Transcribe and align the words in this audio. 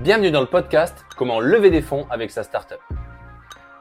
Bienvenue 0.00 0.30
dans 0.30 0.40
le 0.40 0.46
podcast 0.46 1.04
Comment 1.16 1.40
lever 1.40 1.70
des 1.70 1.82
fonds 1.82 2.06
avec 2.08 2.30
sa 2.30 2.44
startup. 2.44 2.78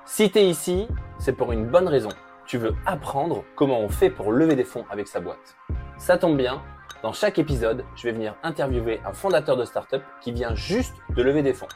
Si 0.03 0.31
tu 0.31 0.39
es 0.39 0.49
ici, 0.49 0.87
c'est 1.19 1.33
pour 1.33 1.51
une 1.51 1.67
bonne 1.67 1.87
raison. 1.87 2.09
Tu 2.47 2.57
veux 2.57 2.73
apprendre 2.87 3.45
comment 3.55 3.79
on 3.81 3.87
fait 3.87 4.09
pour 4.09 4.31
lever 4.31 4.55
des 4.55 4.63
fonds 4.63 4.83
avec 4.89 5.07
sa 5.07 5.19
boîte. 5.19 5.55
Ça 5.99 6.17
tombe 6.17 6.35
bien, 6.35 6.63
dans 7.03 7.13
chaque 7.13 7.37
épisode, 7.37 7.85
je 7.95 8.01
vais 8.01 8.13
venir 8.13 8.35
interviewer 8.41 8.99
un 9.05 9.13
fondateur 9.13 9.57
de 9.57 9.63
startup 9.63 10.01
qui 10.19 10.31
vient 10.31 10.55
juste 10.55 10.95
de 11.15 11.21
lever 11.21 11.43
des 11.43 11.53
fonds. 11.53 11.67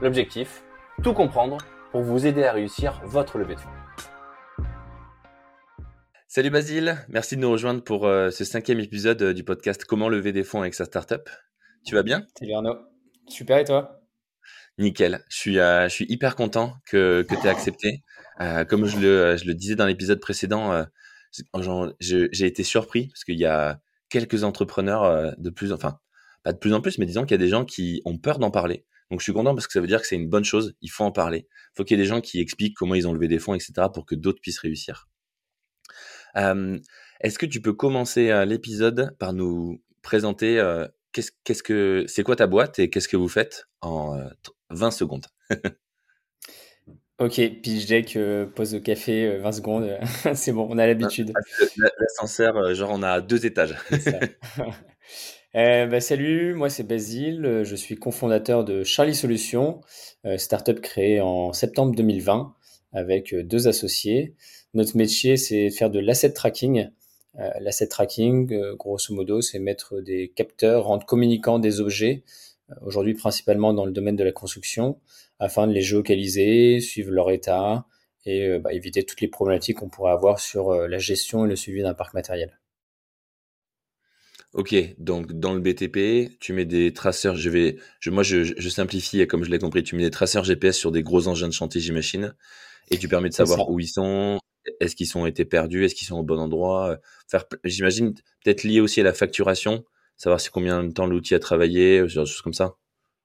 L'objectif, 0.00 0.62
tout 1.02 1.12
comprendre 1.12 1.58
pour 1.90 2.02
vous 2.02 2.24
aider 2.24 2.44
à 2.44 2.52
réussir 2.52 3.00
votre 3.04 3.36
levée 3.36 3.56
de 3.56 3.60
fonds. 3.60 4.64
Salut 6.28 6.50
Basile, 6.50 6.98
merci 7.08 7.34
de 7.34 7.40
nous 7.40 7.50
rejoindre 7.50 7.82
pour 7.82 8.06
euh, 8.06 8.30
ce 8.30 8.44
cinquième 8.44 8.78
épisode 8.78 9.20
euh, 9.22 9.34
du 9.34 9.42
podcast 9.42 9.84
Comment 9.84 10.08
lever 10.08 10.30
des 10.30 10.44
fonds 10.44 10.60
avec 10.60 10.74
sa 10.74 10.84
startup. 10.84 11.28
Tu 11.84 11.96
vas 11.96 12.04
bien? 12.04 12.22
Salut 12.38 12.52
Arnaud. 12.52 12.95
Super 13.28 13.58
et 13.58 13.64
toi? 13.64 14.00
Nickel. 14.78 15.24
Je 15.28 15.36
suis, 15.36 15.58
euh, 15.58 15.88
je 15.88 15.94
suis 15.94 16.06
hyper 16.08 16.36
content 16.36 16.74
que, 16.86 17.24
que 17.28 17.34
tu 17.40 17.48
accepté. 17.48 18.02
comme 18.68 18.86
je 18.86 18.98
le, 18.98 19.36
je 19.36 19.46
le 19.46 19.54
disais 19.54 19.74
dans 19.74 19.86
l'épisode 19.86 20.20
précédent, 20.20 20.84
j'ai 22.00 22.46
été 22.46 22.62
surpris 22.62 23.08
parce 23.08 23.24
qu'il 23.24 23.38
y 23.38 23.46
a 23.46 23.80
quelques 24.08 24.44
entrepreneurs 24.44 25.34
de 25.38 25.50
plus, 25.50 25.72
enfin, 25.72 25.98
pas 26.42 26.52
de 26.52 26.58
plus 26.58 26.74
en 26.74 26.80
plus, 26.80 26.98
mais 26.98 27.06
disons 27.06 27.22
qu'il 27.22 27.32
y 27.32 27.34
a 27.34 27.44
des 27.44 27.48
gens 27.48 27.64
qui 27.64 28.02
ont 28.04 28.18
peur 28.18 28.38
d'en 28.38 28.50
parler. 28.50 28.84
Donc 29.10 29.20
je 29.20 29.24
suis 29.24 29.32
content 29.32 29.54
parce 29.54 29.66
que 29.66 29.72
ça 29.72 29.80
veut 29.80 29.86
dire 29.86 30.00
que 30.00 30.06
c'est 30.06 30.16
une 30.16 30.28
bonne 30.28 30.44
chose. 30.44 30.74
Il 30.82 30.90
faut 30.90 31.04
en 31.04 31.12
parler. 31.12 31.46
Il 31.48 31.76
faut 31.76 31.84
qu'il 31.84 31.96
y 31.96 32.00
ait 32.00 32.02
des 32.02 32.08
gens 32.08 32.20
qui 32.20 32.40
expliquent 32.40 32.76
comment 32.76 32.94
ils 32.94 33.08
ont 33.08 33.12
levé 33.12 33.28
des 33.28 33.38
fonds, 33.38 33.54
etc., 33.54 33.72
pour 33.92 34.04
que 34.04 34.14
d'autres 34.14 34.40
puissent 34.40 34.58
réussir. 34.58 35.08
Est-ce 36.34 37.38
que 37.38 37.46
tu 37.46 37.62
peux 37.62 37.72
commencer 37.72 38.44
l'épisode 38.46 39.16
par 39.18 39.32
nous 39.32 39.82
présenter 40.02 40.60
qu'est-ce, 41.44 41.62
que 41.62 42.04
c'est 42.08 42.22
quoi 42.22 42.36
ta 42.36 42.46
boîte 42.46 42.78
et 42.78 42.90
qu'est-ce 42.90 43.08
que 43.08 43.16
vous 43.16 43.28
faites 43.28 43.66
en 43.80 44.18
20 44.70 44.90
secondes? 44.90 45.26
Ok, 47.18 47.40
pitch 47.62 47.86
deck, 47.86 48.18
pause 48.54 48.74
au 48.74 48.80
café, 48.80 49.38
20 49.38 49.52
secondes, 49.52 49.98
c'est 50.34 50.52
bon, 50.52 50.68
on 50.70 50.76
a 50.76 50.86
l'habitude. 50.86 51.32
L'ascenseur, 51.98 52.74
genre 52.74 52.90
on 52.92 53.02
a 53.02 53.22
deux 53.22 53.46
étages. 53.46 53.74
Euh, 55.54 55.86
bah, 55.86 56.02
salut, 56.02 56.52
moi 56.52 56.68
c'est 56.68 56.82
Basile, 56.82 57.62
je 57.64 57.74
suis 57.76 57.94
cofondateur 57.94 58.62
de 58.62 58.82
Charlie 58.82 59.14
Solutions, 59.14 59.80
euh, 60.26 60.36
startup 60.36 60.82
créée 60.82 61.22
en 61.22 61.54
septembre 61.54 61.94
2020 61.94 62.54
avec 62.92 63.34
deux 63.34 63.66
associés. 63.66 64.34
Notre 64.74 64.98
métier 64.98 65.38
c'est 65.38 65.70
faire 65.70 65.88
de 65.88 65.98
l'asset 65.98 66.34
tracking. 66.34 66.90
L'asset 67.60 67.88
tracking, 67.88 68.74
grosso 68.76 69.14
modo, 69.14 69.40
c'est 69.40 69.58
mettre 69.58 70.00
des 70.00 70.32
capteurs, 70.34 70.84
rendre 70.84 71.04
communicants 71.04 71.58
des 71.58 71.80
objets, 71.80 72.24
aujourd'hui 72.82 73.14
principalement 73.14 73.74
dans 73.74 73.84
le 73.84 73.92
domaine 73.92 74.16
de 74.16 74.24
la 74.24 74.32
construction, 74.32 75.00
afin 75.38 75.66
de 75.66 75.72
les 75.72 75.82
géocaliser, 75.82 76.80
suivre 76.80 77.10
leur 77.12 77.30
état 77.30 77.86
et 78.24 78.58
bah, 78.58 78.72
éviter 78.72 79.04
toutes 79.04 79.20
les 79.20 79.28
problématiques 79.28 79.78
qu'on 79.78 79.88
pourrait 79.88 80.12
avoir 80.12 80.40
sur 80.40 80.72
la 80.88 80.98
gestion 80.98 81.44
et 81.44 81.48
le 81.48 81.56
suivi 81.56 81.82
d'un 81.82 81.94
parc 81.94 82.14
matériel. 82.14 82.58
Ok, 84.56 84.74
donc 84.98 85.34
dans 85.34 85.52
le 85.52 85.60
BTP, 85.60 86.38
tu 86.40 86.54
mets 86.54 86.64
des 86.64 86.94
traceurs. 86.94 87.36
Je 87.36 87.50
vais, 87.50 87.76
je, 88.00 88.08
moi, 88.08 88.22
je, 88.22 88.42
je 88.42 88.68
simplifie 88.70 89.26
comme 89.26 89.44
je 89.44 89.50
l'ai 89.50 89.58
compris. 89.58 89.82
Tu 89.82 89.96
mets 89.96 90.02
des 90.02 90.10
traceurs 90.10 90.44
GPS 90.44 90.78
sur 90.78 90.92
des 90.92 91.02
gros 91.02 91.28
engins 91.28 91.48
de 91.48 91.52
chantier, 91.52 91.78
j'imagine, 91.78 92.34
et 92.90 92.96
tu 92.96 93.06
permets 93.06 93.28
de 93.28 93.34
savoir 93.34 93.68
où 93.70 93.80
ils 93.80 93.88
sont. 93.88 94.38
Est-ce 94.80 94.96
qu'ils 94.96 95.16
ont 95.16 95.26
été 95.26 95.44
perdus 95.44 95.84
Est-ce 95.84 95.94
qu'ils 95.94 96.06
sont 96.06 96.18
au 96.18 96.22
bon 96.22 96.38
endroit 96.38 96.98
Faire, 97.28 97.44
j'imagine, 97.64 98.14
peut-être 98.44 98.64
lié 98.64 98.80
aussi 98.80 99.00
à 99.00 99.04
la 99.04 99.12
facturation, 99.12 99.84
savoir 100.16 100.40
si 100.40 100.50
combien 100.50 100.82
de 100.84 100.92
temps 100.92 101.06
l'outil 101.06 101.34
a 101.34 101.38
travaillé, 101.38 102.06
genre 102.08 102.24
des 102.24 102.30
choses 102.30 102.42
comme 102.42 102.54
ça. 102.54 102.76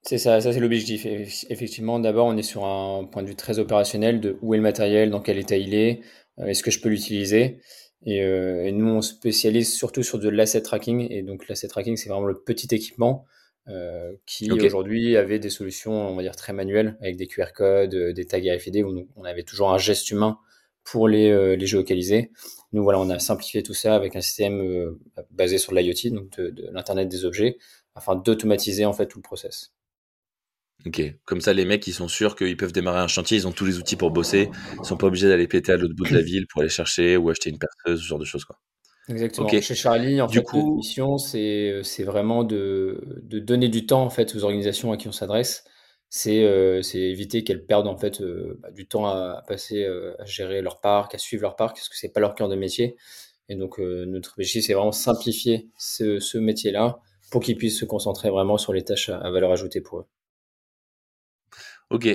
C'est 0.03 0.17
ça, 0.17 0.42
ça 0.42 0.52
c'est 0.52 0.59
l'objectif. 0.59 1.06
Effectivement, 1.50 2.00
d'abord, 2.00 2.25
on 2.25 2.36
est 2.36 2.44
sur 2.44 2.66
un 2.66 3.06
point 3.06 3.22
de 3.22 3.28
vue 3.28 3.36
très 3.36 3.59
opérationnel 3.59 4.20
de 4.20 4.38
où 4.42 4.53
est 4.53 4.58
le 4.58 4.64
matériel, 4.64 5.11
dans 5.11 5.22
quel 5.22 5.38
état 5.38 5.58
il 5.58 5.75
est, 5.75 6.02
euh, 6.39 6.45
est-ce 6.45 6.64
que 6.64 6.72
je 6.72 6.81
peux 6.81 6.89
l'utiliser. 6.89 7.59
Euh, 8.08 8.64
et, 8.64 8.71
nous, 8.71 8.88
on 8.88 9.02
spécialise 9.02 9.73
surtout 9.73 10.04
sur 10.04 10.20
de 10.20 10.30
l'asset 10.30 10.61
tracking. 10.61 11.08
Et 11.11 11.21
donc, 11.21 11.48
l'asset 11.48 11.67
tracking, 11.67 11.98
c'est 11.98 12.10
vraiment 12.10 12.26
le 12.26 12.42
petit 12.42 12.73
équipement 12.73 13.26
euh, 13.67 14.14
qui 14.26 14.52
aujourd'hui 14.52 15.17
avait 15.17 15.39
des 15.39 15.49
solutions, 15.49 15.94
on 15.94 16.15
va 16.15 16.23
dire, 16.23 16.36
très 16.36 16.54
manuelles, 16.54 16.98
avec 17.02 17.15
des 17.15 17.27
QR 17.27 17.54
codes, 17.54 17.94
euh, 17.94 18.14
des 18.14 18.26
tags 18.26 18.39
RFID, 18.39 18.83
où 18.83 19.08
on 19.15 19.23
avait 19.23 19.44
toujours 19.44 19.71
un 19.71 19.77
geste 19.77 20.10
humain 20.10 20.39
pour 20.83 21.08
les, 21.08 21.55
les 21.55 21.65
géocaliser. 21.65 22.31
Nous, 22.73 22.83
voilà, 22.83 22.99
on 22.99 23.09
a 23.09 23.19
simplifié 23.19 23.64
tout 23.64 23.73
ça 23.73 23.95
avec 23.95 24.15
un 24.15 24.21
système 24.21 24.97
basé 25.30 25.58
sur 25.58 25.73
l'IoT, 25.73 26.09
donc 26.14 26.37
de, 26.37 26.49
de 26.49 26.69
l'Internet 26.71 27.09
des 27.09 27.25
objets, 27.25 27.58
afin 27.95 28.15
d'automatiser 28.15 28.86
en 28.86 28.93
fait 28.93 29.08
tout 29.08 29.20
le 29.20 29.23
process. 29.23 29.73
Ok, 30.86 31.02
comme 31.25 31.41
ça 31.41 31.53
les 31.53 31.65
mecs 31.65 31.86
ils 31.86 31.93
sont 31.93 32.08
sûrs 32.08 32.36
qu'ils 32.36 32.58
peuvent 32.58 32.71
démarrer 32.71 32.99
un 32.99 33.08
chantier, 33.08 33.37
ils 33.37 33.47
ont 33.47 33.52
tous 33.52 33.65
les 33.65 33.77
outils 33.77 33.95
pour 33.95 34.09
bosser, 34.09 34.49
ils 34.80 34.86
sont 34.86 34.97
pas 34.97 35.08
obligés 35.08 35.27
d'aller 35.27 35.47
péter 35.47 35.71
à 35.71 35.77
l'autre 35.77 35.93
bout 35.95 36.08
de 36.08 36.14
la 36.14 36.21
ville 36.23 36.47
pour 36.47 36.61
aller 36.61 36.70
chercher 36.71 37.17
ou 37.17 37.30
acheter 37.30 37.52
une 37.52 37.59
perceuse, 37.59 38.02
ce 38.02 38.05
genre 38.08 38.17
de 38.20 38.25
choses 38.25 38.45
quoi. 38.45 38.58
Exactement. 39.09 39.47
Chez 39.59 39.75
Charlie, 39.75 40.21
en 40.21 40.27
du 40.27 40.37
fait, 40.37 40.43
coup, 40.43 40.58
notre 40.58 40.75
mission 40.75 41.17
c'est 41.20 41.81
c'est 41.83 42.03
vraiment 42.03 42.43
de, 42.43 43.21
de 43.23 43.39
donner 43.39 43.70
du 43.70 43.86
temps 43.86 44.03
en 44.03 44.09
fait 44.09 44.33
aux 44.36 44.43
organisations 44.43 44.91
à 44.91 44.97
qui 44.97 45.08
on 45.08 45.11
s'adresse. 45.11 45.65
C'est 46.14 46.44
euh, 46.44 46.82
c'est 46.82 46.99
éviter 46.99 47.45
qu'elles 47.45 47.66
perdent 47.66 47.88
en 47.88 47.95
fait 47.95 48.20
euh, 48.20 48.60
bah, 48.61 48.70
du 48.70 48.86
temps 48.86 49.05
à, 49.05 49.45
passer 49.48 49.86
euh, 49.86 50.14
à 50.20 50.26
gérer 50.26 50.61
leur 50.61 50.82
parc, 50.82 51.16
à 51.16 51.17
suivre 51.17 51.42
leur 51.44 51.55
parc, 51.55 51.77
parce 51.77 51.88
que 51.88 51.95
c'est 51.95 52.10
pas 52.10 52.20
leur 52.20 52.36
cœur 52.36 52.49
de 52.49 52.55
métier. 52.58 52.98
Et 53.48 53.55
donc 53.55 53.80
notre 53.80 54.33
objectif 54.33 54.66
c'est 54.66 54.73
vraiment 54.73 54.92
simplifier 54.92 55.70
ce, 55.77 56.20
ce 56.20 56.38
métier-là 56.38 57.00
pour 57.32 57.42
qu'ils 57.42 57.55
puissent 57.58 57.80
se 57.80 57.86
concentrer 57.86 58.30
vraiment 58.30 58.58
sur 58.58 58.73
les 58.73 58.83
tâches 58.83 59.10
à 59.10 59.32
valeur 59.32 59.52
ajoutée 59.54 59.80
pour 59.80 60.00
eux. 60.00 60.05
Ok. 61.89 62.08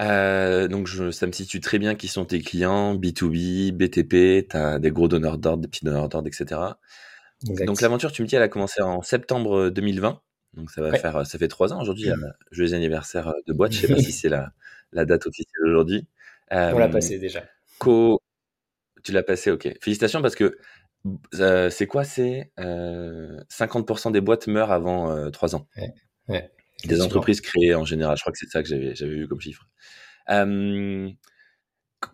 Donc 0.00 0.88
je, 0.88 1.12
ça 1.12 1.28
me 1.28 1.32
situe 1.32 1.60
très 1.60 1.78
bien 1.78 1.94
qui 1.94 2.08
sont 2.08 2.24
tes 2.24 2.40
clients, 2.40 2.96
B2B, 2.96 3.70
BTP, 3.70 4.48
tu 4.50 4.56
as 4.56 4.80
des 4.80 4.90
gros 4.90 5.06
donneurs 5.06 5.38
d'ordre, 5.38 5.62
des 5.62 5.68
petits 5.68 5.84
donneurs 5.84 6.08
d'ordre, 6.08 6.26
etc. 6.28 6.60
Donc 7.44 7.80
l'aventure, 7.80 8.10
tu 8.10 8.22
me 8.22 8.26
dis, 8.26 8.34
elle 8.34 8.42
a 8.42 8.48
commencé 8.48 8.82
en 8.82 9.02
septembre 9.02 9.70
2020. 9.70 10.20
Donc 10.56 10.70
ça 10.70 10.80
va 10.80 10.92
faire, 10.98 11.26
ça 11.26 11.38
fait 11.38 11.48
trois 11.48 11.72
ans 11.72 11.80
aujourd'hui, 11.80 12.08
mmh. 12.10 12.32
joyeux 12.50 12.74
anniversaire 12.74 13.32
de 13.46 13.52
boîte. 13.52 13.72
Je 13.72 13.82
sais 13.82 13.88
pas 13.88 14.00
si 14.00 14.12
c'est 14.12 14.28
la, 14.28 14.52
la, 14.92 15.04
date 15.04 15.26
officielle 15.26 15.66
aujourd'hui. 15.66 16.06
On 16.50 16.78
l'a 16.78 16.88
passé 16.88 17.18
déjà. 17.18 17.44
Co 17.78 18.20
tu 19.06 19.12
l'as 19.12 19.22
passé, 19.22 19.52
ok. 19.52 19.68
Félicitations 19.80 20.20
parce 20.20 20.34
que 20.34 20.58
c'est 21.70 21.86
quoi 21.86 22.02
C'est 22.04 22.50
50% 22.58 24.10
des 24.10 24.20
boîtes 24.20 24.48
meurent 24.48 24.72
avant 24.72 25.30
trois 25.30 25.54
ans. 25.54 25.68
Ouais. 25.76 25.92
ouais. 26.28 26.50
Des 26.84 27.00
entreprises 27.00 27.40
créées 27.40 27.74
en 27.74 27.84
général. 27.84 28.16
Je 28.16 28.22
crois 28.22 28.32
que 28.32 28.38
c'est 28.38 28.50
ça 28.50 28.62
que 28.62 28.68
j'avais, 28.68 28.94
j'avais 28.94 29.14
vu 29.14 29.28
comme 29.28 29.40
chiffre. 29.40 29.68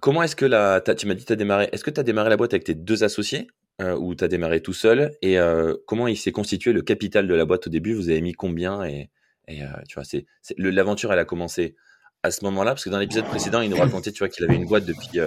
comment 0.01 0.23
est-ce 0.23 0.37
que 0.37 0.45
la, 0.45 0.81
tu 0.81 1.07
m'as 1.07 1.15
dit 1.15 1.25
tu 1.25 1.33
as 1.33 1.37
démarré, 1.37 1.69
est-ce 1.73 1.83
que 1.83 1.91
tu 1.91 1.99
as 1.99 2.03
démarré 2.05 2.29
la 2.29 2.37
boîte 2.37 2.53
avec 2.53 2.65
tes 2.65 2.75
deux 2.75 3.05
associés 3.05 3.49
euh, 3.83 3.97
ou 3.97 4.15
tu 4.15 4.25
as 4.25 4.29
démarré 4.29 4.63
tout 4.63 4.73
seul. 4.73 5.17
Et 5.23 5.39
euh, 5.39 5.77
comment 5.87 6.07
il 6.07 6.17
s'est 6.17 6.33
constitué 6.33 6.73
le 6.73 6.83
capital 6.83 7.27
de 7.27 7.35
la 7.35 7.45
boîte 7.45 7.67
au 7.67 7.71
début? 7.71 7.95
Vous 7.95 8.09
avez 8.09 8.21
mis 8.21 8.33
combien? 8.33 8.85
Et, 8.85 9.11
et 9.49 9.63
euh, 9.63 9.69
tu 9.89 9.95
vois, 9.95 10.05
c'est, 10.05 10.27
l'aventure, 10.57 11.13
elle 11.13 11.19
a 11.19 11.25
commencé 11.25 11.75
à 12.23 12.31
ce 12.31 12.45
moment-là 12.45 12.73
parce 12.73 12.85
que 12.85 12.91
dans 12.91 12.99
l'épisode 12.99 13.25
précédent, 13.25 13.61
il 13.61 13.71
nous 13.71 13.77
racontait 13.77 14.13
tu 14.13 14.21
vois, 14.21 14.29
qu'il 14.29 14.45
avait 14.45 14.55
une 14.55 14.67
boîte 14.67 14.85
depuis 14.85 15.19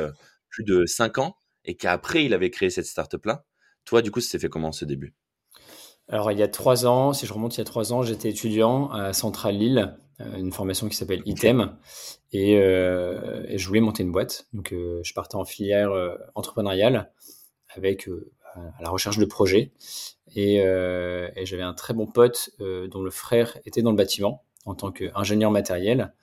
plus 0.49 0.63
de 0.63 0.85
5 0.85 1.17
ans 1.17 1.35
et 1.65 1.75
qu'après, 1.75 2.23
il 2.23 2.33
avait 2.33 2.49
créé 2.49 2.69
cette 2.69 2.85
startup-là. 2.85 3.43
Toi, 3.83 4.01
du 4.01 4.11
coup, 4.11 4.21
ça 4.21 4.29
s'est 4.29 4.39
fait 4.39 4.49
comment 4.49 4.71
ce 4.71 4.85
début? 4.85 5.13
Alors, 6.07 6.31
il 6.31 6.39
y 6.39 6.43
a 6.43 6.47
trois 6.47 6.85
ans, 6.85 7.13
si 7.13 7.25
je 7.25 7.33
remonte 7.33 7.55
il 7.55 7.59
y 7.59 7.61
a 7.61 7.65
trois 7.65 7.91
ans, 7.91 8.03
j'étais 8.03 8.29
étudiant 8.29 8.89
à 8.91 9.11
Centrale 9.11 9.57
Lille, 9.57 9.97
une 10.19 10.51
formation 10.51 10.87
qui 10.87 10.95
s'appelle 10.95 11.23
ITEM, 11.25 11.75
euh, 12.35 13.43
et, 13.47 13.57
je 13.57 13.67
voulais 13.67 13.81
monter 13.81 14.03
une 14.03 14.11
boîte. 14.11 14.47
Donc, 14.53 14.71
euh, 14.71 15.01
je 15.03 15.13
partais 15.13 15.35
en 15.35 15.45
filière 15.45 15.91
entrepreneuriale 16.35 17.11
avec 17.75 18.09
à 18.55 18.81
la 18.81 18.89
recherche 18.89 19.17
de 19.17 19.25
projets. 19.25 19.71
Et, 20.35 20.57
j'avais 21.43 21.63
un 21.63 21.73
très 21.73 21.93
bon 21.93 22.07
pote 22.07 22.49
dont 22.59 23.01
le 23.01 23.11
frère 23.11 23.57
était 23.65 23.81
dans 23.81 23.91
le 23.91 23.97
bâtiment 23.97 24.43
en 24.65 24.75
tant 24.75 24.91
qu'ingénieur 24.91 25.51
matériel. 25.51 26.13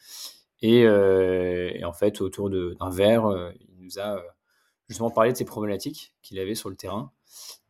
Et, 0.61 0.81
et, 0.81 1.84
en 1.84 1.93
fait, 1.93 2.20
autour 2.20 2.50
d'un 2.50 2.90
verre, 2.90 3.52
il 3.61 3.84
nous 3.84 3.99
a 3.99 4.23
justement 4.88 5.11
parlé 5.11 5.32
de 5.32 5.37
ces 5.37 5.44
problématiques 5.44 6.14
qu'il 6.23 6.38
avait 6.38 6.55
sur 6.55 6.69
le 6.69 6.76
terrain. 6.76 7.11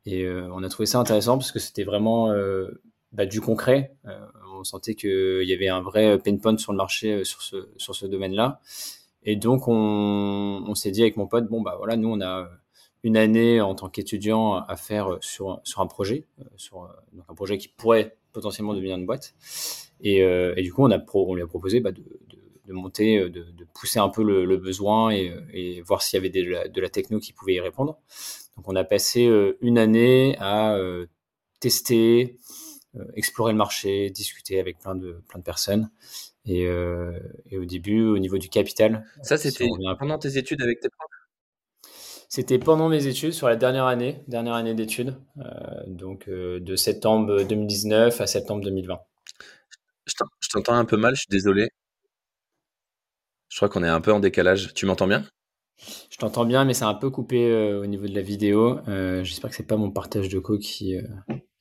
Et 0.05 0.25
euh, 0.25 0.49
on 0.53 0.63
a 0.63 0.69
trouvé 0.69 0.87
ça 0.87 0.99
intéressant 0.99 1.39
parce 1.39 1.53
que 1.53 1.59
c'était 1.59 1.85
vraiment 1.85 2.31
euh, 2.31 2.83
bah, 3.13 3.27
du 3.27 3.41
concret. 3.41 3.95
Euh, 4.07 4.27
on 4.55 4.65
sentait 4.65 4.95
qu'il 4.95 5.45
y 5.45 5.53
avait 5.53 5.69
un 5.69 5.83
vrai 5.83 6.19
pain 6.19 6.37
point 6.37 6.57
sur 6.59 6.73
le 6.73 6.79
marché 6.79 7.25
sur 7.25 7.43
ce, 7.43 7.69
sur 7.77 7.95
ce 7.95 8.07
domaine-là. 8.07 8.61
Et 9.23 9.37
donc, 9.37 9.69
on, 9.69 10.65
on 10.67 10.75
s'est 10.75 10.91
dit 10.91 11.03
avec 11.03 11.17
mon 11.17 11.29
pote, 11.29 11.47
bon, 11.47 11.63
bah 11.63 11.77
voilà, 11.79 11.97
nous, 11.97 12.09
on 12.09 12.21
a 12.21 12.49
une 13.03 13.17
année 13.17 13.61
en 13.61 13.75
tant 13.75 13.89
qu'étudiant 13.89 14.55
à 14.55 14.77
faire 14.77 15.19
sur, 15.21 15.61
sur 15.65 15.81
un 15.81 15.87
projet, 15.87 16.27
sur 16.57 16.89
donc 17.13 17.25
un 17.29 17.35
projet 17.35 17.59
qui 17.59 17.69
pourrait 17.69 18.17
potentiellement 18.33 18.75
devenir 18.75 18.97
une 18.97 19.07
boîte. 19.07 19.35
Et, 20.01 20.19
et 20.19 20.63
du 20.63 20.73
coup, 20.73 20.85
on, 20.85 20.91
a 20.91 20.99
on 21.15 21.35
lui 21.35 21.43
a 21.43 21.47
proposé 21.47 21.81
bah, 21.81 21.93
de, 21.93 22.01
de, 22.01 22.39
de, 22.67 22.73
monter, 22.73 23.19
de, 23.21 23.29
de, 23.29 23.67
pousser 23.75 23.99
un 23.99 24.09
peu 24.09 24.23
le, 24.23 24.45
le 24.45 24.57
besoin 24.57 25.11
et, 25.11 25.33
et 25.53 25.81
voir 25.83 26.03
s'il 26.03 26.17
y 26.17 26.21
avait 26.21 26.31
de 26.31 26.51
la, 26.51 26.69
de 26.69 26.81
la 26.81 26.89
techno 26.89 27.19
qui 27.19 27.33
pouvait 27.33 27.55
y 27.55 27.61
répondre. 27.61 27.99
Donc 28.57 28.69
on 28.69 28.77
a 28.77 28.85
passé 28.85 29.27
euh, 29.27 29.59
une 29.61 29.79
année 29.79 30.37
à 30.39 30.75
euh, 30.77 31.07
tester, 31.61 32.37
explorer 33.15 33.53
le 33.53 33.59
marché, 33.59 34.11
discuter 34.11 34.61
avec 34.61 34.79
plein 34.79 34.95
de, 34.95 35.23
plein 35.29 35.39
de 35.39 35.45
personnes. 35.45 35.91
Et, 36.45 36.63
et 36.65 37.57
au 37.57 37.65
début, 37.65 38.03
au 38.03 38.19
niveau 38.19 38.37
du 38.37 38.49
capital. 38.49 39.07
Ça, 39.23 39.37
c'était 39.37 39.69
pendant 39.97 40.19
tes 40.19 40.37
études 40.39 40.61
avec 40.61 40.81
tes 40.81 40.89
profs 40.89 41.12
c'était 42.33 42.59
pendant 42.59 42.89
mes 42.89 43.09
études, 43.09 43.35
sur 43.35 43.47
la 43.47 43.57
dernière 43.57 43.85
année, 43.85 44.25
dernière 44.27 44.55
année 44.55 44.73
d'études, 44.73 45.21
euh, 45.37 45.83
donc 45.87 46.31
euh, 46.31 46.61
de 46.61 46.77
septembre 46.77 47.43
2019 47.43 48.23
à 48.23 48.27
septembre 48.27 48.65
2020. 48.65 48.99
Je 50.07 50.49
t'entends 50.51 50.73
un 50.73 50.87
peu 50.87 50.97
mal, 50.97 51.15
je 51.15 51.21
suis 51.21 51.29
désolé. 51.29 51.69
Je 53.51 53.57
crois 53.57 53.69
qu'on 53.69 53.85
est 53.85 53.89
un 53.89 54.01
peu 54.01 54.15
en 54.15 54.19
décalage. 54.19 54.73
Tu 54.73 54.87
m'entends 54.87 55.07
bien? 55.07 55.27
Je 56.11 56.17
t'entends 56.17 56.47
bien, 56.47 56.65
mais 56.65 56.73
c'est 56.73 56.87
un 56.87 56.95
peu 56.95 57.11
coupé 57.11 57.51
euh, 57.51 57.83
au 57.83 57.87
niveau 57.87 58.07
de 58.07 58.15
la 58.15 58.23
vidéo. 58.23 58.81
J'espère 58.87 59.51
que 59.51 59.57
c'est 59.57 59.67
pas 59.67 59.77
mon 59.77 59.91
partage 59.91 60.31
de 60.31 60.39
co 60.39 60.57
qui, 60.57 60.97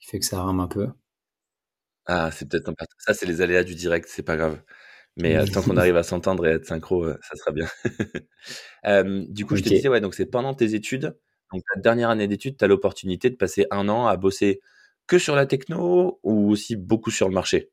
qui, 0.00 0.08
fait 0.08 0.20
que 0.20 0.24
ça 0.24 0.42
rame 0.42 0.60
un 0.60 0.68
peu. 0.68 0.88
Ah, 2.06 2.30
c'est 2.30 2.48
peut-être 2.48 2.70
un 2.70 2.72
partage. 2.72 2.96
Ça, 2.96 3.12
c'est 3.12 3.26
les 3.26 3.42
aléas 3.42 3.64
du 3.64 3.74
direct, 3.74 4.08
c'est 4.08 4.22
pas 4.22 4.38
grave. 4.38 4.62
Mais 5.16 5.36
euh, 5.36 5.46
tant 5.46 5.62
qu'on 5.62 5.76
arrive 5.76 5.96
à 5.96 6.02
s'entendre 6.02 6.46
et 6.46 6.50
à 6.50 6.54
être 6.54 6.66
synchro, 6.66 7.04
euh, 7.04 7.18
ça 7.22 7.36
sera 7.36 7.52
bien. 7.52 7.68
euh, 8.86 9.24
du 9.28 9.44
coup, 9.44 9.56
je 9.56 9.62
te 9.62 9.68
disais, 9.68 9.88
ouais, 9.88 10.00
donc 10.00 10.14
c'est 10.14 10.26
pendant 10.26 10.54
tes 10.54 10.74
études, 10.74 11.16
donc 11.52 11.62
ta 11.74 11.80
dernière 11.80 12.10
année 12.10 12.28
d'études, 12.28 12.56
tu 12.56 12.64
as 12.64 12.68
l'opportunité 12.68 13.30
de 13.30 13.36
passer 13.36 13.66
un 13.70 13.88
an 13.88 14.06
à 14.06 14.16
bosser 14.16 14.60
que 15.06 15.18
sur 15.18 15.34
la 15.34 15.46
techno 15.46 16.20
ou 16.22 16.50
aussi 16.50 16.76
beaucoup 16.76 17.10
sur 17.10 17.28
le 17.28 17.34
marché? 17.34 17.70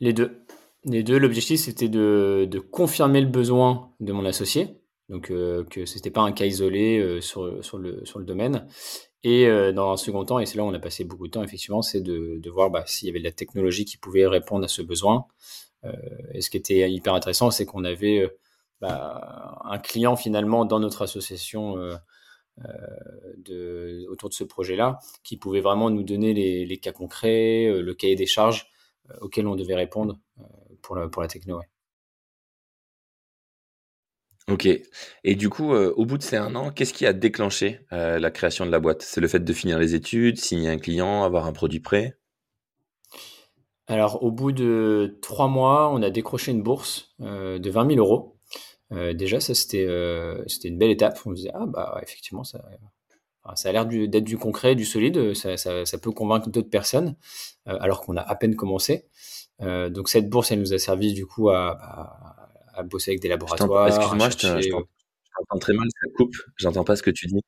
Les 0.00 0.12
deux. 0.12 0.44
Les 0.84 1.04
deux, 1.04 1.18
l'objectif 1.18 1.60
c'était 1.60 1.88
de, 1.88 2.48
de, 2.50 2.58
confirmer 2.58 3.20
le 3.20 3.28
besoin 3.28 3.92
de 4.00 4.12
mon 4.12 4.24
associé, 4.24 4.81
donc 5.12 5.30
euh, 5.30 5.62
ce 5.70 5.94
n'était 5.94 6.10
pas 6.10 6.22
un 6.22 6.32
cas 6.32 6.46
isolé 6.46 6.98
euh, 6.98 7.20
sur, 7.20 7.44
le, 7.78 8.24
domaine, 8.24 8.66
et 9.22 9.46
euh, 9.46 9.70
dans 9.70 9.92
un 9.92 9.98
second 9.98 10.24
temps, 10.24 10.38
et 10.38 10.46
c'est 10.46 10.56
là 10.56 10.64
où 10.64 10.68
on 10.68 10.74
a 10.74 10.78
passé 10.78 11.04
beaucoup 11.04 11.26
de 11.26 11.32
temps, 11.32 11.44
effectivement, 11.44 11.82
c'est 11.82 12.00
de, 12.00 12.50
voir 12.50 12.70
bah, 12.70 12.84
s'il 12.86 13.08
y 13.08 13.10
avait 13.10 13.18
de 13.18 13.24
la 13.24 13.30
technologie 13.32 13.84
qui 13.84 13.98
pouvait 13.98 14.26
répondre 14.26 14.64
à 14.64 14.68
ce 14.68 14.80
besoin. 14.80 15.26
Euh, 15.84 15.92
et 16.32 16.40
ce 16.40 16.48
qui 16.48 16.56
était 16.56 16.90
hyper 16.90 17.12
intéressant, 17.12 17.50
c'est 17.50 17.66
qu'on 17.66 17.84
avait 17.84 18.20
euh, 18.20 18.28
bah, 18.80 19.60
un 19.64 19.78
client 19.78 20.16
finalement 20.16 20.64
dans 20.64 20.80
notre 20.80 21.02
association 21.02 21.76
euh, 21.76 21.94
euh, 23.50 24.06
autour 24.08 24.30
de 24.30 24.34
ce 24.34 24.44
projet-là, 24.44 24.98
qui 25.24 25.36
pouvait 25.36 25.60
vraiment 25.60 25.90
nous 25.90 26.04
donner 26.04 26.32
les, 26.32 26.78
cas 26.78 26.92
concrets, 26.92 27.66
le 27.68 27.94
cahier 27.94 28.16
des 28.16 28.26
charges 28.26 28.66
auxquels 29.20 29.46
on 29.46 29.56
devait 29.56 29.74
répondre 29.74 30.18
pour, 30.80 30.96
la, 30.96 31.28
techno. 31.28 31.60
Ok. 34.48 34.68
Et 35.24 35.34
du 35.36 35.48
coup, 35.48 35.72
euh, 35.72 35.92
au 35.96 36.04
bout 36.04 36.18
de 36.18 36.22
ces 36.22 36.36
un 36.36 36.54
an, 36.56 36.70
qu'est-ce 36.72 36.92
qui 36.92 37.06
a 37.06 37.12
déclenché 37.12 37.86
euh, 37.92 38.18
la 38.18 38.30
création 38.30 38.66
de 38.66 38.70
la 38.70 38.80
boîte? 38.80 39.02
C'est 39.02 39.20
le 39.20 39.28
fait 39.28 39.40
de 39.40 39.52
finir 39.52 39.78
les 39.78 39.94
études, 39.94 40.38
signer 40.38 40.68
un 40.68 40.78
client, 40.78 41.22
avoir 41.22 41.46
un 41.46 41.52
produit 41.52 41.80
prêt? 41.80 42.16
Alors, 43.86 44.22
au 44.22 44.32
bout 44.32 44.52
de 44.52 45.18
trois 45.22 45.48
mois, 45.48 45.90
on 45.92 46.02
a 46.02 46.10
décroché 46.10 46.50
une 46.50 46.62
bourse 46.62 47.14
euh, 47.20 47.58
de 47.58 47.70
20 47.70 47.94
000 47.94 47.98
euros. 47.98 48.36
déjà, 48.90 49.38
ça, 49.40 49.54
c'était 49.54 49.86
une 50.64 50.78
belle 50.78 50.90
étape. 50.90 51.20
On 51.24 51.30
se 51.30 51.36
disait, 51.36 51.52
ah, 51.54 51.66
bah, 51.66 52.00
effectivement, 52.02 52.42
ça, 52.42 52.64
ça 53.54 53.68
a 53.68 53.72
l'air 53.72 53.86
d'être 53.86 54.24
du 54.24 54.38
concret, 54.38 54.74
du 54.74 54.84
solide. 54.84 55.34
Ça, 55.34 55.56
ça, 55.56 55.84
ça 55.84 55.98
peut 55.98 56.10
convaincre 56.10 56.48
d'autres 56.50 56.70
personnes, 56.70 57.16
alors 57.66 58.00
qu'on 58.00 58.16
a 58.16 58.22
à 58.22 58.34
peine 58.34 58.56
commencé. 58.56 59.06
donc, 59.60 60.08
cette 60.08 60.28
bourse, 60.28 60.52
elle 60.52 60.60
nous 60.60 60.74
a 60.74 60.78
servi, 60.78 61.12
du 61.12 61.26
coup, 61.26 61.50
à, 61.50 61.74
bah, 61.74 62.21
à 62.74 62.82
bosser 62.82 63.12
avec 63.12 63.20
des 63.20 63.28
laboratoires. 63.28 63.88
Excuse-moi, 63.88 64.30
je 64.30 64.68
t'entends 64.68 65.58
très 65.58 65.72
mal, 65.72 65.88
ça 66.00 66.08
coupe. 66.16 66.36
J'entends 66.56 66.84
pas 66.84 66.96
ce 66.96 67.02
que 67.02 67.10
tu 67.10 67.26
dis. 67.26 67.40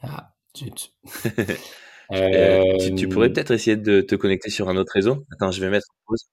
Ah, 0.00 0.34
zut. 0.56 0.92
euh... 2.12 2.78
tu, 2.78 2.94
tu, 2.94 3.08
pourrais 3.08 3.32
peut-être 3.32 3.50
essayer 3.50 3.76
de 3.76 4.00
te 4.00 4.14
connecter 4.14 4.50
sur 4.50 4.68
un 4.68 4.76
autre 4.76 4.92
réseau? 4.94 5.24
Attends, 5.32 5.50
je 5.50 5.60
vais 5.60 5.70
mettre 5.70 5.86
en 5.90 5.96
pause. 6.06 6.26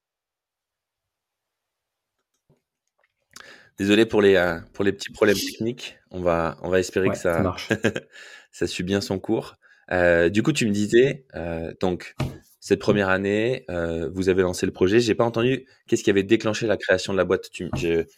Désolé 3.79 4.05
pour 4.05 4.21
les, 4.21 4.35
euh, 4.35 4.59
pour 4.73 4.83
les 4.83 4.91
petits 4.91 5.11
problèmes 5.11 5.37
techniques. 5.37 5.97
On 6.11 6.21
va, 6.21 6.57
on 6.61 6.69
va 6.69 6.79
espérer 6.79 7.07
ouais, 7.07 7.13
que 7.13 7.19
ça, 7.19 7.37
ça, 7.37 7.41
marche. 7.41 7.69
ça 8.51 8.67
suit 8.67 8.83
bien 8.83 9.01
son 9.01 9.19
cours. 9.19 9.55
Euh, 9.91 10.29
du 10.29 10.43
coup, 10.43 10.53
tu 10.53 10.67
me 10.67 10.71
disais, 10.71 11.25
euh, 11.35 11.73
donc, 11.79 12.15
cette 12.63 12.79
première 12.79 13.09
année, 13.09 13.65
euh, 13.69 14.09
vous 14.13 14.29
avez 14.29 14.41
lancé 14.41 14.65
le 14.65 14.71
projet. 14.71 15.01
J'ai 15.01 15.15
pas 15.15 15.25
entendu 15.25 15.67
qu'est-ce 15.85 16.01
qui 16.01 16.09
avait 16.09 16.23
déclenché 16.23 16.65
la 16.65 16.77
création 16.77 17.11
de 17.11 17.17
la 17.17 17.25
boîte. 17.25 17.49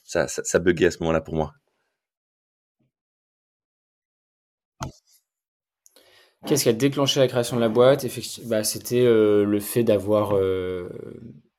Ça, 0.03 0.27
ça, 0.27 0.59
buguait 0.59 0.85
à 0.85 0.91
ce 0.91 0.99
moment-là 0.99 1.19
pour 1.19 1.33
moi. 1.33 1.55
Qu'est-ce 6.45 6.61
qui 6.61 6.69
a 6.69 6.73
déclenché 6.73 7.19
la 7.19 7.27
création 7.27 7.55
de 7.55 7.61
la 7.61 7.69
boîte? 7.69 8.05
Bah, 8.45 8.63
C'était 8.63 9.01
euh, 9.01 9.45
le 9.45 9.59
fait 9.59 9.83
d'avoir 9.83 10.37
euh, 10.37 10.89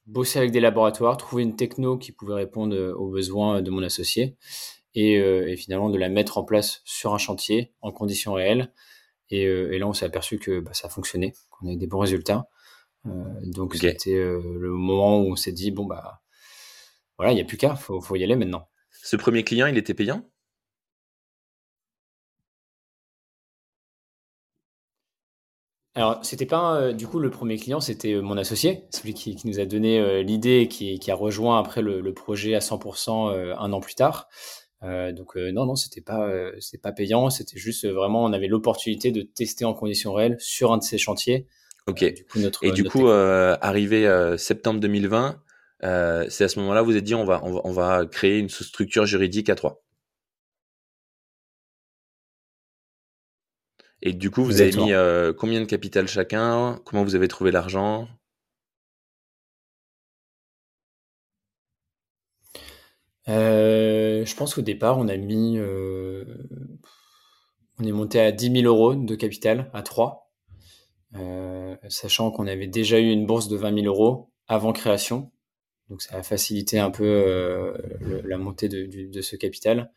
bossé 0.06 0.38
avec 0.38 0.53
des 0.53 0.61
laboratoires, 0.61 1.17
trouvé 1.17 1.43
une 1.43 1.56
techno 1.56 1.99
qui 1.99 2.12
pouvait 2.12 2.35
répondre 2.35 2.94
aux 2.97 3.11
besoins 3.11 3.62
de 3.62 3.71
mon 3.73 3.83
associé 3.83 4.37
et, 4.94 5.56
finalement 5.56 5.91
de 5.91 5.99
la 5.99 6.09
mettre 6.09 6.38
en 6.38 6.44
place 6.44 6.83
sur 6.85 7.12
un 7.15 7.19
chantier 7.19 7.73
en 7.81 7.91
conditions 7.91 8.35
réelles. 8.35 8.73
Et, 9.31 9.43
et 9.43 9.79
là, 9.81 9.88
on 9.88 9.93
s'est 9.93 10.06
aperçu 10.06 10.38
que 10.38 10.61
bah, 10.61 10.73
ça 10.73 10.88
fonctionnait, 10.88 11.33
qu'on 11.50 11.67
avait 11.67 11.77
des 11.77 11.88
bons 11.88 11.99
résultats. 11.99 12.49
Euh, 13.06 13.11
donc 13.43 13.75
okay. 13.75 13.93
c'était 13.93 14.14
euh, 14.14 14.41
le 14.58 14.70
moment 14.70 15.20
où 15.20 15.32
on 15.32 15.37
s'est 15.37 15.53
dit 15.53 15.70
bon 15.70 15.85
bah 15.85 16.23
voilà, 17.19 17.32
il 17.32 17.37
n'y 17.37 17.41
a 17.41 17.44
plus 17.44 17.56
qu'à, 17.56 17.76
faut, 17.76 18.00
faut 18.00 18.17
y 18.17 18.25
aller 18.25 18.37
maintenant. 18.37 18.69
Ce 18.91 19.17
premier 19.17 19.44
client, 19.44 19.67
il 19.67 19.79
était 19.79 19.94
payant? 19.94 20.25
Alors, 25.97 26.19
c'était 26.23 26.44
pas 26.44 26.76
euh, 26.76 26.93
du 26.93 27.06
coup 27.06 27.19
le 27.19 27.31
premier 27.31 27.56
client, 27.56 27.81
c'était 27.81 28.12
euh, 28.12 28.20
mon 28.20 28.37
associé, 28.37 28.85
celui 28.91 29.14
qui, 29.14 29.35
qui 29.35 29.49
nous 29.49 29.61
a 29.61 29.64
donné 29.64 29.99
euh, 29.99 30.23
l'idée 30.23 30.61
et 30.61 30.69
qui, 30.69 30.99
qui, 30.99 31.11
a 31.11 31.14
rejoint 31.14 31.59
après 31.59 31.81
le, 31.81 32.02
le 32.02 32.12
projet 32.14 32.55
à 32.55 32.59
100% 32.59 33.32
euh, 33.32 33.55
un 33.56 33.73
an 33.73 33.81
plus 33.81 33.94
tard. 33.94 34.29
donc 34.82 35.37
non, 35.37 35.64
non, 35.67 35.75
c'était 35.75 36.02
pas, 36.02 36.31
c'était 36.61 36.79
pas 36.79 36.93
payant, 36.93 37.31
c'était 37.31 37.59
juste 37.59 37.87
vraiment, 37.87 38.25
on 38.25 38.32
avait 38.32 38.47
l'opportunité 38.47 39.11
de 39.11 39.23
tester 39.23 39.64
en 39.64 39.73
conditions 39.75 40.12
réelles 40.12 40.37
sur 40.38 40.73
un 40.73 40.79
de 40.79 40.82
ces 40.82 40.99
chantiers. 40.99 41.49
Ok. 41.87 42.05
du 42.15 42.25
coup, 42.25 42.38
notre, 42.41 42.62
et 42.62 42.73
du 42.73 42.85
coup, 42.85 43.09
arrivé 43.09 44.35
septembre 44.38 44.81
2020, 44.81 45.43
c'est 45.83 46.44
à 46.44 46.49
ce 46.49 46.59
moment-là, 46.61 46.83
vous 46.83 46.91
avez 46.93 47.03
dit, 47.03 47.15
on 47.15 47.25
va, 47.25 47.41
on 47.44 47.53
va, 47.53 47.61
on 47.65 47.73
va 47.73 48.06
créer 48.06 48.38
une 48.38 48.49
structure 48.49 49.06
juridique 49.06 49.49
à 49.50 49.55
trois. 49.55 49.83
Et 54.00 54.15
du 54.15 54.31
coup, 54.31 54.43
vous 54.43 54.53
Exactement. 54.53 54.62
avez 54.62 54.73
mis 54.87 54.93
euh, 54.94 55.35
combien 55.35 55.61
de 55.61 55.67
capital 55.67 56.09
chacun? 56.09 56.81
Comment 56.87 57.05
vous 57.05 57.15
avez 57.15 57.29
trouvé 57.29 57.50
l'argent? 57.50 58.09
Euh, 63.28 64.25
Je 64.25 64.37
pense 64.37 64.55
qu'au 64.55 64.62
départ, 64.62 64.99
on 64.99 65.09
a 65.09 65.16
mis. 65.16 65.59
Euh, 65.59 66.25
on 67.78 67.85
est 67.85 67.93
monté 67.93 68.21
à 68.21 68.33
10 68.33 68.50
000 68.50 68.66
euros 68.66 68.95
de 68.95 69.14
capital, 69.14 69.71
à 69.73 69.83
3, 69.83 70.25
euh, 71.20 71.76
sachant 71.88 72.30
qu'on 72.30 72.46
avait 72.46 72.66
déjà 72.66 72.99
eu 72.99 73.11
une 73.11 73.26
bourse 73.26 73.49
de 73.49 73.56
20 73.56 73.82
000 73.82 73.87
euros 73.87 74.30
avant 74.49 74.73
création. 74.73 75.30
Donc 75.88 76.02
ça 76.02 76.16
a 76.16 76.23
facilité 76.23 76.78
un 76.78 76.90
peu 76.90 77.04
euh, 77.04 77.76
la 78.25 78.38
montée 78.38 78.68
de, 78.68 79.20
ce 79.20 79.37
capital. 79.37 79.90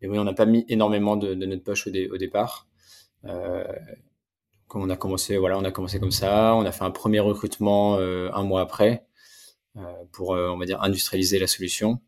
Mais 0.00 0.08
oui, 0.08 0.18
on 0.18 0.24
n'a 0.24 0.34
pas 0.34 0.46
mis 0.46 0.64
énormément 0.68 1.16
de, 1.16 1.34
de 1.34 1.46
notre 1.46 1.62
poche 1.62 1.86
au, 1.86 1.90
dé, 1.90 2.08
au 2.08 2.16
départ. 2.16 2.68
Euh, 3.24 3.64
on 4.74 4.88
a 4.90 4.96
commencé, 4.96 5.36
voilà, 5.36 5.58
on 5.58 5.64
a 5.64 5.70
commencé 5.70 6.00
comme 6.00 6.12
ça. 6.12 6.54
On 6.54 6.64
a 6.64 6.72
fait 6.72 6.84
un 6.84 6.90
premier 6.90 7.20
recrutement 7.20 7.96
euh, 7.96 8.30
un 8.32 8.42
mois 8.42 8.62
après 8.62 9.06
pour, 10.12 10.30
on 10.30 10.58
va 10.58 10.66
dire, 10.66 10.82
industrialiser 10.82 11.38
la 11.38 11.46
solution. 11.46 12.00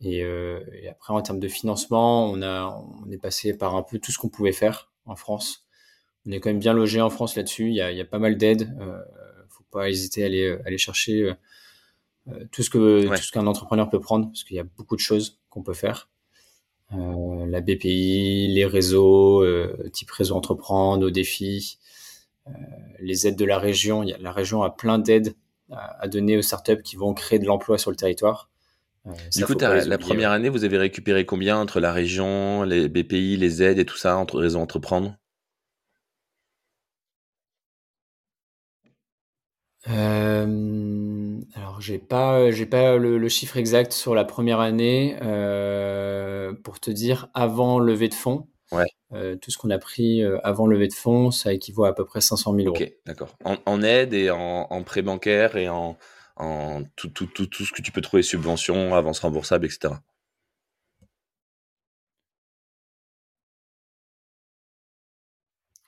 Et, 0.00 0.20
et, 0.20 0.88
après, 0.88 1.12
en 1.12 1.20
termes 1.20 1.38
de 1.38 1.48
financement, 1.48 2.30
on 2.30 2.40
a, 2.40 2.82
on 3.04 3.10
est 3.10 3.18
passé 3.18 3.54
par 3.54 3.74
un 3.74 3.82
peu 3.82 3.98
tout 3.98 4.10
ce 4.10 4.18
qu'on 4.18 4.30
pouvait 4.30 4.52
faire 4.52 4.90
en 5.04 5.14
France. 5.14 5.63
On 6.26 6.30
est 6.30 6.40
quand 6.40 6.50
même 6.50 6.58
bien 6.58 6.72
logé 6.72 7.00
en 7.00 7.10
France 7.10 7.36
là-dessus. 7.36 7.68
Il 7.68 7.74
y 7.74 7.80
a, 7.80 7.90
il 7.92 7.98
y 7.98 8.00
a 8.00 8.04
pas 8.04 8.18
mal 8.18 8.36
d'aides. 8.36 8.74
Euh, 8.80 8.98
faut 9.48 9.64
pas 9.70 9.90
hésiter 9.90 10.22
à 10.22 10.26
aller, 10.26 10.58
aller 10.64 10.78
chercher 10.78 11.34
euh, 12.28 12.44
tout 12.50 12.62
ce 12.62 12.70
que 12.70 13.06
ouais. 13.06 13.16
tout 13.16 13.22
ce 13.22 13.30
qu'un 13.32 13.46
entrepreneur 13.46 13.90
peut 13.90 14.00
prendre, 14.00 14.26
parce 14.26 14.44
qu'il 14.44 14.56
y 14.56 14.60
a 14.60 14.64
beaucoup 14.64 14.96
de 14.96 15.00
choses 15.00 15.40
qu'on 15.50 15.62
peut 15.62 15.74
faire. 15.74 16.08
Euh, 16.92 17.46
la 17.46 17.60
BPI, 17.60 18.48
les 18.48 18.66
réseaux, 18.66 19.42
euh, 19.42 19.88
type 19.92 20.10
réseau 20.10 20.34
entreprendre, 20.34 21.06
aux 21.06 21.10
défis, 21.10 21.78
euh, 22.46 22.50
les 23.00 23.26
aides 23.26 23.36
de 23.36 23.44
la 23.44 23.58
région. 23.58 24.02
Il 24.02 24.10
y 24.10 24.12
a, 24.12 24.18
la 24.18 24.32
région 24.32 24.62
a 24.62 24.70
plein 24.70 24.98
d'aides 24.98 25.34
à, 25.70 26.02
à, 26.02 26.08
donner 26.08 26.36
aux 26.36 26.42
startups 26.42 26.82
qui 26.82 26.96
vont 26.96 27.14
créer 27.14 27.38
de 27.38 27.46
l'emploi 27.46 27.78
sur 27.78 27.90
le 27.90 27.96
territoire. 27.96 28.50
du 29.34 29.44
coup, 29.44 29.54
la 29.58 29.98
première 29.98 30.30
année, 30.30 30.48
vous 30.48 30.64
avez 30.64 30.78
récupéré 30.78 31.26
combien 31.26 31.58
entre 31.58 31.80
la 31.80 31.92
région, 31.92 32.62
les 32.62 32.88
BPI, 32.88 33.36
les 33.36 33.62
aides 33.62 33.78
et 33.78 33.84
tout 33.84 33.96
ça, 33.96 34.16
entre 34.16 34.38
réseau 34.38 34.60
entreprendre? 34.60 35.16
Euh, 39.90 41.40
alors 41.54 41.80
j'ai 41.80 41.98
pas 41.98 42.50
j'ai 42.50 42.64
pas 42.64 42.96
le, 42.96 43.18
le, 43.18 43.28
chiffre 43.28 43.58
exact 43.58 43.92
sur 43.92 44.14
la 44.14 44.24
première 44.24 44.60
année 44.60 45.18
euh, 45.20 46.54
pour 46.64 46.80
te 46.80 46.90
dire 46.90 47.28
avant 47.34 47.78
levée 47.78 48.08
de 48.08 48.14
fonds. 48.14 48.48
tout 48.70 49.50
ce 49.50 49.58
qu'on 49.58 49.70
a 49.70 49.78
pris 49.78 50.22
avant 50.42 50.66
levée 50.66 50.88
de 50.88 50.94
fonds, 50.94 51.30
ça 51.30 51.52
équivaut 51.52 51.84
à 51.84 51.88
à 51.88 51.92
peu 51.92 52.04
près 52.04 52.20
500 52.20 52.54
000 52.54 52.68
euros. 52.68 52.76
Ok, 52.76 52.92
d'accord. 53.06 53.36
En, 53.44 53.82
aide 53.82 54.14
et 54.14 54.30
en, 54.30 54.66
en 54.70 54.82
prêt 54.82 55.02
bancaire 55.02 55.56
et 55.56 55.68
en, 55.68 55.96
en 56.36 56.82
tout, 56.96 57.08
tout, 57.08 57.26
tout, 57.26 57.46
tout, 57.46 57.64
ce 57.64 57.72
que 57.72 57.82
tu 57.82 57.92
peux 57.92 58.00
trouver, 58.00 58.22
subventions, 58.22 58.94
avances 58.94 59.20
remboursables, 59.20 59.66
etc. 59.66 59.94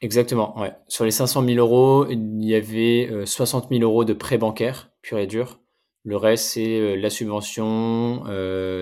Exactement. 0.01 0.55
Sur 0.89 1.05
les 1.05 1.11
500 1.11 1.45
000 1.45 1.57
euros, 1.59 2.07
il 2.11 2.45
y 2.45 2.55
avait 2.55 3.11
60 3.25 3.69
000 3.71 3.83
euros 3.83 4.05
de 4.05 4.13
prêt 4.13 4.39
bancaire, 4.39 4.91
pur 5.03 5.19
et 5.19 5.27
dur. 5.27 5.61
Le 6.05 6.17
reste, 6.17 6.45
c'est 6.45 6.97
la 6.97 7.11
subvention, 7.11 8.25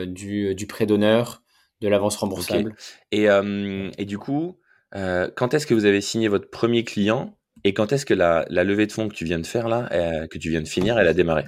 du, 0.07 0.55
du 0.55 0.67
prêt 0.67 0.87
d'honneur, 0.87 1.43
de 1.81 1.89
l'avance 1.89 2.17
remboursable. 2.17 2.75
Et, 3.13 3.27
et, 3.27 4.05
du 4.05 4.19
coup, 4.19 4.59
quand 4.93 5.55
est-ce 5.55 5.67
que 5.67 5.75
vous 5.75 5.85
avez 5.85 6.01
signé 6.01 6.29
votre 6.29 6.51
premier 6.51 6.85
client 6.85 7.37
et 7.63 7.73
quand 7.73 7.93
est-ce 7.93 8.05
que 8.05 8.15
la, 8.15 8.45
la, 8.51 8.65
levée 8.65 8.87
de 8.87 8.93
fonds 8.93 9.09
que 9.09 9.15
tu 9.15 9.25
viens 9.25 9.39
de 9.39 9.47
faire 9.47 9.69
là, 9.69 9.89
que 10.29 10.39
tu 10.39 10.51
viens 10.51 10.63
de 10.63 10.69
finir, 10.69 10.99
elle 10.99 11.09
a 11.09 11.15
démarré? 11.15 11.45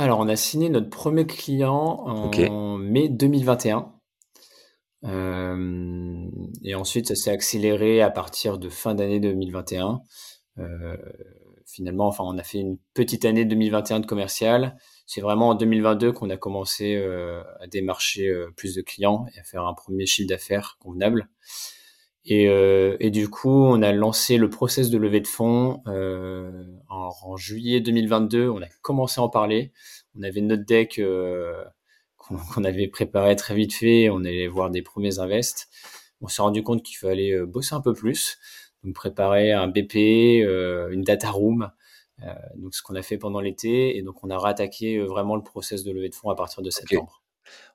Alors, 0.00 0.18
on 0.18 0.28
a 0.28 0.36
signé 0.36 0.70
notre 0.70 0.88
premier 0.88 1.26
client 1.26 1.76
en 2.06 2.78
mai 2.78 3.10
2021. 3.10 3.92
Euh, 5.04 6.26
et 6.64 6.74
ensuite, 6.74 7.08
ça 7.08 7.14
s'est 7.14 7.30
accéléré 7.30 8.00
à 8.00 8.08
partir 8.08 8.56
de 8.56 8.70
fin 8.70 8.94
d'année 8.94 9.20
2021. 9.20 10.00
Euh, 10.56 10.96
finalement, 11.66 12.06
enfin, 12.06 12.24
on 12.26 12.38
a 12.38 12.42
fait 12.42 12.60
une 12.60 12.78
petite 12.94 13.26
année 13.26 13.44
2021 13.44 14.00
de 14.00 14.06
commercial. 14.06 14.78
C'est 15.04 15.20
vraiment 15.20 15.50
en 15.50 15.54
2022 15.54 16.12
qu'on 16.12 16.30
a 16.30 16.38
commencé 16.38 16.96
euh, 16.96 17.42
à 17.60 17.66
démarcher 17.66 18.34
plus 18.56 18.74
de 18.74 18.80
clients 18.80 19.26
et 19.36 19.40
à 19.40 19.42
faire 19.44 19.66
un 19.66 19.74
premier 19.74 20.06
chiffre 20.06 20.30
d'affaires 20.30 20.78
convenable. 20.80 21.28
Et, 22.26 22.44
et, 22.44 23.10
du 23.10 23.30
coup, 23.30 23.48
on 23.48 23.80
a 23.82 23.92
lancé 23.92 24.36
le 24.36 24.50
process 24.50 24.90
de 24.90 24.98
levée 24.98 25.20
de 25.20 25.26
fonds 25.26 25.82
en, 25.86 27.10
en, 27.22 27.36
juillet 27.36 27.80
2022. 27.80 28.48
On 28.48 28.60
a 28.60 28.66
commencé 28.82 29.20
à 29.20 29.24
en 29.24 29.30
parler 29.30 29.72
on 30.18 30.22
avait 30.22 30.40
notre 30.40 30.64
deck 30.64 30.98
euh, 30.98 31.64
qu'on 32.16 32.64
avait 32.64 32.88
préparé 32.88 33.36
très 33.36 33.54
vite 33.54 33.74
fait. 33.74 34.10
On 34.10 34.24
allait 34.24 34.48
voir 34.48 34.70
des 34.70 34.82
premiers 34.82 35.18
invests. 35.18 35.68
On 36.20 36.28
s'est 36.28 36.42
rendu 36.42 36.62
compte 36.62 36.82
qu'il 36.82 36.96
fallait 36.96 37.32
euh, 37.32 37.46
bosser 37.46 37.74
un 37.74 37.80
peu 37.80 37.94
plus, 37.94 38.38
donc 38.84 38.94
préparer 38.94 39.52
un 39.52 39.68
BP, 39.68 40.44
euh, 40.44 40.90
une 40.90 41.02
data 41.02 41.30
room. 41.30 41.70
donc 42.56 42.74
ce 42.74 42.82
qu'on 42.82 42.94
a 42.94 43.02
fait 43.02 43.16
pendant 43.16 43.40
l'été 43.40 43.96
et 43.96 44.02
donc 44.02 44.22
on 44.22 44.28
a 44.28 44.36
rattaqué 44.36 44.98
vraiment 45.00 45.36
le 45.36 45.42
process 45.42 45.84
de 45.84 45.92
levée 45.92 46.10
de 46.10 46.14
fonds 46.14 46.28
à 46.28 46.36
partir 46.36 46.62
de 46.62 46.70
septembre. 46.70 47.22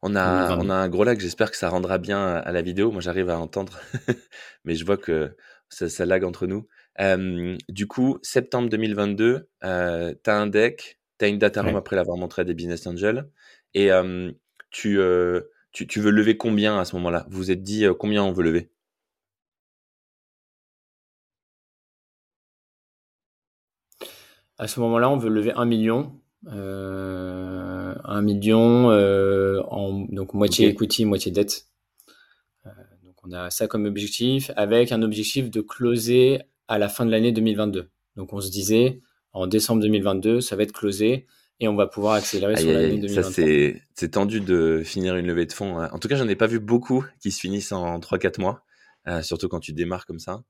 On 0.01 0.15
a, 0.15 0.57
on 0.57 0.69
a 0.69 0.73
un 0.73 0.89
gros 0.89 1.03
lag, 1.03 1.19
j'espère 1.19 1.51
que 1.51 1.57
ça 1.57 1.69
rendra 1.69 1.97
bien 1.97 2.35
à 2.35 2.51
la 2.51 2.61
vidéo. 2.61 2.91
Moi 2.91 3.01
j'arrive 3.01 3.29
à 3.29 3.39
entendre, 3.39 3.79
mais 4.65 4.75
je 4.75 4.85
vois 4.85 4.97
que 4.97 5.35
ça, 5.69 5.89
ça 5.89 6.05
lag 6.05 6.23
entre 6.23 6.47
nous. 6.47 6.67
du 7.69 7.87
coup, 7.87 8.19
septembre 8.21 8.69
2022, 8.69 9.49
tu 9.61 9.67
as 9.67 10.15
un 10.27 10.47
deck, 10.47 10.99
tu 11.19 11.25
as 11.25 11.27
une 11.27 11.39
data 11.39 11.61
room 11.61 11.75
après 11.75 11.95
l'avoir 11.95 12.17
montré 12.17 12.41
à 12.43 12.45
des 12.45 12.53
business 12.53 12.85
angels. 12.87 13.29
Et 13.73 13.89
tu, 14.71 14.99
tu, 15.71 15.87
tu, 15.87 15.99
veux 15.99 16.11
lever 16.11 16.37
combien 16.37 16.79
à 16.79 16.85
ce 16.85 16.95
moment-là? 16.97 17.25
Vous 17.29 17.37
vous 17.37 17.51
êtes 17.51 17.63
dit 17.63 17.85
combien 17.99 18.23
on 18.23 18.31
veut 18.31 18.43
lever? 18.43 18.69
À 24.57 24.67
ce 24.67 24.79
moment-là, 24.79 25.09
on 25.09 25.17
veut 25.17 25.29
lever 25.29 25.51
un 25.53 25.65
million. 25.65 26.17
Euh, 26.47 27.74
1 28.03 28.21
million 28.21 28.89
en 28.89 30.05
donc 30.09 30.33
moitié 30.33 30.67
equity, 30.67 31.05
moitié 31.05 31.31
dette. 31.31 31.67
donc 33.03 33.15
on 33.23 33.31
a 33.31 33.49
ça 33.49 33.67
comme 33.67 33.85
objectif 33.85 34.51
avec 34.55 34.91
un 34.91 35.01
objectif 35.01 35.49
de 35.49 35.61
closer 35.61 36.41
à 36.67 36.77
la 36.77 36.89
fin 36.89 37.05
de 37.05 37.11
l'année 37.11 37.31
2022. 37.31 37.89
Donc 38.15 38.33
on 38.33 38.41
se 38.41 38.51
disait 38.51 39.01
en 39.33 39.47
décembre 39.47 39.81
2022, 39.81 40.41
ça 40.41 40.55
va 40.55 40.63
être 40.63 40.71
closé 40.71 41.27
et 41.59 41.67
on 41.67 41.75
va 41.75 41.87
pouvoir 41.87 42.13
accélérer 42.13 42.55
sur 42.57 42.71
l'année 42.71 42.97
2023. 42.97 43.23
Ça, 43.23 43.41
c'est 43.93 44.11
tendu 44.11 44.41
de 44.41 44.81
finir 44.83 45.15
une 45.15 45.27
levée 45.27 45.45
de 45.45 45.53
fonds. 45.53 45.77
Hein. 45.79 45.89
En 45.93 45.99
tout 45.99 46.07
cas, 46.07 46.15
j'en 46.15 46.27
ai 46.27 46.35
pas 46.35 46.47
vu 46.47 46.59
beaucoup 46.59 47.05
qui 47.21 47.31
se 47.31 47.39
finissent 47.39 47.71
en 47.71 47.99
3-4 47.99 48.41
mois, 48.41 48.63
euh, 49.07 49.21
surtout 49.21 49.47
quand 49.47 49.59
tu 49.59 49.73
démarres 49.73 50.05
comme 50.05 50.19
ça. 50.19 50.43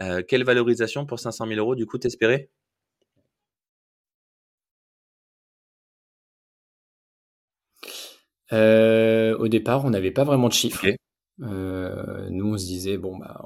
Euh, 0.00 0.22
quelle 0.26 0.44
valorisation 0.44 1.04
pour 1.06 1.18
500 1.18 1.46
000 1.48 1.58
euros, 1.58 1.74
du 1.74 1.86
coup, 1.86 1.98
t'espérais? 1.98 2.50
Euh, 8.52 9.36
Au 9.38 9.48
départ, 9.48 9.84
on 9.84 9.90
n'avait 9.90 10.10
pas 10.10 10.24
vraiment 10.24 10.48
de 10.48 10.54
chiffres. 10.54 10.86
nous, 11.38 12.54
on 12.54 12.58
se 12.58 12.66
disait, 12.66 12.98
bon, 12.98 13.16
bah, 13.16 13.44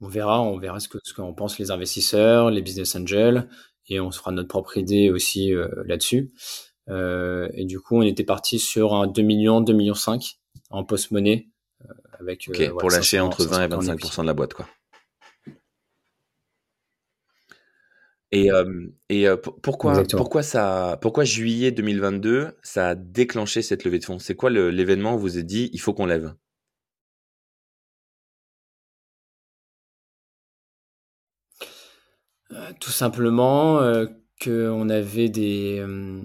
on, 0.00 0.08
verra, 0.08 0.42
on 0.42 0.58
verra 0.58 0.80
ce 0.80 0.88
qu'en 0.88 0.98
ce 1.02 1.34
pensent 1.34 1.58
les 1.58 1.70
investisseurs, 1.70 2.50
les 2.50 2.62
business 2.62 2.96
angels 2.96 3.48
et 3.88 4.00
on 4.00 4.10
se 4.10 4.18
fera 4.18 4.32
notre 4.32 4.48
propre 4.48 4.76
idée 4.76 5.10
aussi 5.10 5.54
euh, 5.54 5.68
là-dessus. 5.86 6.32
Euh, 6.88 7.48
et 7.54 7.64
du 7.64 7.80
coup, 7.80 7.96
on 7.96 8.02
était 8.02 8.24
parti 8.24 8.58
sur 8.58 8.94
un 8.94 9.06
2 9.06 9.22
millions, 9.22 9.60
2 9.60 9.72
millions 9.72 9.94
5 9.94 10.38
en 10.70 10.84
post-monnaie. 10.84 11.48
Euh, 11.84 11.92
avec, 12.20 12.48
pour 12.78 12.90
lâcher 12.90 13.20
entre 13.20 13.44
20 13.44 13.64
et 13.64 13.68
25% 13.68 14.22
de 14.22 14.26
la 14.26 14.34
boîte, 14.34 14.54
quoi. 14.54 14.66
Et, 18.44 18.50
et 19.08 19.26
pourquoi, 19.62 20.02
pourquoi, 20.10 20.42
ça, 20.42 20.98
pourquoi 21.00 21.24
juillet 21.24 21.70
2022, 21.70 22.56
ça 22.62 22.88
a 22.88 22.94
déclenché 22.94 23.62
cette 23.62 23.84
levée 23.84 23.98
de 23.98 24.04
fonds? 24.04 24.18
C'est 24.18 24.34
quoi 24.34 24.50
l'événement 24.50 25.14
où 25.14 25.18
vous 25.18 25.38
êtes 25.38 25.46
dit, 25.46 25.70
il 25.72 25.80
faut 25.80 25.94
qu'on 25.94 26.06
lève? 26.06 26.34
Euh, 32.52 32.70
tout 32.78 32.90
simplement 32.90 33.80
euh, 33.80 34.06
qu'on 34.42 34.88
avait 34.88 35.28
des, 35.28 35.78
euh, 35.80 36.22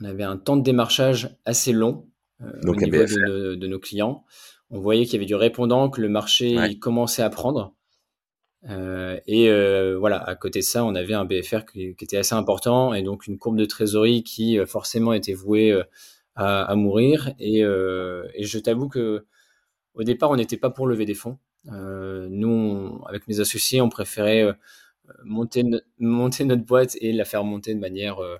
on 0.00 0.04
avait 0.04 0.24
un 0.24 0.36
temps 0.36 0.56
de 0.56 0.62
démarchage 0.62 1.36
assez 1.44 1.72
long 1.72 2.08
au 2.40 2.74
niveau 2.74 3.04
de, 3.04 3.66
nos 3.66 3.78
clients. 3.78 4.24
On 4.70 4.80
voyait 4.80 5.04
qu'il 5.04 5.14
y 5.14 5.16
avait 5.16 5.26
du 5.26 5.34
répondant, 5.34 5.90
que 5.90 6.00
le 6.00 6.08
marché 6.08 6.78
commençait 6.80 7.22
à 7.22 7.28
prendre. 7.28 7.74
Et 8.68 9.94
voilà, 9.98 10.18
à 10.18 10.34
côté 10.34 10.60
de 10.60 10.64
ça, 10.64 10.84
on 10.84 10.94
avait 10.94 11.14
un 11.14 11.24
BFR 11.24 11.64
qui, 11.64 11.94
était 12.00 12.18
assez 12.18 12.34
important 12.34 12.94
et 12.94 13.02
donc 13.02 13.26
une 13.26 13.38
courbe 13.38 13.56
de 13.56 13.64
trésorerie 13.64 14.22
qui 14.22 14.58
forcément 14.66 15.12
était 15.12 15.34
vouée 15.34 15.80
à, 16.36 16.74
mourir. 16.76 17.32
Et, 17.38 17.60
je 17.62 18.58
t'avoue 18.58 18.88
que 18.88 19.24
au 19.94 20.02
départ, 20.04 20.30
on 20.30 20.36
n'était 20.36 20.56
pas 20.56 20.70
pour 20.70 20.86
lever 20.86 21.04
des 21.04 21.14
fonds. 21.14 21.38
nous, 21.66 23.02
avec 23.06 23.28
mes 23.28 23.40
associés, 23.40 23.80
on 23.80 23.88
préférait 23.88 24.54
monter, 25.24 25.64
notre 26.44 26.64
boîte 26.64 26.96
et 27.00 27.12
la 27.12 27.24
faire 27.24 27.44
monter 27.44 27.74
de 27.74 27.80
manière 27.80 28.22
euh, 28.22 28.36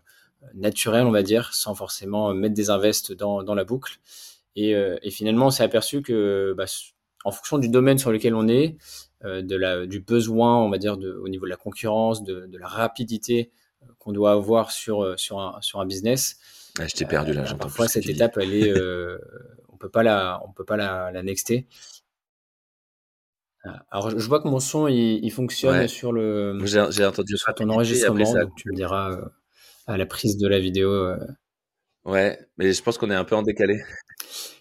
naturelle, 0.54 1.06
on 1.06 1.10
va 1.10 1.22
dire, 1.22 1.52
sans 1.54 1.74
forcément 1.74 2.32
mettre 2.34 2.54
des 2.54 2.70
invests 2.70 3.12
dans, 3.12 3.54
la 3.54 3.64
boucle. 3.64 3.98
Et, 4.56 4.74
euh, 4.74 4.96
et, 5.02 5.10
finalement, 5.10 5.46
on 5.46 5.50
s'est 5.50 5.62
aperçu 5.62 6.02
que, 6.02 6.54
bah, 6.56 6.66
en 7.24 7.30
fonction 7.30 7.58
du 7.58 7.68
domaine 7.68 7.98
sur 7.98 8.12
lequel 8.12 8.34
on 8.34 8.48
est, 8.48 8.76
euh, 9.24 9.42
de 9.42 9.56
la, 9.56 9.86
du 9.86 10.00
besoin, 10.00 10.58
on 10.62 10.70
va 10.70 10.78
dire, 10.78 10.96
de, 10.96 11.12
au 11.12 11.28
niveau 11.28 11.44
de 11.44 11.50
la 11.50 11.56
concurrence, 11.56 12.22
de, 12.22 12.46
de 12.46 12.58
la 12.58 12.66
rapidité 12.66 13.50
qu'on 13.98 14.12
doit 14.12 14.32
avoir 14.32 14.70
sur, 14.70 15.18
sur, 15.18 15.40
un, 15.40 15.60
sur 15.60 15.80
un 15.80 15.86
business. 15.86 16.36
Ah, 16.78 16.86
je 16.86 16.94
t'ai 16.94 17.04
perdu 17.04 17.32
là. 17.32 17.44
parfois, 17.54 17.88
cette 17.88 18.08
étape, 18.08 18.38
elle 18.38 18.54
est, 18.54 18.72
on 19.68 19.76
peut 19.76 19.88
pas 19.88 20.02
la, 20.02 20.40
on 20.46 20.52
peut 20.52 20.64
pas 20.64 20.76
la, 20.76 21.10
la 21.10 21.22
nexter. 21.22 21.66
Ah, 23.64 23.84
alors, 23.90 24.18
je 24.18 24.26
vois 24.26 24.40
que 24.40 24.48
mon 24.48 24.60
son, 24.60 24.88
il, 24.88 25.30
fonctionne 25.30 25.86
sur 25.86 26.12
le. 26.12 26.58
J'ai 26.64 27.04
entendu 27.04 27.36
sur 27.36 27.54
ton 27.54 27.68
enregistrement, 27.68 28.32
donc 28.32 28.54
tu 28.56 28.70
me 28.70 28.74
diras 28.74 29.12
euh, 29.12 29.24
à 29.86 29.98
la 29.98 30.06
prise 30.06 30.38
de 30.38 30.48
la 30.48 30.58
vidéo. 30.58 30.90
Euh. 30.90 31.18
Ouais, 32.04 32.38
mais 32.56 32.72
je 32.72 32.82
pense 32.82 32.98
qu'on 32.98 33.10
est 33.10 33.14
un 33.14 33.24
peu 33.24 33.36
en 33.36 33.42
décalé. 33.42 33.80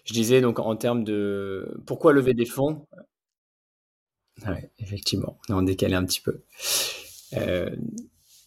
Je 0.04 0.12
disais 0.12 0.40
donc 0.40 0.58
en 0.58 0.76
termes 0.76 1.04
de 1.04 1.80
pourquoi 1.86 2.12
lever 2.12 2.34
des 2.34 2.44
fonds? 2.44 2.86
Ouais, 4.46 4.70
effectivement, 4.78 5.38
on 5.48 5.54
est 5.54 5.56
en 5.56 5.62
décalé 5.62 5.94
un 5.94 6.04
petit 6.04 6.20
peu. 6.20 6.42
Euh, 7.36 7.70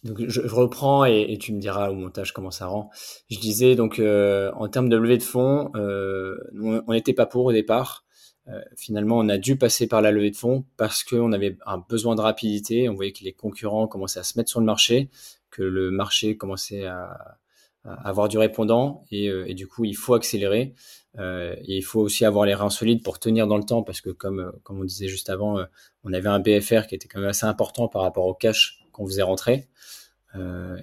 donc 0.02 0.20
je, 0.28 0.40
reprends 0.42 1.04
et, 1.04 1.38
tu 1.40 1.52
me 1.54 1.60
diras 1.60 1.90
au 1.90 1.94
montage 1.94 2.32
comment 2.32 2.50
ça 2.50 2.66
rend. 2.66 2.90
Je 3.30 3.38
disais 3.38 3.74
donc 3.74 3.98
en 4.00 4.68
termes 4.68 4.88
de 4.88 4.96
levée 4.96 5.18
de 5.18 5.22
fonds, 5.22 5.70
on 5.74 6.92
n'était 6.92 7.14
pas 7.14 7.26
pour 7.26 7.46
au 7.46 7.52
départ. 7.52 8.04
Euh, 8.48 8.60
finalement, 8.76 9.18
on 9.18 9.28
a 9.28 9.38
dû 9.38 9.56
passer 9.56 9.86
par 9.86 10.02
la 10.02 10.10
levée 10.10 10.30
de 10.30 10.36
fonds 10.36 10.66
parce 10.76 11.02
qu'on 11.02 11.32
avait 11.32 11.56
un 11.66 11.78
besoin 11.78 12.14
de 12.14 12.20
rapidité. 12.20 12.88
On 12.88 12.94
voyait 12.94 13.12
que 13.12 13.24
les 13.24 13.32
concurrents 13.32 13.86
commençaient 13.86 14.20
à 14.20 14.24
se 14.24 14.38
mettre 14.38 14.50
sur 14.50 14.60
le 14.60 14.66
marché, 14.66 15.10
que 15.50 15.62
le 15.62 15.90
marché 15.90 16.36
commençait 16.36 16.84
à, 16.84 17.38
avoir 17.84 18.28
du 18.28 18.38
répondant 18.38 19.04
et, 19.10 19.28
euh, 19.28 19.44
et, 19.46 19.54
du 19.54 19.66
coup, 19.66 19.84
il 19.84 19.96
faut 19.96 20.14
accélérer. 20.14 20.74
Euh, 21.18 21.54
et 21.60 21.76
il 21.76 21.82
faut 21.82 22.00
aussi 22.00 22.24
avoir 22.24 22.44
les 22.44 22.54
reins 22.54 22.70
solides 22.70 23.02
pour 23.02 23.18
tenir 23.18 23.46
dans 23.46 23.58
le 23.58 23.64
temps 23.64 23.82
parce 23.82 24.00
que, 24.00 24.10
comme, 24.10 24.52
comme 24.62 24.80
on 24.80 24.84
disait 24.84 25.08
juste 25.08 25.30
avant, 25.30 25.58
euh, 25.58 25.64
on 26.02 26.12
avait 26.12 26.28
un 26.28 26.40
BFR 26.40 26.86
qui 26.86 26.94
était 26.94 27.08
quand 27.08 27.20
même 27.20 27.28
assez 27.28 27.46
important 27.46 27.88
par 27.88 28.02
rapport 28.02 28.26
au 28.26 28.34
cash 28.34 28.80
qu'on 28.92 29.06
faisait 29.06 29.22
rentrer. 29.22 29.68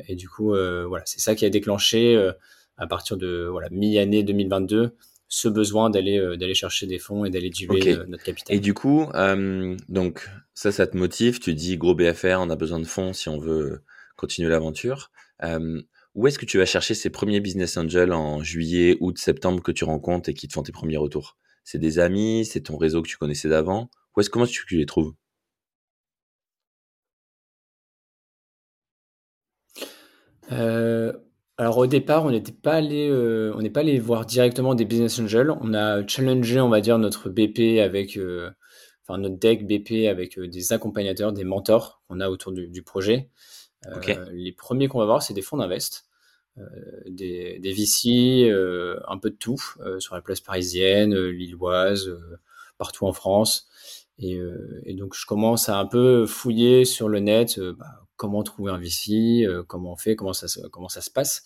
et 0.07 0.15
du 0.15 0.29
coup, 0.29 0.49
voilà, 0.53 1.03
c'est 1.05 1.19
ça 1.19 1.35
qui 1.35 1.45
a 1.45 1.49
déclenché 1.49 2.31
à 2.77 2.87
partir 2.87 3.17
de 3.17 3.47
voilà, 3.49 3.69
mi-année 3.69 4.23
2022 4.23 4.95
ce 5.27 5.47
besoin 5.47 5.89
d'aller 5.89 6.19
d'aller 6.37 6.53
chercher 6.53 6.87
des 6.87 6.99
fonds 6.99 7.23
et 7.23 7.29
d'aller 7.29 7.49
diluer 7.49 7.97
notre 8.07 8.23
capital. 8.23 8.55
Et 8.55 8.59
du 8.59 8.73
coup, 8.73 9.07
donc 9.87 10.29
ça, 10.53 10.71
ça 10.73 10.87
te 10.87 10.97
motive. 10.97 11.39
Tu 11.39 11.53
dis 11.53 11.77
gros 11.77 11.95
BFR, 11.95 12.37
on 12.39 12.49
a 12.49 12.55
besoin 12.57 12.79
de 12.79 12.85
fonds 12.85 13.13
si 13.13 13.29
on 13.29 13.37
veut 13.37 13.81
continuer 14.17 14.49
l'aventure. 14.49 15.11
Où 16.15 16.27
est-ce 16.27 16.39
que 16.39 16.45
tu 16.45 16.57
vas 16.57 16.65
chercher 16.65 16.93
ces 16.93 17.09
premiers 17.09 17.39
business 17.39 17.77
angels 17.77 18.13
en 18.13 18.43
juillet, 18.43 18.97
août, 18.99 19.17
septembre 19.17 19.63
que 19.63 19.71
tu 19.71 19.83
rencontres 19.83 20.29
et 20.29 20.33
qui 20.33 20.47
te 20.47 20.53
font 20.53 20.63
tes 20.63 20.71
premiers 20.71 20.97
retours? 20.97 21.37
C'est 21.63 21.79
des 21.79 21.99
amis, 21.99 22.45
c'est 22.45 22.61
ton 22.61 22.77
réseau 22.77 23.01
que 23.01 23.07
tu 23.07 23.17
connaissais 23.17 23.49
d'avant? 23.49 23.89
Où 24.15 24.21
est-ce 24.21 24.29
comment 24.29 24.45
tu 24.45 24.77
les 24.77 24.85
trouves? 24.85 25.13
Euh, 30.51 31.13
alors 31.57 31.77
au 31.77 31.87
départ, 31.87 32.25
on 32.25 32.31
n'était 32.31 32.51
pas 32.51 32.73
allé, 32.73 33.07
euh, 33.09 33.53
on 33.55 33.61
n'est 33.61 33.69
pas 33.69 33.81
allé 33.81 33.99
voir 33.99 34.25
directement 34.25 34.75
des 34.75 34.85
business 34.85 35.19
angels. 35.19 35.51
On 35.61 35.73
a 35.73 36.05
challengé, 36.07 36.59
on 36.59 36.69
va 36.69 36.81
dire, 36.81 36.97
notre 36.97 37.29
BP 37.29 37.79
avec, 37.79 38.17
euh, 38.17 38.49
enfin 39.03 39.17
notre 39.19 39.37
deck 39.37 39.65
BP 39.67 40.07
avec 40.07 40.39
des 40.39 40.73
accompagnateurs, 40.73 41.33
des 41.33 41.43
mentors 41.43 42.01
qu'on 42.07 42.19
a 42.19 42.29
autour 42.29 42.51
du, 42.51 42.83
projet. 42.83 43.29
Les 44.31 44.51
premiers 44.51 44.87
qu'on 44.87 44.99
va 44.99 45.05
voir, 45.05 45.23
c'est 45.23 45.33
des 45.33 45.41
fonds 45.41 45.57
d'invest, 45.57 46.05
des, 47.07 47.59
des 47.59 47.73
VC, 47.73 48.51
un 49.07 49.17
peu 49.17 49.29
de 49.29 49.35
tout 49.35 49.61
sur 49.99 50.15
la 50.15 50.21
place 50.21 50.41
parisienne, 50.41 51.15
lilloise, 51.15 52.11
partout 52.77 53.05
en 53.05 53.13
France. 53.13 53.67
Et, 54.19 54.39
donc 54.93 55.15
je 55.15 55.25
commence 55.25 55.69
à 55.69 55.77
un 55.77 55.85
peu 55.85 56.25
fouiller 56.27 56.85
sur 56.85 57.09
le 57.09 57.19
net. 57.19 57.59
Bah, 57.59 58.01
comment 58.21 58.43
trouver 58.43 58.71
un 58.71 58.77
VC, 58.77 59.47
euh, 59.47 59.63
comment 59.63 59.93
on 59.93 59.95
fait, 59.95 60.15
comment 60.15 60.33
ça, 60.33 60.45
comment 60.69 60.89
ça 60.89 61.01
se 61.01 61.09
passe. 61.09 61.43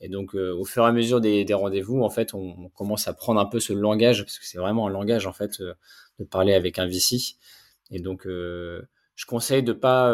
Et 0.00 0.08
donc, 0.08 0.36
euh, 0.36 0.54
au 0.54 0.64
fur 0.64 0.84
et 0.84 0.86
à 0.86 0.92
mesure 0.92 1.20
des, 1.20 1.44
rendez-vous, 1.52 2.00
en 2.00 2.10
fait, 2.10 2.32
on, 2.32 2.68
commence 2.68 3.08
à 3.08 3.12
prendre 3.12 3.40
un 3.40 3.44
peu 3.44 3.58
ce 3.58 3.72
langage, 3.72 4.22
parce 4.22 4.38
que 4.38 4.46
c'est 4.46 4.58
vraiment 4.58 4.86
un 4.86 4.90
langage, 4.90 5.26
en 5.26 5.32
fait, 5.32 5.60
euh, 5.60 5.74
de 6.20 6.24
parler 6.24 6.54
avec 6.54 6.78
un 6.78 6.86
VC. 6.86 7.34
Et 7.90 7.98
donc, 7.98 8.22
je 8.24 9.26
conseille 9.26 9.64
de 9.64 9.72
pas, 9.72 10.12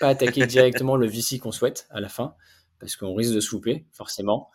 pas 0.00 0.08
attaquer 0.08 0.46
directement 0.46 0.96
le 0.96 1.06
VC 1.06 1.38
qu'on 1.38 1.52
souhaite 1.52 1.86
à 1.90 2.00
la 2.00 2.08
fin, 2.08 2.34
parce 2.78 2.96
qu'on 2.96 3.14
risque 3.14 3.34
de 3.34 3.40
souper, 3.40 3.86
forcément. 3.92 4.50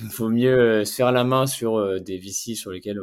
Il 0.00 0.06
vaut 0.06 0.28
mieux 0.28 0.84
se 0.84 0.94
faire 0.94 1.12
la 1.12 1.24
main 1.24 1.46
sur 1.46 2.00
des 2.00 2.18
VC 2.18 2.54
sur 2.54 2.70
lesquels 2.70 3.00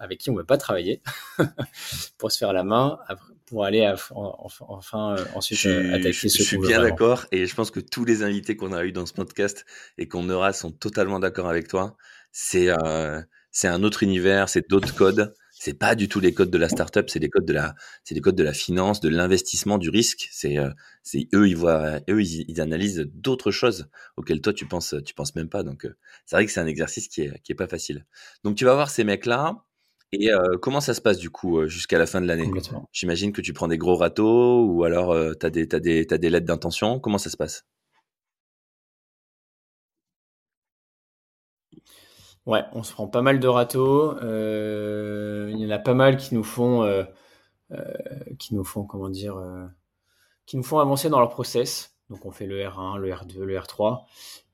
avec 0.00 0.18
qui 0.18 0.30
on 0.30 0.32
ne 0.32 0.38
veut 0.38 0.46
pas 0.46 0.58
travailler, 0.58 1.02
pour 2.18 2.32
se 2.32 2.38
faire 2.38 2.52
la 2.52 2.64
main. 2.64 2.98
Pour 3.46 3.64
aller 3.64 3.92
enfin 4.12 5.16
euh, 5.16 5.24
ensuite 5.34 5.66
euh, 5.66 5.92
attaquer 5.92 6.28
ce 6.28 6.38
Je 6.38 6.42
suis 6.44 6.58
bien 6.58 6.80
d'accord 6.80 7.26
et 7.32 7.46
je 7.46 7.54
pense 7.56 7.72
que 7.72 7.80
tous 7.80 8.04
les 8.04 8.22
invités 8.22 8.56
qu'on 8.56 8.72
a 8.72 8.84
eu 8.84 8.92
dans 8.92 9.06
ce 9.06 9.12
podcast 9.12 9.66
et 9.98 10.06
qu'on 10.06 10.30
aura 10.30 10.52
sont 10.52 10.70
totalement 10.70 11.18
d'accord 11.18 11.48
avec 11.48 11.66
toi. 11.66 11.96
C'est 12.30 12.68
euh, 12.68 13.20
c'est 13.50 13.66
un 13.66 13.82
autre 13.82 14.04
univers, 14.04 14.48
c'est 14.48 14.70
d'autres 14.70 14.94
codes. 14.94 15.34
C'est 15.62 15.74
pas 15.74 15.94
du 15.94 16.08
tout 16.08 16.20
les 16.20 16.32
codes 16.32 16.50
de 16.50 16.56
la 16.56 16.70
startup, 16.70 17.10
c'est 17.10 17.18
les 17.18 17.28
codes 17.28 17.44
de 17.44 17.52
la, 17.52 17.74
c'est 18.02 18.14
les 18.14 18.22
codes 18.22 18.34
de 18.34 18.42
la 18.42 18.54
finance, 18.54 19.00
de 19.00 19.10
l'investissement, 19.10 19.76
du 19.76 19.90
risque. 19.90 20.26
C'est, 20.32 20.56
c'est 21.02 21.28
eux, 21.34 21.48
ils 21.48 21.56
voient, 21.56 22.00
eux, 22.08 22.22
ils, 22.22 22.60
analysent 22.62 23.06
d'autres 23.12 23.50
choses 23.50 23.90
auxquelles 24.16 24.40
toi 24.40 24.54
tu 24.54 24.64
penses, 24.64 24.94
tu 25.04 25.12
penses 25.12 25.34
même 25.34 25.50
pas. 25.50 25.62
Donc, 25.62 25.86
c'est 26.24 26.34
vrai 26.34 26.46
que 26.46 26.50
c'est 26.50 26.60
un 26.60 26.66
exercice 26.66 27.08
qui 27.08 27.20
est, 27.20 27.42
qui 27.42 27.52
est 27.52 27.54
pas 27.54 27.66
facile. 27.66 28.06
Donc, 28.42 28.56
tu 28.56 28.64
vas 28.64 28.72
voir 28.72 28.88
ces 28.88 29.04
mecs-là. 29.04 29.66
Et 30.12 30.30
comment 30.62 30.80
ça 30.80 30.94
se 30.94 31.02
passe 31.02 31.18
du 31.18 31.28
coup 31.28 31.66
jusqu'à 31.66 31.98
la 31.98 32.06
fin 32.06 32.22
de 32.22 32.26
l'année? 32.26 32.50
J'imagine 32.92 33.32
que 33.32 33.42
tu 33.42 33.52
prends 33.52 33.68
des 33.68 33.76
gros 33.76 33.96
râteaux 33.96 34.64
ou 34.64 34.84
alors 34.84 35.14
tu 35.38 35.44
as, 35.44 35.50
des, 35.50 35.66
des, 35.66 36.06
des 36.06 36.30
lettres 36.30 36.46
d'intention. 36.46 37.00
Comment 37.00 37.18
ça 37.18 37.28
se 37.28 37.36
passe? 37.36 37.66
Ouais, 42.46 42.62
on 42.72 42.82
se 42.82 42.92
prend 42.92 43.06
pas 43.06 43.22
mal 43.22 43.38
de 43.38 43.48
râteaux. 43.48 44.16
il 44.20 45.58
y 45.58 45.66
en 45.66 45.70
a 45.70 45.78
pas 45.78 45.94
mal 45.94 46.16
qui 46.16 46.34
nous 46.34 46.44
font, 46.44 46.84
nous 48.50 48.64
font 48.64 48.84
comment 48.84 49.08
dire, 49.08 49.40
qui 50.46 50.56
nous 50.56 50.62
font 50.62 50.78
avancer 50.78 51.08
dans 51.10 51.20
leur 51.20 51.30
process. 51.30 51.96
Donc 52.08 52.26
on 52.26 52.30
fait 52.30 52.46
le 52.46 52.60
R1, 52.60 52.98
le 52.98 53.10
R2, 53.10 53.40
le 53.40 53.56
R3. 53.56 54.02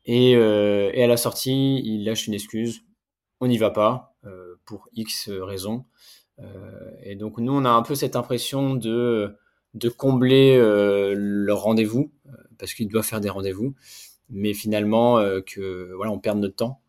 Et, 0.04 0.36
à 0.36 1.06
la 1.06 1.16
sortie, 1.16 1.80
ils 1.84 2.04
lâchent 2.04 2.26
une 2.26 2.34
excuse. 2.34 2.82
On 3.40 3.48
n'y 3.48 3.58
va 3.58 3.70
pas 3.70 4.16
euh, 4.24 4.56
pour 4.64 4.88
X 4.94 5.28
raisons. 5.30 5.84
Euh, 6.38 6.90
et 7.02 7.16
donc 7.16 7.38
nous, 7.38 7.52
on 7.52 7.64
a 7.64 7.70
un 7.70 7.82
peu 7.82 7.94
cette 7.94 8.16
impression 8.16 8.74
de, 8.74 9.36
combler 9.96 10.56
euh, 10.56 11.14
leur 11.16 11.62
rendez-vous, 11.62 12.12
parce 12.58 12.74
qu'ils 12.74 12.88
doivent 12.88 13.04
faire 13.04 13.20
des 13.20 13.28
rendez-vous, 13.28 13.74
mais 14.30 14.54
finalement 14.54 15.18
que 15.46 15.92
voilà, 15.94 16.12
on 16.12 16.18
perd 16.18 16.38
notre 16.38 16.56
temps. 16.56 16.80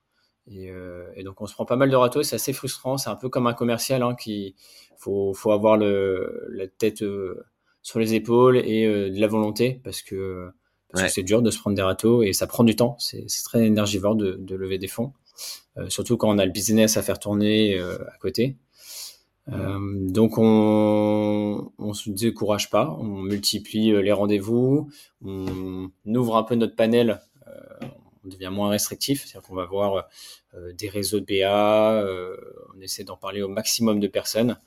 Et, 0.49 1.23
donc 1.23 1.41
on 1.41 1.45
se 1.45 1.53
prend 1.53 1.65
pas 1.65 1.75
mal 1.75 1.89
de 1.89 1.95
râteaux, 1.95 2.23
c'est 2.23 2.35
assez 2.35 2.53
frustrant, 2.53 2.97
c'est 2.97 3.09
un 3.09 3.15
peu 3.15 3.29
comme 3.29 3.47
un 3.47 3.53
commercial 3.53 4.01
hein, 4.01 4.15
qui 4.15 4.55
faut, 4.97 5.33
faut 5.33 5.51
avoir 5.51 5.77
le, 5.77 6.47
la 6.49 6.67
tête 6.67 7.03
sur 7.81 7.99
les 7.99 8.13
épaules 8.13 8.57
et 8.57 8.87
de 8.87 9.19
la 9.19 9.27
volonté 9.27 9.81
parce 9.83 10.01
que 10.01 10.51
c'est 11.07 11.23
dur 11.23 11.41
de 11.41 11.51
se 11.51 11.59
prendre 11.59 11.75
des 11.75 11.81
râteaux 11.81 12.23
et 12.23 12.33
ça 12.33 12.47
prend 12.47 12.63
du 12.63 12.75
temps, 12.75 12.95
c'est 12.99 13.25
très 13.43 13.65
énergivore 13.65 14.15
de, 14.15 14.33
de, 14.39 14.55
lever 14.55 14.77
des 14.77 14.87
fonds. 14.87 15.13
Euh, 15.77 15.89
surtout 15.89 16.17
quand 16.17 16.29
on 16.29 16.37
a 16.37 16.45
le 16.45 16.51
business 16.51 16.97
à 16.97 17.03
faire 17.03 17.19
tourner 17.19 17.77
euh, 17.77 17.97
à 18.07 18.17
côté. 18.19 18.55
Euh, 19.49 19.79
donc 20.09 20.37
on 20.37 21.71
on 21.77 21.93
se 21.93 22.09
décourage 22.09 22.69
pas, 22.69 22.97
on 22.99 23.21
multiplie 23.21 23.91
les 24.01 24.11
rendez-vous, 24.11 24.89
on 25.23 25.89
ouvre 26.05 26.35
un 26.35 26.43
peu 26.43 26.55
notre 26.55 26.75
panel, 26.75 27.21
on 28.27 28.29
devient 28.29 28.51
moins 28.51 28.69
restrictif, 28.69 29.25
c'est-à-dire 29.25 29.47
qu'on 29.47 29.55
va 29.55 29.65
voir 29.65 30.07
des 30.73 30.89
réseaux 30.89 31.19
de 31.19 31.25
BA, 31.25 32.05
on 32.75 32.81
essaie 32.81 33.03
d'en 33.03 33.17
parler 33.17 33.41
au 33.41 33.47
maximum 33.47 33.99
de 33.99 34.07
personnes 34.07 34.57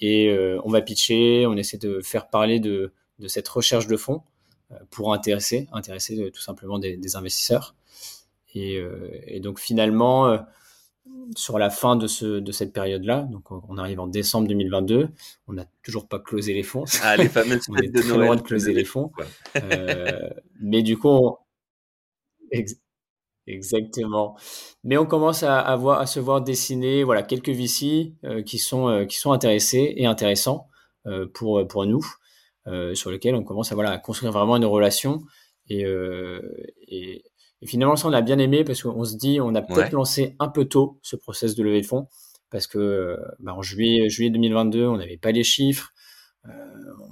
et 0.00 0.34
on 0.64 0.70
va 0.70 0.80
pitcher, 0.80 1.46
on 1.46 1.56
essaie 1.56 1.78
de 1.78 2.00
faire 2.00 2.28
parler 2.28 2.60
de, 2.60 2.92
de 3.18 3.28
cette 3.28 3.48
recherche 3.48 3.86
de 3.86 3.96
fonds 3.96 4.22
pour 4.90 5.12
intéresser, 5.12 5.68
intéresser 5.72 6.30
tout 6.32 6.40
simplement 6.40 6.78
des, 6.78 6.96
des 6.96 7.16
investisseurs. 7.16 7.74
Euh, 8.56 9.08
et, 9.26 9.40
donc 9.40 9.58
finalement, 9.58 10.28
euh, 10.28 10.38
sur 11.36 11.58
la 11.58 11.70
fin 11.70 11.96
de, 11.96 12.06
ce, 12.06 12.38
de 12.38 12.52
cette 12.52 12.72
période-là, 12.72 13.22
donc 13.30 13.50
on 13.50 13.78
arrive 13.78 14.00
en 14.00 14.06
décembre 14.06 14.48
2022, 14.48 15.08
on 15.48 15.52
n'a 15.52 15.66
toujours 15.82 16.08
pas 16.08 16.18
closé 16.18 16.54
les 16.54 16.62
fonds. 16.62 16.84
Ah, 17.02 17.16
les 17.16 17.28
fameuses 17.28 17.62
on 17.68 17.76
est 17.76 17.88
de 17.88 18.00
très 18.00 18.16
loin 18.16 18.36
de 18.36 18.42
closer 18.42 18.72
les 18.72 18.84
fonds. 18.84 19.12
Euh, 19.56 20.30
mais 20.60 20.82
du 20.82 20.96
coup, 20.96 21.36
exactement. 23.46 24.36
Mais 24.82 24.96
on 24.96 25.06
commence 25.06 25.42
à, 25.42 25.58
à, 25.60 25.76
voir, 25.76 26.00
à 26.00 26.06
se 26.06 26.20
voir 26.20 26.42
dessiner 26.42 27.04
voilà, 27.04 27.22
quelques 27.22 27.50
VC 27.50 28.14
qui, 28.46 28.58
sont, 28.58 29.06
qui 29.08 29.16
sont 29.18 29.32
intéressés 29.32 29.94
et 29.96 30.06
intéressants 30.06 30.68
pour, 31.34 31.66
pour 31.66 31.86
nous, 31.86 32.04
sur 32.94 33.10
lesquels 33.10 33.34
on 33.34 33.44
commence 33.44 33.72
à, 33.72 33.74
voilà, 33.74 33.90
à 33.90 33.98
construire 33.98 34.32
vraiment 34.32 34.56
une 34.56 34.64
relation. 34.64 35.22
Et, 35.68 35.84
et, 36.88 37.24
et 37.60 37.66
finalement, 37.66 37.96
ça, 37.96 38.08
on 38.08 38.12
a 38.12 38.22
bien 38.22 38.38
aimé 38.38 38.64
parce 38.64 38.82
qu'on 38.82 39.04
se 39.04 39.16
dit, 39.16 39.40
on 39.40 39.54
a 39.54 39.62
peut-être 39.62 39.92
lancé 39.92 40.36
un 40.38 40.48
peu 40.48 40.66
tôt 40.66 40.98
ce 41.02 41.16
process 41.16 41.54
de 41.54 41.62
levée 41.62 41.80
de 41.80 41.86
fonds 41.86 42.08
parce 42.54 42.68
que 42.68 43.18
bah, 43.40 43.52
en 43.52 43.62
juillet, 43.62 44.08
juillet 44.08 44.30
2022, 44.30 44.86
on 44.86 44.96
n'avait 44.96 45.16
pas 45.16 45.32
les 45.32 45.42
chiffres, 45.42 45.92
euh, 46.46 46.50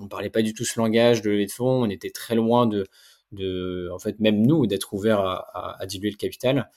on 0.01 0.07
parlait 0.07 0.31
pas 0.31 0.41
du 0.41 0.55
tout 0.55 0.65
ce 0.65 0.79
langage 0.79 1.21
de 1.21 1.31
levée 1.31 1.47
de 1.47 1.51
fonds, 1.51 1.83
on 1.83 1.91
était 1.91 2.11
très 2.11 2.37
loin 2.37 2.65
de, 2.67 2.87
de 3.33 3.91
en 3.93 3.99
fait, 3.99 4.21
même 4.21 4.47
nous, 4.47 4.67
d'être 4.67 4.93
ouvert 4.93 5.21
à, 5.21 5.87
diluer 5.87 6.11
le 6.11 6.17
capital. 6.17 6.71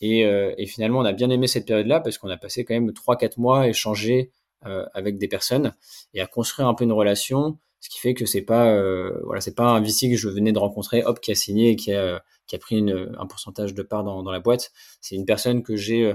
Et, 0.00 0.26
euh, 0.26 0.52
et, 0.58 0.66
finalement, 0.66 0.98
on 0.98 1.04
a 1.04 1.12
bien 1.12 1.30
aimé 1.30 1.46
cette 1.46 1.66
période-là 1.66 2.00
parce 2.00 2.18
qu'on 2.18 2.28
a 2.28 2.36
passé 2.36 2.64
quand 2.64 2.74
même 2.74 2.90
3-4 2.90 3.38
mois 3.38 3.62
à 3.62 3.68
échanger 3.68 4.32
euh, 4.66 4.84
avec 4.94 5.18
des 5.18 5.28
personnes 5.28 5.74
et 6.14 6.20
à 6.20 6.26
construire 6.26 6.68
un 6.68 6.74
peu 6.74 6.84
une 6.84 6.92
relation 6.92 7.58
ce 7.82 7.88
qui 7.90 7.98
fait 7.98 8.14
que 8.14 8.26
c'est 8.26 8.42
pas 8.42 8.72
euh, 8.72 9.20
voilà 9.24 9.40
c'est 9.40 9.56
pas 9.56 9.64
un 9.64 9.80
VC 9.80 10.08
que 10.08 10.16
je 10.16 10.28
venais 10.28 10.52
de 10.52 10.58
rencontrer 10.58 11.02
hop 11.02 11.20
qui 11.20 11.32
a 11.32 11.34
signé 11.34 11.70
et 11.70 11.76
qui 11.76 11.92
a 11.92 12.22
qui 12.46 12.54
a 12.54 12.58
pris 12.58 12.78
une, 12.78 13.12
un 13.18 13.26
pourcentage 13.26 13.74
de 13.74 13.82
part 13.82 14.04
dans, 14.04 14.22
dans 14.22 14.30
la 14.30 14.38
boîte 14.38 14.70
c'est 15.00 15.16
une 15.16 15.26
personne 15.26 15.64
que 15.64 15.74
j'ai 15.76 16.06
euh, 16.06 16.14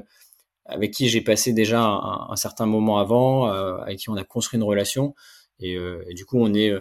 avec 0.66 0.92
qui 0.92 1.10
j'ai 1.10 1.22
passé 1.22 1.52
déjà 1.52 1.82
un, 1.82 2.28
un, 2.30 2.36
certain 2.38 2.66
moment 2.66 3.00
avant 3.00 3.52
euh, 3.52 3.78
avec 3.80 4.00
qui 4.00 4.10
on 4.10 4.16
a 4.16 4.24
construit 4.24 4.58
une 4.58 4.64
relation 4.64 5.14
et, 5.60 5.76
euh, 5.76 6.06
et 6.08 6.14
du 6.14 6.26
coup 6.26 6.40
on 6.40 6.54
est 6.54 6.74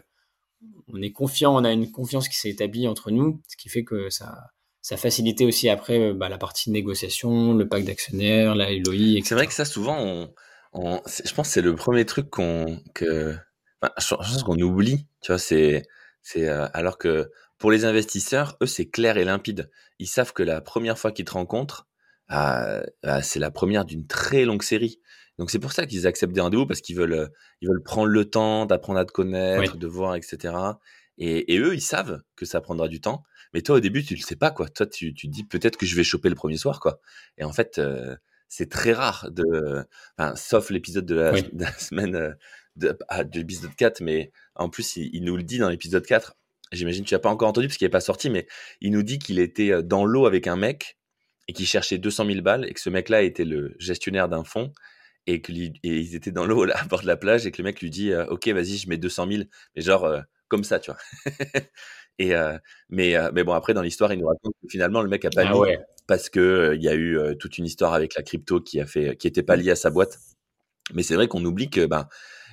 on 0.93 1.03
est 1.03 1.13
confiant 1.13 1.55
on 1.55 1.65
a 1.65 1.73
une 1.73 1.91
confiance 1.91 2.29
qui 2.29 2.37
s'est 2.37 2.51
établie 2.51 2.89
entre 2.89 3.11
nous 3.11 3.41
ce 3.49 3.57
qui 3.57 3.69
fait 3.69 3.85
que 3.85 4.11
ça 4.11 4.51
ça 4.83 4.97
facilitait 4.97 5.45
aussi 5.45 5.69
après 5.69 6.13
bah, 6.13 6.29
la 6.29 6.39
partie 6.39 6.71
négociation 6.71 7.55
le 7.55 7.69
pacte 7.69 7.87
d'actionnaires 7.87 8.55
la 8.55 8.73
LOI 8.73 9.21
c'est 9.25 9.35
vrai 9.35 9.47
que 9.47 9.53
ça 9.53 9.65
souvent 9.65 9.99
on, 9.99 10.33
on 10.73 11.01
je 11.07 11.33
pense 11.35 11.49
que 11.49 11.55
c'est 11.55 11.63
le 11.63 11.75
premier 11.75 12.05
truc 12.05 12.31
qu'on 12.31 12.81
que 12.95 13.37
je 13.99 14.15
pense 14.15 14.43
qu'on 14.43 14.59
oublie, 14.59 15.07
tu 15.21 15.33
vois, 15.33 15.39
c'est, 15.39 15.87
c'est, 16.23 16.49
euh, 16.49 16.67
alors 16.73 16.99
que 16.99 17.31
pour 17.59 17.71
les 17.71 17.85
investisseurs, 17.85 18.57
eux, 18.63 18.67
c'est 18.67 18.89
clair 18.89 19.17
et 19.17 19.25
limpide. 19.25 19.71
Ils 19.99 20.07
savent 20.07 20.33
que 20.33 20.43
la 20.43 20.61
première 20.61 20.99
fois 20.99 21.13
qu'ils 21.13 21.25
te 21.25 21.33
rencontrent, 21.33 21.89
euh, 22.33 22.83
euh, 23.05 23.21
c'est 23.23 23.39
la 23.39 23.51
première 23.51 23.85
d'une 23.85 24.07
très 24.07 24.45
longue 24.45 24.63
série. 24.63 25.01
Donc 25.38 25.51
c'est 25.51 25.59
pour 25.59 25.72
ça 25.72 25.87
qu'ils 25.87 26.07
acceptent 26.07 26.33
des 26.33 26.40
rendez-vous 26.40 26.66
parce 26.66 26.81
qu'ils 26.81 26.96
veulent, 26.96 27.31
ils 27.61 27.68
veulent 27.68 27.83
prendre 27.83 28.09
le 28.09 28.25
temps 28.25 28.66
d'apprendre 28.66 28.99
à 28.99 29.05
te 29.05 29.12
connaître, 29.12 29.77
de 29.77 29.87
voir, 29.87 30.14
etc. 30.14 30.55
Et, 31.18 31.55
et, 31.55 31.59
eux, 31.59 31.75
ils 31.75 31.83
savent 31.83 32.22
que 32.37 32.44
ça 32.44 32.61
prendra 32.61 32.88
du 32.88 33.01
temps. 33.01 33.22
Mais 33.55 33.62
toi, 33.62 33.77
au 33.77 33.81
début, 33.81 34.05
tu 34.05 34.14
le 34.14 34.20
sais 34.20 34.37
pas, 34.37 34.51
quoi. 34.51 34.68
Toi, 34.68 34.87
tu, 34.87 35.14
tu 35.14 35.29
dis 35.29 35.44
peut-être 35.44 35.77
que 35.77 35.87
je 35.87 35.96
vais 35.96 36.05
choper 36.05 36.29
le 36.29 36.35
premier 36.35 36.57
soir, 36.57 36.81
quoi. 36.81 37.01
Et 37.38 37.44
en 37.44 37.53
fait, 37.53 37.79
euh, 37.79 38.16
c'est 38.49 38.70
très 38.70 38.92
rare 38.92 39.31
de, 39.31 39.85
enfin, 40.18 40.37
sauf 40.37 40.70
l'épisode 40.70 41.07
de, 41.07 41.14
la, 41.14 41.72
semaine, 41.79 42.14
euh, 42.14 42.33
de, 42.77 42.96
ah, 43.09 43.25
de 43.25 43.38
l'épisode 43.38 43.75
4, 43.75 44.01
mais 44.01 44.33
en 44.55 44.68
plus, 44.68 44.96
il, 44.96 45.25
nous 45.25 45.37
le 45.37 45.42
dit 45.42 45.59
dans 45.59 45.68
l'épisode 45.68 46.05
4. 46.05 46.37
J'imagine 46.72 47.05
que 47.05 47.09
tu 47.09 47.14
n'as 47.14 47.20
pas 47.20 47.31
encore 47.31 47.49
entendu 47.49 47.68
parce 47.68 47.79
qu'il 47.79 47.87
n'est 47.87 47.90
pas 47.90 48.01
sorti, 48.01 48.29
mais 48.29 48.46
il 48.81 48.90
nous 48.92 49.03
dit 49.03 49.18
qu'il 49.18 49.38
était 49.38 49.70
euh, 49.70 49.83
dans 49.83 50.05
l'eau 50.05 50.27
avec 50.27 50.46
un 50.46 50.57
mec 50.57 50.99
et 51.49 51.53
qu'il 51.53 51.66
cherchait 51.66 51.99
200 51.99 52.27
000 52.27 52.42
balles 52.42 52.66
et 52.68 52.75
que 52.75 52.81
ce 52.81 52.90
mec-là 52.90 53.22
était 53.22 53.44
le 53.44 53.75
gestionnaire 53.79 54.29
d'un 54.29 54.42
fonds 54.42 54.72
et 55.27 55.43
qu'ils 55.43 56.15
étaient 56.15 56.31
dans 56.31 56.47
l'eau 56.47 56.65
à 56.73 56.85
bord 56.85 57.03
de 57.03 57.07
la 57.07 57.17
plage 57.17 57.47
et 57.47 57.51
que 57.51 57.59
le 57.59 57.65
mec 57.65 57.81
lui 57.81 57.91
dit 57.91 58.12
euh, 58.12 58.27
ok 58.27 58.49
vas-y 58.49 58.77
je 58.77 58.89
mets 58.89 58.97
200 58.97 59.27
000 59.31 59.43
mais 59.75 59.83
genre 59.83 60.05
euh, 60.05 60.21
comme 60.49 60.65
ça 60.65 60.79
tu 60.79 60.91
vois. 60.91 61.01
Et 62.19 62.35
euh, 62.35 62.57
mais 62.89 63.15
mais 63.35 63.45
bon 63.45 63.53
après 63.53 63.75
dans 63.75 63.83
l'histoire 63.83 64.11
il 64.11 64.19
nous 64.21 64.27
raconte 64.27 64.55
que 64.62 64.69
finalement 64.71 65.03
le 65.03 65.09
mec 65.11 65.27
a 65.27 65.31
pas 65.31 65.45
ah 65.47 65.53
mis 65.53 65.77
parce 66.07 66.31
que 66.31 66.73
il 66.75 66.83
y 66.83 66.89
a 66.89 66.95
eu 66.95 67.19
toute 67.39 67.59
une 67.59 67.67
histoire 67.67 67.93
avec 67.93 68.15
la 68.15 68.23
crypto 68.23 68.59
qui 68.61 68.81
a 68.81 68.87
fait 68.87 69.17
qui 69.19 69.27
était 69.27 69.43
pas 69.43 69.57
liée 69.57 69.73
à 69.73 69.77
sa 69.77 69.91
boîte. 69.91 70.19
Mais 70.95 71.03
c'est 71.03 71.15
vrai 71.15 71.29
qu'on 71.29 71.45
oublie 71.45 71.69
que 71.69 71.85
ben 71.85 72.09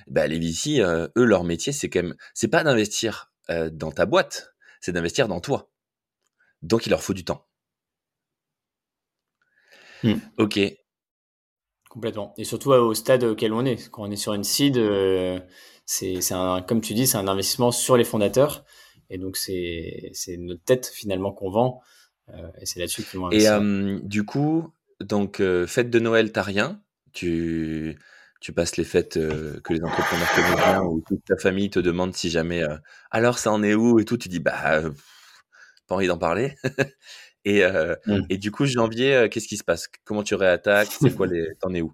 bah, 0.06 0.26
les 0.26 0.38
VC 0.38 0.82
eux 0.82 1.24
leur 1.24 1.44
métier 1.44 1.72
c'est 1.72 1.88
quand 1.88 2.02
même 2.02 2.14
c'est 2.34 2.48
pas 2.48 2.62
d'investir 2.62 3.32
dans 3.48 3.90
ta 3.90 4.04
boîte 4.04 4.54
c'est 4.82 4.92
d'investir 4.92 5.28
dans 5.28 5.40
toi. 5.40 5.70
Donc 6.60 6.84
il 6.84 6.90
leur 6.90 7.02
faut 7.02 7.14
du 7.14 7.24
temps. 7.24 7.48
Mmh. 10.02 10.16
ok 10.36 10.83
Complètement. 11.94 12.34
Et 12.36 12.42
surtout 12.42 12.72
au 12.72 12.92
stade 12.92 13.22
auquel 13.22 13.52
on 13.52 13.64
est. 13.64 13.88
Quand 13.88 14.02
on 14.02 14.10
est 14.10 14.16
sur 14.16 14.34
une 14.34 14.42
seed, 14.42 14.78
euh, 14.78 15.38
c'est 15.86 16.18
comme 16.66 16.80
tu 16.80 16.92
dis, 16.92 17.06
c'est 17.06 17.18
un 17.18 17.28
investissement 17.28 17.70
sur 17.70 17.96
les 17.96 18.02
fondateurs. 18.02 18.64
Et 19.10 19.18
donc, 19.18 19.36
c'est 19.36 20.12
notre 20.38 20.64
tête 20.64 20.90
finalement 20.92 21.30
qu'on 21.30 21.50
vend. 21.50 21.82
Euh, 22.30 22.48
et 22.60 22.66
c'est 22.66 22.80
là-dessus 22.80 23.04
qu'ils 23.04 23.20
vont 23.20 23.30
Et 23.30 23.46
euh, 23.46 24.00
du 24.02 24.24
coup, 24.24 24.74
donc, 24.98 25.40
fête 25.68 25.88
de 25.88 25.98
Noël, 26.00 26.32
t'as 26.32 26.42
rien. 26.42 26.82
Tu, 27.12 27.96
tu 28.40 28.52
passes 28.52 28.76
les 28.76 28.82
fêtes 28.82 29.14
que 29.14 29.72
les 29.72 29.84
entrepreneurs 29.84 30.34
connaissent 30.34 30.56
bien, 30.56 30.82
où 30.82 31.00
toute 31.06 31.24
ta 31.24 31.36
famille 31.36 31.70
te 31.70 31.78
demande 31.78 32.12
si 32.16 32.28
jamais 32.28 32.64
alors 33.12 33.38
ça 33.38 33.52
en 33.52 33.62
est 33.62 33.74
où? 33.74 34.00
et 34.00 34.04
tout. 34.04 34.16
Tu 34.16 34.28
dis 34.28 34.40
bah, 34.40 34.82
pas 35.86 35.94
envie 35.94 36.08
d'en 36.08 36.18
parler. 36.18 36.56
Et, 37.44 37.62
euh, 37.62 37.94
mmh. 38.06 38.20
et 38.30 38.38
du 38.38 38.50
coup, 38.50 38.64
janvier, 38.64 39.14
euh, 39.14 39.28
qu'est-ce 39.28 39.48
qui 39.48 39.56
se 39.56 39.64
passe? 39.64 39.88
Comment 40.04 40.22
tu 40.22 40.34
réattaques? 40.34 40.88
C'est 40.88 41.14
quoi 41.14 41.26
les 41.26 41.54
T'en 41.60 41.74
es 41.74 41.82
où? 41.82 41.92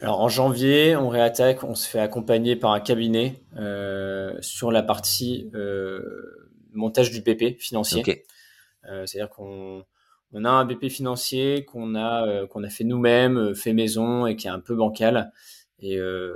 Alors 0.00 0.20
en 0.20 0.30
janvier, 0.30 0.96
on 0.96 1.10
réattaque, 1.10 1.62
on 1.62 1.74
se 1.74 1.86
fait 1.86 2.00
accompagner 2.00 2.56
par 2.56 2.72
un 2.72 2.80
cabinet 2.80 3.42
euh, 3.58 4.34
sur 4.40 4.72
la 4.72 4.82
partie 4.82 5.50
montage 6.72 7.10
du 7.10 7.20
BP 7.20 7.58
financier. 7.58 8.02
C'est-à-dire 8.82 9.28
qu'on 9.28 9.84
on 10.32 10.44
a 10.46 10.50
un 10.50 10.64
BP 10.64 10.88
financier 10.88 11.66
qu'on 11.66 11.94
a 11.96 12.46
qu'on 12.46 12.64
a 12.64 12.70
fait 12.70 12.84
nous-mêmes, 12.84 13.54
fait 13.54 13.74
maison 13.74 14.26
et 14.26 14.36
qui 14.36 14.46
est 14.46 14.50
un 14.50 14.60
peu 14.60 14.74
bancal 14.74 15.32
et 15.80 15.96
euh, 15.96 16.34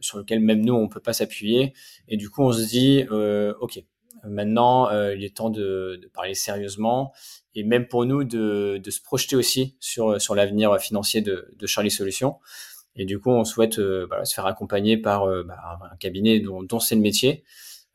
sur 0.00 0.18
lequel 0.18 0.40
même 0.40 0.64
nous 0.64 0.74
on 0.74 0.88
peut 0.88 1.00
pas 1.00 1.12
s'appuyer. 1.12 1.74
Et 2.08 2.16
du 2.16 2.30
coup, 2.30 2.42
on 2.42 2.52
se 2.52 2.66
dit, 2.66 3.04
euh, 3.10 3.54
ok, 3.60 3.82
maintenant 4.24 4.90
euh, 4.90 5.14
il 5.14 5.24
est 5.24 5.36
temps 5.36 5.50
de, 5.50 5.98
de, 6.02 6.08
parler 6.08 6.34
sérieusement 6.34 7.12
et 7.54 7.62
même 7.62 7.86
pour 7.86 8.04
nous 8.06 8.24
de, 8.24 8.80
de 8.82 8.90
se 8.90 9.00
projeter 9.00 9.36
aussi 9.36 9.76
sur 9.80 10.20
sur 10.20 10.34
l'avenir 10.34 10.78
financier 10.80 11.20
de, 11.20 11.48
de, 11.56 11.66
Charlie 11.66 11.90
Solutions. 11.90 12.38
Et 12.96 13.04
du 13.04 13.18
coup, 13.18 13.30
on 13.30 13.44
souhaite 13.44 13.78
voilà, 13.78 14.24
se 14.24 14.34
faire 14.34 14.46
accompagner 14.46 14.96
par 14.96 15.26
bah, 15.44 15.78
un 15.92 15.96
cabinet 15.96 16.40
dont, 16.40 16.62
dont 16.62 16.80
c'est 16.80 16.94
le 16.94 17.02
métier. 17.02 17.44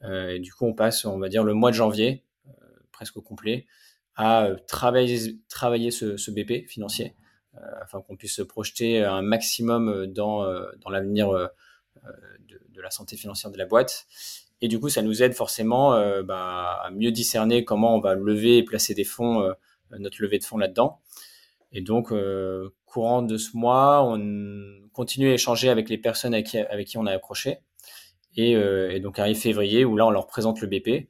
et 0.03 0.37
du 0.39 0.53
coup, 0.53 0.65
on 0.65 0.73
passe, 0.75 1.05
on 1.05 1.17
va 1.17 1.27
dire, 1.27 1.43
le 1.43 1.55
mois 1.55 1.71
de 1.71 1.75
janvier, 1.75 2.23
presque 2.91 3.17
au 3.17 3.21
complet, 3.21 3.65
à 4.15 4.49
travailler, 4.67 5.39
travailler 5.49 5.89
ce, 5.89 6.17
ce 6.17 6.29
BP 6.29 6.67
financier 6.67 7.15
euh, 7.15 7.20
afin 7.81 8.01
qu'on 8.01 8.15
puisse 8.15 8.35
se 8.35 8.41
projeter 8.41 9.03
un 9.03 9.21
maximum 9.21 9.89
euh, 9.89 10.07
dans, 10.07 10.43
euh, 10.43 10.65
dans 10.79 10.89
l'avenir 10.89 11.31
de, 11.31 12.61
de, 12.69 12.81
la 12.81 12.89
santé 12.89 13.17
financière 13.17 13.51
de 13.51 13.57
la 13.57 13.65
boîte. 13.65 14.05
Et 14.61 14.67
du 14.67 14.79
coup, 14.79 14.89
ça 14.89 15.01
nous 15.01 15.23
aide 15.23 15.33
forcément 15.33 15.91
bah, 16.23 16.79
à 16.83 16.91
mieux 16.91 17.11
discerner 17.11 17.63
comment 17.65 17.95
on 17.95 17.99
va 17.99 18.13
lever 18.15 18.57
et 18.57 18.63
placer 18.63 18.93
des 18.93 19.03
fonds, 19.03 19.51
notre 19.91 20.21
levée 20.21 20.37
de 20.37 20.43
fonds 20.43 20.57
là-dedans. 20.57 20.99
Et 21.71 21.81
donc, 21.81 22.13
courant 22.85 23.23
de 23.23 23.37
ce 23.37 23.57
mois, 23.57 24.03
on 24.03 24.87
continue 24.93 25.29
à 25.29 25.33
échanger 25.33 25.69
avec 25.69 25.89
les 25.89 25.97
personnes 25.97 26.35
avec 26.35 26.45
qui, 26.47 26.59
avec 26.59 26.87
qui 26.87 26.97
on 26.99 27.07
a 27.07 27.11
accroché. 27.11 27.59
Et, 28.35 28.51
et, 28.51 28.99
donc 28.99 29.17
arrive 29.17 29.37
février 29.37 29.83
où 29.83 29.97
là, 29.97 30.05
on 30.05 30.11
leur 30.11 30.27
présente 30.27 30.61
le 30.61 30.67
BP. 30.67 31.09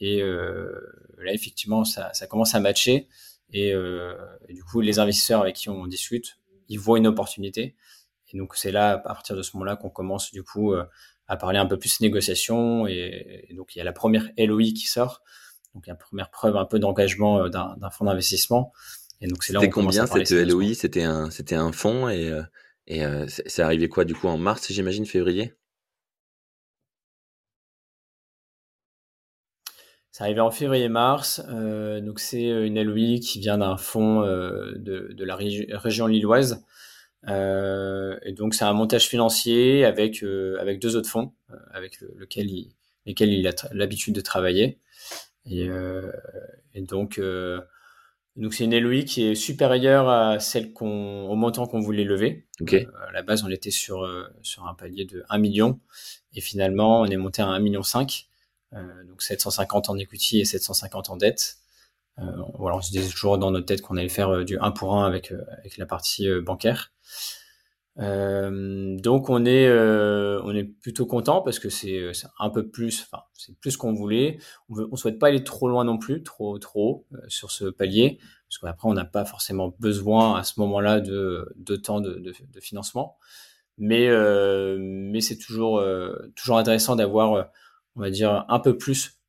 Et 0.00 0.22
là, 0.22 1.32
effectivement, 1.32 1.84
ça, 1.84 2.12
ça, 2.14 2.28
commence 2.28 2.54
à 2.54 2.60
matcher. 2.60 3.08
Euh, 3.54 4.14
et, 4.48 4.54
du 4.54 4.64
coup, 4.64 4.80
les 4.80 4.98
investisseurs 4.98 5.42
avec 5.42 5.56
qui 5.56 5.68
on 5.68 5.86
discute, 5.86 6.38
ils 6.68 6.78
voient 6.78 6.98
une 6.98 7.06
opportunité. 7.06 7.76
Et 8.32 8.38
donc, 8.38 8.56
c'est 8.56 8.72
là, 8.72 8.92
à 8.92 8.98
partir 8.98 9.36
de 9.36 9.42
ce 9.42 9.56
moment-là, 9.56 9.76
qu'on 9.76 9.90
commence 9.90 10.32
du 10.32 10.42
coup 10.42 10.72
euh, 10.72 10.84
à 11.28 11.36
parler 11.36 11.58
un 11.58 11.66
peu 11.66 11.78
plus 11.78 12.00
négociation. 12.00 12.86
Et, 12.86 13.48
donc, 13.56 13.74
il 13.74 13.78
y 13.78 13.80
a 13.80 13.84
la 13.84 13.92
première 13.92 14.30
LOI 14.38 14.72
qui 14.74 14.86
sort. 14.86 15.22
Donc, 15.74 15.86
la 15.86 15.94
première 15.94 16.30
preuve 16.30 16.56
un 16.56 16.64
peu 16.64 16.78
d'engagement 16.78 17.44
euh, 17.44 17.48
d'un 17.48 17.90
fonds 17.90 18.06
d'investissement. 18.06 18.72
Et 19.20 19.26
donc, 19.26 19.44
c'est 19.44 19.52
là 19.52 19.60
où 19.60 19.68
combien 19.68 20.06
cette 20.06 20.30
LOI 20.30 20.74
C'était 20.74 21.04
un, 21.04 21.30
c'était 21.30 21.54
un 21.54 21.72
fonds 21.72 22.08
et, 22.08 22.32
et 22.88 23.04
c'est 23.28 23.62
arrivé 23.62 23.88
quoi 23.88 24.04
du 24.04 24.14
coup 24.14 24.26
en 24.26 24.36
mars, 24.36 24.72
j'imagine, 24.72 25.06
février? 25.06 25.54
C'est 30.12 30.24
arrivé 30.24 30.40
en 30.40 30.50
février-mars. 30.50 31.42
Euh, 31.48 32.00
donc 32.00 32.20
c'est 32.20 32.50
euh, 32.50 32.66
une 32.66 32.80
LOI 32.80 33.18
qui 33.18 33.40
vient 33.40 33.58
d'un 33.58 33.78
fonds 33.78 34.22
euh, 34.22 34.72
de, 34.76 35.10
de, 35.14 35.24
la 35.24 35.36
région 35.36 36.06
lilloise. 36.06 36.64
Euh, 37.28 38.18
et 38.22 38.32
donc 38.32 38.54
c'est 38.54 38.64
un 38.64 38.74
montage 38.74 39.08
financier 39.08 39.86
avec 39.86 40.22
euh, 40.22 40.58
avec 40.60 40.80
deux 40.80 40.96
autres 40.96 41.08
fonds 41.08 41.32
avec 41.72 42.00
le, 42.00 42.12
lequel 42.16 42.50
il, 42.50 42.72
lesquels 43.06 43.32
il 43.32 43.46
a 43.48 43.52
l'habitude 43.72 44.14
de 44.14 44.20
travailler. 44.20 44.78
Et, 45.46 45.68
et 46.74 46.82
donc 46.82 47.20
donc 48.36 48.54
c'est 48.54 48.64
une 48.64 48.78
LOI 48.78 49.02
qui 49.02 49.24
est 49.24 49.34
supérieure 49.34 50.08
à 50.08 50.38
celle 50.38 50.72
qu'on 50.72 51.26
au 51.28 51.34
montant 51.34 51.66
qu'on 51.66 51.80
voulait 51.80 52.04
lever. 52.04 52.46
Okay. 52.60 52.86
à 53.08 53.12
la 53.12 53.22
base 53.22 53.42
on 53.44 53.50
était 53.50 53.70
sur 53.70 54.06
sur 54.42 54.66
un 54.66 54.74
palier 54.74 55.04
de 55.04 55.24
1 55.30 55.38
million 55.38 55.80
et 56.34 56.40
finalement 56.40 57.00
on 57.00 57.06
est 57.06 57.16
monté 57.16 57.40
à 57.40 57.46
1 57.46 57.58
million 57.60 57.82
5. 57.82 58.28
Euh, 58.74 59.04
donc 59.04 59.22
750 59.22 59.90
en 59.90 59.98
equity 59.98 60.40
et 60.40 60.44
750 60.44 61.10
en 61.10 61.16
dette. 61.16 61.56
Euh, 62.18 62.24
voilà, 62.58 62.76
on 62.76 62.80
se 62.80 62.90
disait 62.90 63.08
toujours 63.08 63.38
dans 63.38 63.50
notre 63.50 63.66
tête 63.66 63.80
qu'on 63.80 63.96
allait 63.96 64.08
faire 64.08 64.30
euh, 64.30 64.44
du 64.44 64.58
1 64.58 64.70
pour 64.72 64.96
1 64.96 65.06
avec, 65.06 65.32
avec 65.58 65.78
la 65.78 65.86
partie 65.86 66.28
bancaire. 66.40 66.92
Euh, 67.98 68.96
donc 68.98 69.28
on 69.28 69.44
est 69.44 69.66
euh, 69.66 70.40
on 70.44 70.54
est 70.54 70.64
plutôt 70.64 71.04
content 71.04 71.42
parce 71.42 71.58
que 71.58 71.68
c'est 71.68 72.00
un 72.38 72.48
peu 72.48 72.66
plus 72.66 73.02
enfin 73.02 73.24
c'est 73.34 73.54
plus 73.58 73.76
qu'on 73.76 73.92
voulait 73.92 74.38
on 74.70 74.74
veut, 74.74 74.88
souhaite 74.94 75.18
pas 75.18 75.26
aller 75.26 75.44
trop 75.44 75.68
loin 75.68 75.84
non 75.84 75.98
plus 75.98 76.22
trop 76.22 76.58
trop 76.58 77.06
haut 77.12 77.18
sur 77.28 77.50
ce 77.50 77.66
palier 77.66 78.18
parce 78.48 78.58
qu'après 78.60 78.88
on 78.88 78.94
n'a 78.94 79.04
pas 79.04 79.26
forcément 79.26 79.76
besoin 79.78 80.36
à 80.36 80.42
ce 80.42 80.58
moment-là 80.60 81.00
de 81.00 81.52
de 81.56 81.76
temps 81.76 82.00
de, 82.00 82.14
de, 82.14 82.32
de 82.50 82.60
financement 82.60 83.18
mais 83.76 84.08
mais 84.78 85.20
c'est 85.20 85.36
toujours 85.36 85.84
toujours 86.34 86.56
intéressant 86.56 86.96
d'avoir 86.96 87.50
on 87.96 88.00
va 88.00 88.10
dire, 88.10 88.44
un 88.48 88.58
peu 88.58 88.76
plus 88.76 89.20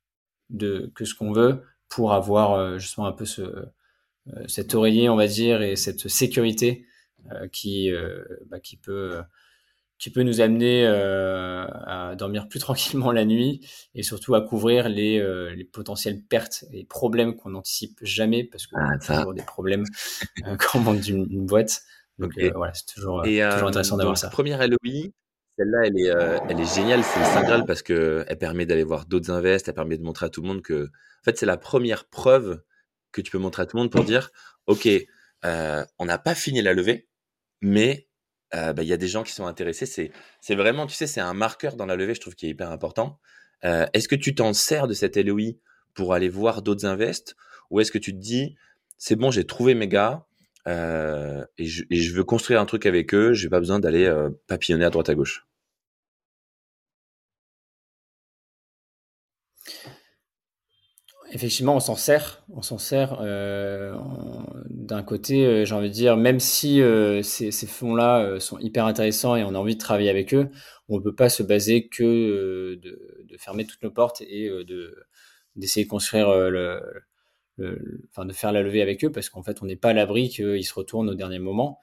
de, 0.50 0.90
que 0.94 1.04
ce 1.04 1.14
qu'on 1.14 1.32
veut 1.32 1.62
pour 1.88 2.12
avoir 2.12 2.52
euh, 2.52 2.78
justement 2.78 3.06
un 3.06 3.12
peu 3.12 3.24
ce, 3.24 3.42
euh, 3.42 4.44
cet 4.48 4.74
oreiller, 4.74 5.08
on 5.08 5.16
va 5.16 5.26
dire, 5.26 5.62
et 5.62 5.76
cette 5.76 6.08
sécurité 6.08 6.86
euh, 7.32 7.48
qui, 7.48 7.90
bah, 8.46 8.60
qui 8.60 8.76
peut 8.76 9.20
qui 9.96 10.10
peut 10.10 10.24
nous 10.24 10.40
amener 10.40 10.84
à 10.86 12.14
dormir 12.18 12.48
plus 12.48 12.58
tranquillement 12.60 13.12
la 13.12 13.24
nuit 13.24 13.66
et 13.94 14.02
surtout 14.02 14.34
à 14.34 14.42
couvrir 14.42 14.88
les, 14.88 15.22
les 15.54 15.64
potentielles 15.64 16.20
pertes 16.22 16.64
et 16.72 16.84
problèmes 16.84 17.36
qu'on 17.36 17.50
n'anticipe 17.50 18.00
jamais 18.02 18.44
parce 18.44 18.66
que 18.66 18.74
ah, 18.76 18.94
a 18.94 18.98
toujours 18.98 19.34
des 19.34 19.42
problèmes 19.42 19.84
quand 20.58 20.80
on 20.80 20.82
monte 20.82 21.00
d'une 21.00 21.46
boîte. 21.46 21.82
Donc 22.18 22.32
voilà, 22.54 22.74
c'est 22.74 22.92
toujours, 22.92 23.22
toujours 23.22 23.68
intéressant 23.68 23.96
d'avoir 23.96 24.18
ça. 24.18 24.28
Première 24.28 24.66
LOI, 24.66 25.10
celle-là, 25.56 25.82
elle 25.84 25.98
est, 25.98 26.10
euh, 26.10 26.38
elle 26.48 26.60
est 26.60 26.74
géniale, 26.74 27.04
c'est 27.04 27.20
le 27.20 27.64
parce 27.64 27.82
que 27.82 28.24
elle 28.26 28.38
permet 28.38 28.66
d'aller 28.66 28.82
voir 28.82 29.06
d'autres 29.06 29.30
invests, 29.30 29.68
elle 29.68 29.74
permet 29.74 29.96
de 29.96 30.02
montrer 30.02 30.26
à 30.26 30.28
tout 30.28 30.42
le 30.42 30.48
monde 30.48 30.62
que, 30.62 30.86
en 30.86 31.24
fait, 31.24 31.38
c'est 31.38 31.46
la 31.46 31.56
première 31.56 32.06
preuve 32.06 32.62
que 33.12 33.20
tu 33.20 33.30
peux 33.30 33.38
montrer 33.38 33.62
à 33.62 33.66
tout 33.66 33.76
le 33.76 33.82
monde 33.82 33.92
pour 33.92 34.04
dire, 34.04 34.30
ok, 34.66 34.88
euh, 35.44 35.84
on 35.98 36.06
n'a 36.06 36.18
pas 36.18 36.34
fini 36.34 36.60
la 36.60 36.74
levée, 36.74 37.08
mais 37.60 38.08
euh, 38.54 38.72
bah, 38.72 38.82
il 38.82 38.88
y 38.88 38.92
a 38.92 38.96
des 38.96 39.06
gens 39.06 39.22
qui 39.22 39.32
sont 39.32 39.46
intéressés. 39.46 39.86
C'est, 39.86 40.10
c'est 40.40 40.56
vraiment, 40.56 40.86
tu 40.86 40.94
sais, 40.94 41.06
c'est 41.06 41.20
un 41.20 41.34
marqueur 41.34 41.76
dans 41.76 41.86
la 41.86 41.94
levée, 41.94 42.14
je 42.14 42.20
trouve, 42.20 42.34
qui 42.34 42.46
est 42.46 42.50
hyper 42.50 42.70
important. 42.70 43.20
est-ce 43.62 44.08
que 44.08 44.16
tu 44.16 44.34
t'en 44.34 44.52
sers 44.52 44.88
de 44.88 44.94
cette 44.94 45.16
LOI 45.16 45.52
pour 45.94 46.14
aller 46.14 46.28
voir 46.28 46.62
d'autres 46.62 46.86
invests, 46.86 47.36
ou 47.70 47.80
est-ce 47.80 47.92
que 47.92 47.98
tu 47.98 48.12
te 48.12 48.18
dis, 48.18 48.56
c'est 48.98 49.16
bon, 49.16 49.30
j'ai 49.30 49.44
trouvé 49.44 49.74
mes 49.74 49.88
gars, 49.88 50.26
euh, 50.66 51.44
et, 51.58 51.66
je, 51.66 52.14
veux 52.14 52.24
construire 52.24 52.60
un 52.60 52.66
truc 52.66 52.86
avec 52.86 53.14
eux. 53.14 53.32
J'ai 53.34 53.48
pas 53.48 53.58
besoin 53.58 53.78
d'aller 53.78 54.04
euh, 54.06 54.30
papillonner 54.48 54.84
à 54.84 54.90
droite 54.90 55.08
à 55.08 55.14
gauche. 55.14 55.46
Effectivement, 61.32 61.74
on 61.74 61.80
s'en 61.80 61.96
sert. 61.96 62.44
On 62.52 62.62
s'en 62.62 62.78
sert. 62.78 63.18
Euh, 63.20 63.94
d'un 64.70 65.02
côté, 65.02 65.66
j'ai 65.66 65.74
envie 65.74 65.88
de 65.88 65.94
dire, 65.94 66.16
même 66.16 66.38
si 66.38 66.80
ces, 67.22 67.66
fonds-là 67.66 68.38
sont 68.38 68.58
hyper 68.58 68.86
intéressants 68.86 69.34
et 69.34 69.42
on 69.42 69.54
a 69.54 69.58
envie 69.58 69.74
de 69.74 69.80
travailler 69.80 70.10
avec 70.10 70.32
eux, 70.32 70.48
on 70.88 70.98
ne 70.98 71.02
peut 71.02 71.14
pas 71.14 71.28
se 71.28 71.42
baser 71.42 71.88
que 71.88 72.76
de, 72.76 73.36
fermer 73.38 73.66
toutes 73.66 73.82
nos 73.82 73.90
portes 73.90 74.20
et 74.20 74.48
d'essayer 75.56 75.84
de 75.84 75.90
construire 75.90 76.30
le, 76.50 76.80
enfin 78.10 78.26
de 78.26 78.32
faire 78.32 78.52
la 78.52 78.62
levée 78.62 78.82
avec 78.82 79.04
eux 79.04 79.12
parce 79.12 79.28
qu'en 79.28 79.42
fait 79.42 79.62
on 79.62 79.66
n'est 79.66 79.76
pas 79.76 79.90
à 79.90 79.92
l'abri 79.92 80.28
qu'ils 80.28 80.64
se 80.64 80.74
retournent 80.74 81.08
au 81.08 81.14
dernier 81.14 81.38
moment. 81.38 81.80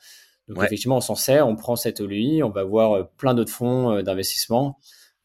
Donc 0.47 0.63
effectivement 0.63 0.97
on 0.97 1.01
s'en 1.01 1.15
sert, 1.15 1.47
on 1.47 1.55
prend 1.55 1.75
cette 1.75 2.01
OLI, 2.01 2.43
on 2.43 2.49
va 2.49 2.63
voir 2.63 2.93
euh, 2.93 3.03
plein 3.17 3.33
d'autres 3.33 3.53
fonds 3.53 3.91
euh, 3.91 4.01
d'investissement. 4.01 4.79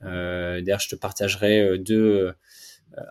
Euh, 0.05 0.61
D'ailleurs 0.61 0.81
je 0.81 0.89
te 0.89 0.95
partagerai 0.95 1.61
euh, 1.61 1.79
deux, 1.79 2.33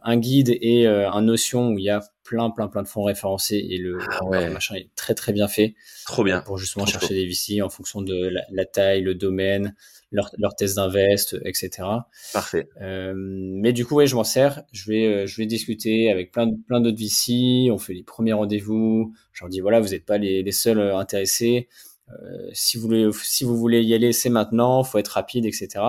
un 0.04 0.18
guide 0.18 0.58
et 0.62 0.88
un 0.88 1.22
Notion 1.22 1.70
où 1.70 1.78
il 1.78 1.84
y 1.84 1.90
a 1.90 2.02
plein 2.26 2.50
plein 2.50 2.68
plein 2.68 2.84
de 2.84 2.88
fonds 2.88 3.04
référencés 3.04 3.66
et 3.70 3.78
le, 3.78 4.00
ah 4.10 4.50
machin 4.50 4.76
est 4.76 4.90
très 4.96 5.14
très 5.14 5.32
bien 5.32 5.48
fait. 5.48 5.76
Trop 6.06 6.24
bien. 6.24 6.42
Pour 6.42 6.58
justement 6.58 6.86
chercher 6.86 7.14
des 7.14 7.26
VC 7.26 7.62
en 7.62 7.70
fonction 7.70 8.02
de 8.02 8.34
la 8.52 8.66
taille, 8.66 9.02
le 9.02 9.16
domaine, 9.16 9.76
leur, 10.12 10.32
leur 10.38 10.56
test 10.56 10.76
d'invest, 10.76 11.38
etc. 11.46 11.88
Parfait. 12.34 12.68
Euh, 12.82 13.14
mais 13.16 13.72
du 13.72 13.86
coup, 13.86 13.96
ouais, 13.96 14.08
je 14.08 14.16
m'en 14.16 14.24
sers. 14.24 14.64
Je 14.72 14.92
vais, 14.92 15.06
euh, 15.06 15.28
je 15.28 15.38
vais 15.38 15.46
discuter 15.46 16.12
avec 16.12 16.32
plein, 16.32 16.50
plein 16.68 16.82
d'autres 16.82 17.00
VC. 17.00 17.70
On 17.72 17.78
fait 17.78 17.94
les 17.94 18.04
premiers 18.04 18.34
rendez-vous. 18.34 19.14
Je 19.32 19.44
leur 19.44 19.50
dis 19.50 19.60
voilà, 19.60 19.80
vous 19.80 19.90
n'êtes 19.90 20.06
pas 20.06 20.18
les, 20.18 20.44
les, 20.44 20.52
seuls 20.52 20.80
euh, 20.80 20.98
intéressés. 20.98 21.70
Euh, 22.12 22.50
si 22.54 22.78
vous 22.78 22.84
voulez, 22.84 23.10
si 23.14 23.44
vous 23.44 23.58
voulez 23.58 23.82
y 23.84 23.94
aller, 23.94 24.14
c'est 24.14 24.30
maintenant. 24.30 24.84
Faut 24.84 24.98
être 24.98 25.10
rapide, 25.10 25.46
etc. 25.46 25.84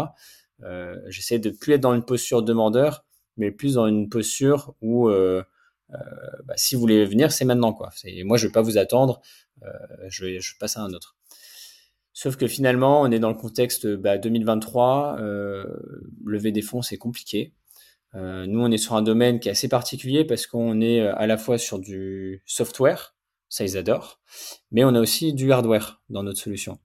Euh, 0.62 0.96
J'essaie 1.08 1.38
de 1.38 1.50
plus 1.50 1.74
être 1.74 1.80
dans 1.80 1.94
une 1.94 2.04
posture 2.04 2.42
demandeur, 2.42 3.04
mais 3.36 3.50
plus 3.50 3.74
dans 3.74 3.86
une 3.86 4.08
posture 4.08 4.74
où 4.80 5.08
euh, 5.08 5.42
bah, 5.88 6.54
si 6.56 6.74
vous 6.74 6.80
voulez 6.80 7.04
venir, 7.04 7.32
c'est 7.32 7.44
maintenant 7.44 7.72
quoi. 7.72 7.90
Moi, 8.24 8.36
je 8.36 8.46
vais 8.46 8.52
pas 8.52 8.62
vous 8.62 8.78
attendre. 8.78 9.20
je 10.08 10.24
vais, 10.24 10.40
je 10.40 10.56
passe 10.58 10.76
à 10.76 10.82
un 10.82 10.92
autre. 10.92 11.16
Sauf 12.18 12.36
que 12.36 12.46
finalement, 12.46 13.02
on 13.02 13.10
est 13.10 13.18
dans 13.18 13.28
le 13.28 13.36
contexte 13.36 13.86
bah, 13.86 14.16
2023, 14.16 15.18
euh, 15.20 15.64
lever 16.24 16.50
des 16.50 16.62
fonds, 16.62 16.80
c'est 16.80 16.96
compliqué. 16.96 17.52
Euh, 18.14 18.46
nous, 18.46 18.60
on 18.60 18.70
est 18.70 18.78
sur 18.78 18.94
un 18.94 19.02
domaine 19.02 19.38
qui 19.38 19.48
est 19.48 19.52
assez 19.52 19.68
particulier 19.68 20.24
parce 20.24 20.46
qu'on 20.46 20.80
est 20.80 21.02
euh, 21.02 21.14
à 21.14 21.26
la 21.26 21.36
fois 21.36 21.58
sur 21.58 21.78
du 21.78 22.42
software, 22.46 23.14
ça 23.50 23.64
ils 23.64 23.76
adorent, 23.76 24.18
mais 24.70 24.82
on 24.82 24.94
a 24.94 25.00
aussi 25.00 25.34
du 25.34 25.52
hardware 25.52 26.00
dans 26.08 26.22
notre 26.22 26.40
solution. 26.40 26.78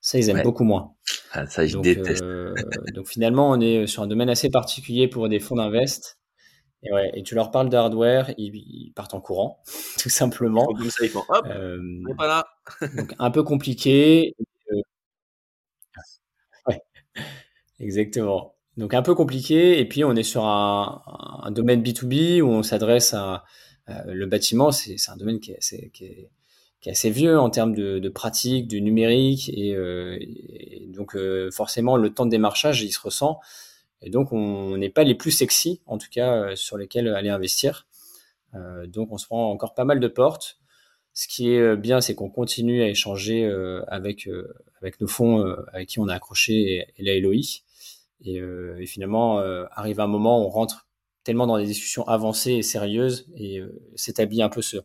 Ça, 0.00 0.18
ils 0.18 0.30
aiment 0.30 0.42
beaucoup 0.42 0.64
moins. 0.64 0.94
Ah, 1.32 1.46
ça, 1.46 1.66
ils 1.66 1.72
donc, 1.72 1.84
détestent. 1.84 2.22
Euh, 2.22 2.54
donc 2.94 3.08
finalement, 3.08 3.50
on 3.50 3.60
est 3.60 3.86
sur 3.86 4.02
un 4.02 4.06
domaine 4.06 4.30
assez 4.30 4.48
particulier 4.48 5.06
pour 5.06 5.28
des 5.28 5.38
fonds 5.38 5.56
d'invest. 5.56 6.17
Et, 6.82 6.92
ouais, 6.92 7.10
et 7.14 7.22
tu 7.22 7.34
leur 7.34 7.50
parles 7.50 7.68
de 7.70 7.76
hardware, 7.76 8.32
ils, 8.38 8.92
partent 8.94 9.14
en 9.14 9.20
courant, 9.20 9.62
tout 9.98 10.10
simplement. 10.10 10.66
Comme 10.66 10.90
ça, 10.90 11.04
ils 11.04 11.10
font 11.10 11.24
hop, 11.28 11.46
euh, 11.46 11.78
on 12.06 12.10
est 12.10 12.14
pas 12.14 12.26
là. 12.28 12.46
donc 12.96 13.14
un 13.18 13.30
peu 13.30 13.42
compliqué. 13.42 14.34
Exactement. 17.80 18.54
Donc 18.76 18.94
un 18.94 19.02
peu 19.02 19.14
compliqué. 19.14 19.80
Et 19.80 19.88
puis 19.88 20.04
on 20.04 20.14
est 20.14 20.22
sur 20.22 20.44
un, 20.44 21.02
un 21.42 21.50
domaine 21.50 21.82
B2B 21.82 22.40
où 22.42 22.48
on 22.48 22.62
s'adresse 22.62 23.14
à, 23.14 23.44
le 24.06 24.26
bâtiment. 24.26 24.70
C'est 24.70 24.96
un 25.08 25.16
domaine 25.16 25.40
qui 25.40 25.52
est 25.52 25.56
assez, 25.56 25.90
qui 25.94 26.04
est, 26.04 26.30
qui 26.80 26.88
est 26.90 26.92
assez 26.92 27.10
vieux 27.10 27.38
en 27.38 27.50
termes 27.50 27.74
de, 27.74 27.98
de 27.98 28.08
pratique, 28.08 28.68
du 28.68 28.82
numérique. 28.82 29.50
Et, 29.54 29.74
euh, 29.74 30.16
et 30.20 30.86
donc 30.88 31.16
euh, 31.16 31.50
forcément 31.50 31.96
le 31.96 32.12
temps 32.12 32.26
de 32.26 32.30
démarchage, 32.30 32.82
il 32.82 32.92
se 32.92 33.00
ressent. 33.00 33.40
Et 34.02 34.10
donc 34.10 34.32
on 34.32 34.76
n'est 34.76 34.90
pas 34.90 35.04
les 35.04 35.14
plus 35.14 35.30
sexy, 35.30 35.80
en 35.86 35.98
tout 35.98 36.08
cas 36.10 36.34
euh, 36.34 36.56
sur 36.56 36.76
lesquels 36.76 37.08
aller 37.08 37.30
investir. 37.30 37.86
Euh, 38.54 38.86
donc 38.86 39.12
on 39.12 39.18
se 39.18 39.26
prend 39.26 39.50
encore 39.50 39.74
pas 39.74 39.84
mal 39.84 40.00
de 40.00 40.08
portes. 40.08 40.58
Ce 41.14 41.26
qui 41.26 41.50
est 41.50 41.76
bien, 41.76 42.00
c'est 42.00 42.14
qu'on 42.14 42.30
continue 42.30 42.80
à 42.82 42.88
échanger 42.88 43.44
avec 43.88 44.28
avec 44.80 45.00
nos 45.00 45.08
fonds 45.08 45.44
avec 45.72 45.88
qui 45.88 45.98
on 45.98 46.06
a 46.06 46.14
accroché 46.14 46.86
et, 46.96 47.02
la 47.02 47.18
LOI. 47.18 47.64
Et, 48.20 48.40
euh, 48.40 48.84
finalement, 48.86 49.40
euh, 49.40 49.64
arrive 49.72 50.00
un 50.00 50.06
moment 50.06 50.42
où 50.42 50.46
on 50.46 50.48
rentre 50.48 50.88
tellement 51.24 51.46
dans 51.46 51.58
des 51.58 51.66
discussions 51.66 52.06
avancées 52.08 52.54
et 52.54 52.62
sérieuses 52.62 53.28
et 53.36 53.58
euh, 53.58 53.80
s'établit 53.96 54.42
un 54.42 54.48
peu 54.48 54.62
ce, 54.62 54.78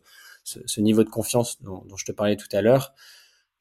niveau 0.80 1.04
de 1.04 1.08
confiance 1.08 1.62
dont, 1.62 1.84
je 1.96 2.04
te 2.04 2.12
parlais 2.12 2.36
tout 2.36 2.48
à 2.52 2.60
l'heure, 2.60 2.94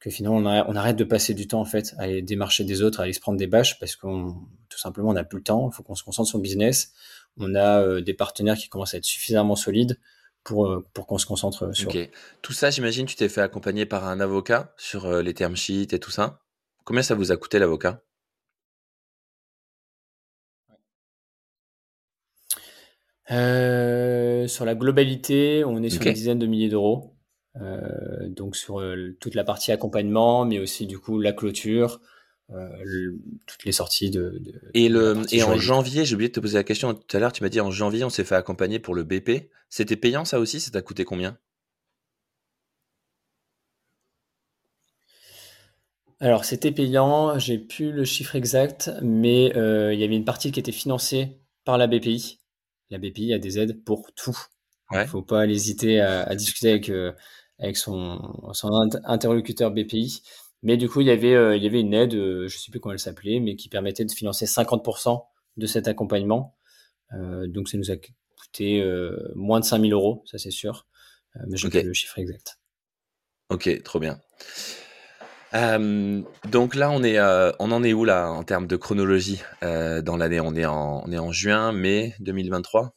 que 0.04 0.10
finalement 0.10 0.38
on, 0.38 0.46
on, 0.46 0.76
arrête 0.76 0.98
de 0.98 1.06
passer 1.06 1.34
du 1.34 1.48
temps 1.48 1.62
en 1.62 1.66
fait 1.66 1.96
à 1.98 2.04
aller 2.04 2.22
démarcher 2.22 2.66
des 2.66 2.82
autres, 2.82 3.00
à 3.00 3.04
aller 3.04 3.14
se 3.14 3.22
prendre 3.22 3.38
des 3.38 3.48
bâches 3.48 3.80
parce 3.80 3.96
qu'on 3.96 4.36
tout 4.68 4.78
simplement 4.78 5.12
on 5.12 5.14
n'a 5.14 5.24
plus 5.24 5.38
le 5.38 5.44
temps. 5.44 5.70
Il 5.72 5.74
faut 5.74 5.82
qu'on 5.82 5.96
se 5.96 6.04
concentre 6.04 6.28
sur 6.28 6.38
le 6.38 6.44
business. 6.44 6.92
On 7.38 7.56
a 7.56 7.82
euh, 7.82 8.02
des 8.02 8.14
partenaires 8.14 8.58
qui 8.58 8.68
commencent 8.68 8.94
à 8.94 8.98
être 8.98 9.06
suffisamment 9.06 9.56
solides 9.56 9.98
pour, 10.44 10.68
euh, 10.68 10.86
pour 10.94 11.08
qu'on 11.08 11.18
se 11.18 11.26
concentre 11.26 11.74
sur. 11.74 11.90
Ok. 11.90 12.10
Tout 12.42 12.52
ça, 12.52 12.70
j'imagine, 12.70 13.06
tu 13.06 13.16
t'es 13.16 13.30
fait 13.30 13.40
accompagner 13.40 13.86
par 13.86 14.06
un 14.06 14.20
avocat 14.20 14.74
sur 14.78 15.10
les 15.22 15.34
term 15.34 15.56
sheets 15.56 15.96
et 15.96 16.00
tout 16.00 16.12
ça. 16.12 16.42
Combien 16.84 17.02
ça 17.02 17.16
vous 17.16 17.32
a 17.32 17.38
coûté 17.38 17.58
l'avocat? 17.58 18.04
Euh, 23.32 24.48
sur 24.48 24.66
la 24.66 24.76
globalité, 24.76 25.64
on 25.66 25.82
est 25.82 25.90
sur 25.90 26.02
okay. 26.02 26.10
une 26.10 26.16
dizaine 26.16 26.40
de 26.40 26.46
milliers 26.46 26.70
d'euros. 26.70 27.13
Euh, 27.62 28.30
donc 28.30 28.56
sur 28.56 28.80
euh, 28.80 29.16
toute 29.20 29.36
la 29.36 29.44
partie 29.44 29.72
accompagnement, 29.72 30.46
mais 30.46 30.60
aussi 30.60 30.88
du 30.88 30.98
coup 30.98 31.20
la 31.20 31.34
clôture, 31.34 32.02
euh, 32.52 32.68
le, 32.84 33.20
toutes 33.46 33.64
les 33.66 33.72
sorties 33.72 34.10
de. 34.10 34.40
de 34.40 34.60
et 34.74 34.90
le 34.90 35.22
et 35.32 35.44
en 35.44 35.58
janvier, 35.58 36.04
j'ai 36.06 36.16
oublié 36.16 36.30
de 36.30 36.34
te 36.34 36.40
poser 36.40 36.58
la 36.58 36.64
question 36.64 36.94
tout 36.94 37.18
à 37.18 37.20
l'heure. 37.20 37.32
Tu 37.32 37.44
m'as 37.44 37.50
dit 37.50 37.62
en 37.62 37.70
janvier, 37.70 38.04
on 38.04 38.10
s'est 38.10 38.24
fait 38.24 38.36
accompagner 38.36 38.80
pour 38.80 38.96
le 38.96 39.04
BP. 39.04 39.50
C'était 39.70 39.96
payant 39.96 40.26
ça 40.26 40.40
aussi? 40.40 40.60
Ça 40.60 40.72
t'a 40.72 40.82
coûté 40.82 41.06
combien? 41.06 41.38
Alors 46.20 46.46
c'était 46.46 46.72
payant. 46.72 47.38
J'ai 47.38 47.60
plus 47.60 47.92
le 47.92 48.04
chiffre 48.04 48.36
exact, 48.36 48.90
mais 49.04 49.48
il 49.48 50.00
y 50.00 50.04
avait 50.04 50.16
une 50.16 50.26
partie 50.26 50.52
qui 50.52 50.60
était 50.60 50.72
financée 50.72 51.38
par 51.66 51.78
la 51.78 51.88
BPI 51.88 52.40
la 52.90 53.00
BPI 53.00 53.34
a 53.34 53.40
des 53.40 53.58
aides 53.58 53.84
pour 53.84 54.14
tout. 54.14 54.38
Il 54.92 55.00
ne 55.00 55.06
faut 55.06 55.24
pas 55.24 55.48
hésiter 55.48 56.00
à, 56.00 56.22
à 56.22 56.36
discuter 56.36 56.70
avec, 56.70 56.92
avec 57.60 57.78
son, 57.78 58.52
son, 58.54 58.70
interlocuteur 59.06 59.72
BPI. 59.72 60.22
Mais 60.64 60.78
du 60.78 60.90
coup, 60.90 61.02
il 61.02 61.08
y 61.08 61.12
avait, 61.12 61.36
euh, 61.36 61.58
il 61.58 61.64
y 61.64 61.68
avait 61.68 61.82
une 61.82 61.94
aide, 61.94 62.14
euh, 62.14 62.48
je 62.48 62.56
ne 62.56 62.60
sais 62.60 62.72
plus 62.72 62.80
comment 62.80 62.94
elle 62.94 63.00
s'appelait, 63.00 63.40
mais 63.40 63.56
qui 63.56 63.68
permettait 63.68 64.06
de 64.06 64.12
financer 64.12 64.46
50% 64.46 65.24
de 65.58 65.66
cet 65.66 65.88
accompagnement. 65.88 66.56
Euh, 67.14 67.48
donc, 67.48 67.68
ça 67.68 67.78
nous 67.78 67.92
a 67.92 67.96
coûté 67.98 68.84
moins 69.36 69.60
de 69.60 69.66
5000 69.66 69.94
euros, 69.94 70.24
ça 70.26 70.38
c'est 70.38 70.52
sûr. 70.52 70.86
mais 71.48 71.58
je 71.58 71.68
okay. 71.68 71.82
le 71.84 71.94
chiffre 71.94 72.20
exact. 72.20 72.60
Ok, 73.50 73.82
trop 73.84 74.00
bien. 74.00 74.20
Donc 75.54 76.76
là, 76.76 76.92
on 76.92 77.04
est, 77.04 77.20
on 77.60 77.72
en 77.72 77.84
est 77.84 77.94
où 77.94 78.06
là 78.06 78.30
en 78.30 78.44
termes 78.44 78.68
de 78.68 78.76
chronologie? 78.76 79.42
Dans 79.62 80.18
l'année 80.18 80.40
On 80.40 80.56
est 80.56 80.66
en, 80.66 81.04
on 81.06 81.12
est 81.12 81.18
en 81.18 81.32
juin, 81.32 81.72
mai 81.72 82.16
2023. 82.20 82.96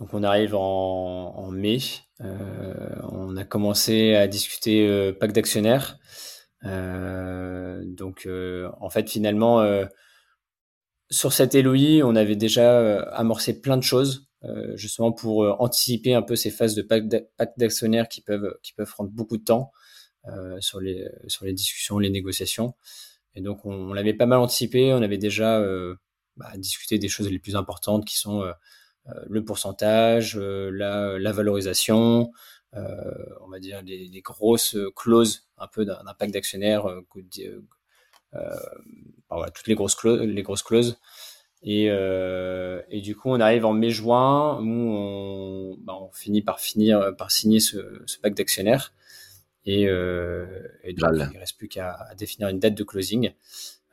Donc 0.00 0.14
on 0.14 0.22
arrive 0.22 0.54
en, 0.54 1.50
mai. 1.50 1.78
Euh, 2.20 2.74
on 3.02 3.36
a 3.36 3.44
commencé 3.44 4.14
à 4.14 4.28
discuter 4.28 4.86
euh, 4.86 5.12
pacte 5.12 5.34
d'actionnaires. 5.34 5.98
donc 6.62 8.28
en 8.80 8.90
fait 8.90 9.08
finalement 9.08 9.64
sur 11.10 11.32
cette 11.32 11.54
LOI, 11.54 12.02
on 12.04 12.16
avait 12.16 12.36
déjà 12.36 13.00
amorcé 13.10 13.60
plein 13.60 13.76
de 13.76 13.82
choses. 13.82 14.28
Euh, 14.44 14.76
justement 14.76 15.10
pour 15.10 15.42
euh, 15.42 15.56
anticiper 15.58 16.14
un 16.14 16.22
peu 16.22 16.36
ces 16.36 16.52
phases 16.52 16.76
de 16.76 16.82
pacte 16.82 17.08
d'actionnaires 17.56 18.08
qui 18.08 18.20
peuvent, 18.20 18.56
qui 18.62 18.72
peuvent 18.72 18.88
prendre 18.88 19.10
beaucoup 19.10 19.36
de 19.36 19.42
temps 19.42 19.72
euh, 20.28 20.60
sur, 20.60 20.80
les, 20.80 21.08
sur 21.26 21.44
les 21.44 21.52
discussions, 21.52 21.98
les 21.98 22.10
négociations. 22.10 22.74
Et 23.34 23.40
donc, 23.40 23.64
on, 23.66 23.72
on 23.72 23.92
l'avait 23.92 24.14
pas 24.14 24.26
mal 24.26 24.38
anticipé. 24.38 24.92
On 24.92 25.02
avait 25.02 25.18
déjà 25.18 25.60
bah, 26.36 26.52
discuté 26.56 26.98
des 26.98 27.08
choses 27.08 27.30
les 27.30 27.38
plus 27.38 27.56
importantes 27.56 28.04
qui 28.04 28.16
sont 28.16 28.44
le 29.26 29.44
pourcentage, 29.44 30.36
la, 30.36 31.18
la 31.18 31.32
valorisation, 31.32 32.30
on 32.74 33.48
va 33.50 33.58
dire 33.60 33.82
les, 33.82 34.06
les, 34.08 34.20
grosses 34.20 34.76
clauses 34.94 35.48
un 35.56 35.66
peu 35.66 35.84
d'un 35.84 36.14
pacte 36.18 36.32
d'actionnaires, 36.32 36.86
euh, 38.34 38.56
voilà, 39.30 39.50
toutes 39.50 39.66
les 39.66 39.74
grosses 39.74 39.94
clauses, 39.94 40.20
les 40.20 40.42
grosses 40.42 40.62
clauses. 40.62 40.98
Et, 41.62 41.86
euh, 41.90 42.82
et, 42.88 43.00
du 43.00 43.16
coup, 43.16 43.30
on 43.30 43.40
arrive 43.40 43.64
en 43.66 43.72
mai-juin 43.72 44.60
où 44.60 44.64
on, 44.64 45.76
bah, 45.80 45.94
on, 46.00 46.12
finit 46.12 46.42
par 46.42 46.60
finir 46.60 47.16
par 47.16 47.30
signer 47.30 47.58
ce, 47.60 48.02
ce 48.06 48.18
pacte 48.18 48.36
d'actionnaires. 48.36 48.94
Et, 49.64 49.88
euh, 49.88 50.46
et 50.84 50.94
donc, 50.94 51.10
il 51.12 51.34
ne 51.34 51.38
reste 51.38 51.58
plus 51.58 51.68
qu'à 51.68 51.98
définir 52.16 52.48
une 52.48 52.60
date 52.60 52.74
de 52.74 52.84
closing. 52.84 53.32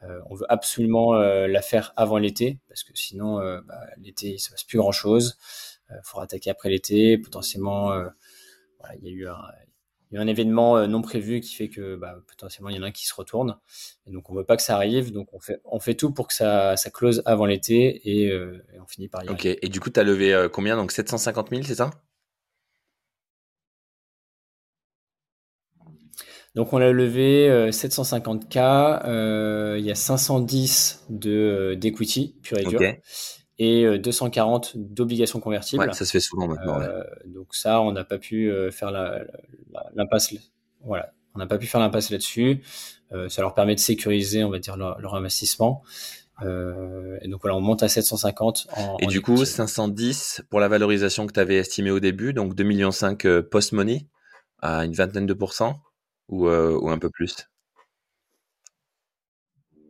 Euh, 0.08 0.20
on 0.30 0.36
veut 0.36 0.46
absolument 0.50 1.16
euh, 1.16 1.48
la 1.48 1.62
faire 1.62 1.94
avant 1.96 2.18
l'été 2.18 2.60
parce 2.68 2.84
que 2.84 2.92
sinon, 2.96 3.40
euh, 3.40 3.62
bah, 3.62 3.80
l'été, 3.98 4.28
il 4.28 4.34
ne 4.34 4.38
se 4.38 4.50
passe 4.50 4.64
plus 4.64 4.78
grand-chose. 4.78 5.38
Il 5.90 6.00
faudra 6.04 6.24
attaquer 6.24 6.50
après 6.50 6.70
l'été. 6.70 7.18
Potentiellement, 7.18 7.90
voilà, 7.90 8.96
il 9.00 9.06
y 9.06 9.10
a 9.10 9.12
eu 9.12 9.28
un, 9.28 9.38
il 10.10 10.16
y 10.16 10.18
a 10.18 10.22
un 10.22 10.28
événement 10.28 10.88
non 10.88 11.02
prévu 11.04 11.42
qui 11.42 11.54
fait 11.54 11.70
que 11.70 11.96
bah, 11.96 12.16
potentiellement 12.28 12.70
il 12.70 12.76
y 12.76 12.80
en 12.80 12.84
a 12.84 12.88
un 12.88 12.92
qui 12.92 13.06
se 13.06 13.14
retourne. 13.14 13.58
Et 14.08 14.12
donc 14.12 14.30
on 14.32 14.34
veut 14.34 14.44
pas 14.44 14.58
que 14.58 14.64
ça 14.64 14.76
arrive, 14.76 15.12
donc 15.12 15.32
on 15.34 15.40
fait, 15.40 15.62
on 15.64 15.80
fait 15.80 15.94
tout 15.94 16.12
pour 16.12 16.28
que 16.28 16.34
ça, 16.34 16.76
ça 16.76 16.90
close 16.90 17.22
avant 17.26 17.46
l'été 17.46 18.02
et, 18.04 18.34
on 18.82 18.88
finit 18.88 19.10
par 19.10 19.24
y 19.24 19.28
arriver. 19.28 19.54
Ok, 19.54 19.60
et 19.62 19.70
du 19.70 19.80
coup 19.80 19.92
tu 19.92 20.00
as 20.00 20.04
levé 20.04 20.48
combien? 20.52 20.76
Donc 20.76 20.92
750 20.92 21.52
000, 21.52 21.62
c'est 21.64 21.76
ça? 21.76 21.92
Donc 26.56 26.74
on 26.74 26.78
a 26.78 26.92
levé 26.92 27.70
750K, 27.70 29.78
il 29.78 29.86
y 29.86 29.92
a 29.92 29.96
510 29.96 31.06
de 31.10 31.78
d'equity 31.80 32.36
pur 32.42 32.58
et 32.58 32.64
dur 32.64 32.80
et 33.58 33.98
240 33.98 34.74
euh, 34.76 34.80
d'obligations 34.80 35.40
convertibles. 35.40 35.84
Ouais, 35.84 35.94
ça 35.94 36.06
se 36.06 36.12
fait 36.12 36.20
souvent 36.20 36.48
maintenant. 36.48 36.82
Euh, 36.82 37.04
donc 37.26 37.56
ça, 37.56 37.82
on 37.82 37.92
n'a 37.92 38.04
pas 38.04 38.18
pu 38.18 38.52
euh, 38.52 38.72
faire 38.72 38.92
l'impasse. 38.92 40.34
Voilà, 40.84 41.14
on 41.34 41.40
n'a 41.40 41.48
pas 41.48 41.58
pu 41.58 41.68
faire 41.68 41.80
l'impasse 41.80 42.10
là-dessus. 42.10 42.62
ça 43.30 43.42
leur 43.42 43.54
permet 43.54 43.76
de 43.76 43.80
sécuriser, 43.80 44.44
on 44.44 44.50
va 44.50 44.60
dire, 44.60 44.78
leur, 44.78 45.16
investissement. 45.16 45.84
et 46.42 47.28
donc 47.28 47.42
voilà, 47.42 47.56
on 47.56 47.62
monte 47.62 47.82
à 47.82 47.88
750. 47.88 48.68
En, 48.76 48.98
et 49.00 49.08
du 49.08 49.22
coup, 49.22 49.44
510 49.44 50.44
pour 50.50 50.60
la 50.60 50.68
valorisation 50.68 51.26
que 51.26 51.34
tu 51.34 51.40
avais 51.40 51.56
estimée 51.56 51.92
au 51.92 52.00
début, 52.00 52.34
donc 52.34 52.56
2,5 52.56 52.64
millions 52.66 53.44
post-money 53.50 54.08
à 54.62 54.86
une 54.86 54.94
vingtaine 54.94 55.26
de 55.26 55.34
pourcents 55.34 55.80
ou, 56.30 56.48
ou 56.48 56.90
un 56.90 57.00
peu 57.00 57.10
plus? 57.10 57.36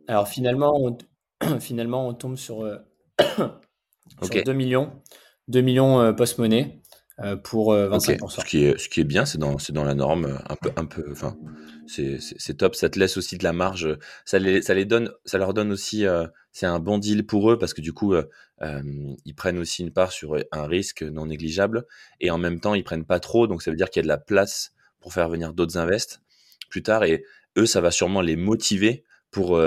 Alors 0.08 0.28
finalement, 0.28 0.74
on, 0.76 0.96
finalement, 1.60 2.08
on 2.08 2.14
tombe 2.14 2.36
sur 2.36 2.64
sur 4.22 4.44
2 4.44 4.52
millions, 4.52 4.92
2 5.48 5.60
millions 5.60 6.00
euh, 6.00 6.12
post-monnaie 6.12 6.80
euh, 7.20 7.36
pour 7.36 7.74
25%. 7.74 8.24
Euh, 8.24 8.28
ce, 8.28 8.44
qui 8.44 8.64
est, 8.64 8.78
ce 8.78 8.88
qui 8.88 9.00
est 9.00 9.04
bien, 9.04 9.24
c'est 9.24 9.38
dans, 9.38 9.56
dans 9.70 9.84
la 9.84 9.94
norme, 9.94 10.38
un 10.48 10.56
peu, 10.56 10.70
un 10.76 10.84
peu, 10.84 11.04
enfin, 11.10 11.36
c'est 11.86 12.56
top. 12.56 12.74
Ça 12.74 12.88
te 12.88 12.98
laisse 12.98 13.16
aussi 13.16 13.38
de 13.38 13.44
la 13.44 13.52
marge. 13.52 13.96
Ça 14.24 14.38
les, 14.38 14.62
ça 14.62 14.74
les 14.74 14.84
donne, 14.84 15.10
ça 15.24 15.38
leur 15.38 15.54
donne 15.54 15.72
aussi, 15.72 16.04
c'est 16.52 16.66
un 16.66 16.78
bon 16.78 16.98
deal 16.98 17.26
pour 17.26 17.50
eux 17.50 17.58
parce 17.58 17.74
que 17.74 17.80
du 17.80 17.92
coup, 17.92 18.14
ils 18.60 19.34
prennent 19.34 19.58
aussi 19.58 19.82
une 19.82 19.92
part 19.92 20.12
sur 20.12 20.36
un 20.52 20.66
risque 20.66 21.02
non 21.02 21.26
négligeable 21.26 21.86
et 22.20 22.30
en 22.30 22.38
même 22.38 22.60
temps, 22.60 22.74
ils 22.74 22.84
prennent 22.84 23.06
pas 23.06 23.20
trop. 23.20 23.46
Donc 23.46 23.62
ça 23.62 23.70
veut 23.70 23.76
dire 23.76 23.90
qu'il 23.90 24.00
y 24.00 24.04
a 24.04 24.04
de 24.04 24.08
la 24.08 24.18
place 24.18 24.72
pour 25.00 25.12
faire 25.12 25.28
venir 25.28 25.54
d'autres 25.54 25.78
invests 25.78 26.20
plus 26.68 26.82
tard 26.82 27.04
et 27.04 27.24
eux, 27.58 27.66
ça 27.66 27.80
va 27.80 27.90
sûrement 27.90 28.20
les 28.20 28.36
motiver 28.36 29.04
pour 29.30 29.60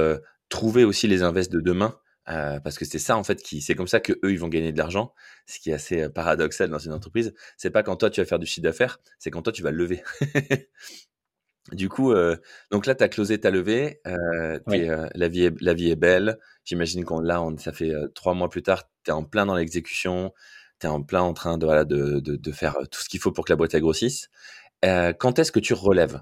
trouver 0.49 0.83
aussi 0.83 1.07
les 1.07 1.23
invests 1.23 1.51
de 1.51 1.61
demain 1.61 1.99
euh, 2.29 2.59
parce 2.59 2.77
que 2.77 2.85
c'est 2.85 2.99
ça 2.99 3.17
en 3.17 3.23
fait 3.23 3.41
qui, 3.41 3.59
c'est 3.61 3.73
comme 3.73 3.87
ça 3.87 3.99
que 3.99 4.13
eux 4.23 4.31
ils 4.31 4.39
vont 4.39 4.49
gagner 4.49 4.71
de 4.71 4.77
l'argent. 4.77 5.13
Ce 5.47 5.59
qui 5.59 5.71
est 5.71 5.73
assez 5.73 6.03
euh, 6.03 6.09
paradoxal 6.09 6.69
dans 6.69 6.77
une 6.77 6.93
entreprise, 6.93 7.33
c'est 7.57 7.71
pas 7.71 7.81
quand 7.81 7.95
toi 7.95 8.09
tu 8.09 8.21
vas 8.21 8.25
faire 8.25 8.39
du 8.39 8.45
chiffre 8.45 8.63
d'affaires, 8.63 8.99
c'est 9.17 9.31
quand 9.31 9.41
toi 9.41 9.51
tu 9.51 9.63
vas 9.63 9.71
lever. 9.71 10.03
du 11.71 11.89
coup, 11.89 12.11
euh, 12.11 12.37
donc 12.71 12.85
là 12.85 12.93
tu 12.93 13.03
as 13.03 13.09
closé 13.09 13.39
ta 13.39 13.49
levée, 13.49 14.01
la 14.05 15.27
vie 15.27 15.43
est, 15.43 15.61
la 15.61 15.73
vie 15.73 15.89
est 15.89 15.95
belle. 15.95 16.37
J'imagine 16.65 17.03
qu'on 17.03 17.19
là, 17.19 17.41
on, 17.41 17.57
ça 17.57 17.73
fait 17.73 17.93
trois 18.13 18.35
mois 18.35 18.49
plus 18.49 18.61
tard, 18.61 18.83
tu 19.03 19.09
es 19.09 19.13
en 19.13 19.23
plein 19.23 19.47
dans 19.47 19.55
l'exécution, 19.55 20.31
tu 20.79 20.85
es 20.85 20.89
en 20.89 21.01
plein 21.01 21.21
en 21.21 21.33
train 21.33 21.57
de, 21.57 21.65
voilà, 21.65 21.83
de, 21.83 22.19
de, 22.19 22.35
de 22.35 22.51
faire 22.51 22.77
tout 22.91 23.01
ce 23.01 23.09
qu'il 23.09 23.19
faut 23.19 23.31
pour 23.31 23.45
que 23.45 23.51
la 23.51 23.57
boîte 23.57 23.75
grossisse. 23.77 24.29
quand 24.83 25.39
est-ce 25.39 25.51
que 25.51 25.59
tu 25.59 25.73
relèves? 25.73 26.21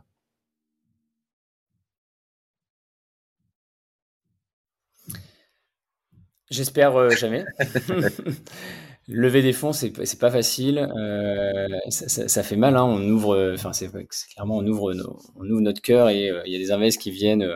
J'espère 6.49 6.95
euh, 6.95 7.10
jamais. 7.15 7.45
Lever 9.10 9.41
des 9.41 9.53
fonds, 9.53 9.71
c'est 9.71 9.91
pas 10.19 10.31
facile. 10.31 10.79
Euh, 10.79 11.79
ça, 11.89 12.43
fait 12.43 12.57
mal. 12.57 12.75
Hein. 12.75 12.83
On 12.83 13.01
ouvre, 13.07 13.53
enfin 13.53 13.71
c'est 13.71 13.89
clairement 14.33 14.57
on 14.57 14.67
ouvre 14.67 14.93
on 15.38 15.49
ouvre 15.49 15.62
notre 15.62 15.81
cœur 15.81 16.10
et 16.10 16.29
euh, 16.29 16.41
il 16.45 16.51
y 16.51 16.57
a 16.57 16.60
des 16.60 16.71
invests 16.71 16.99
qui 16.99 17.12
viennent 17.12 17.55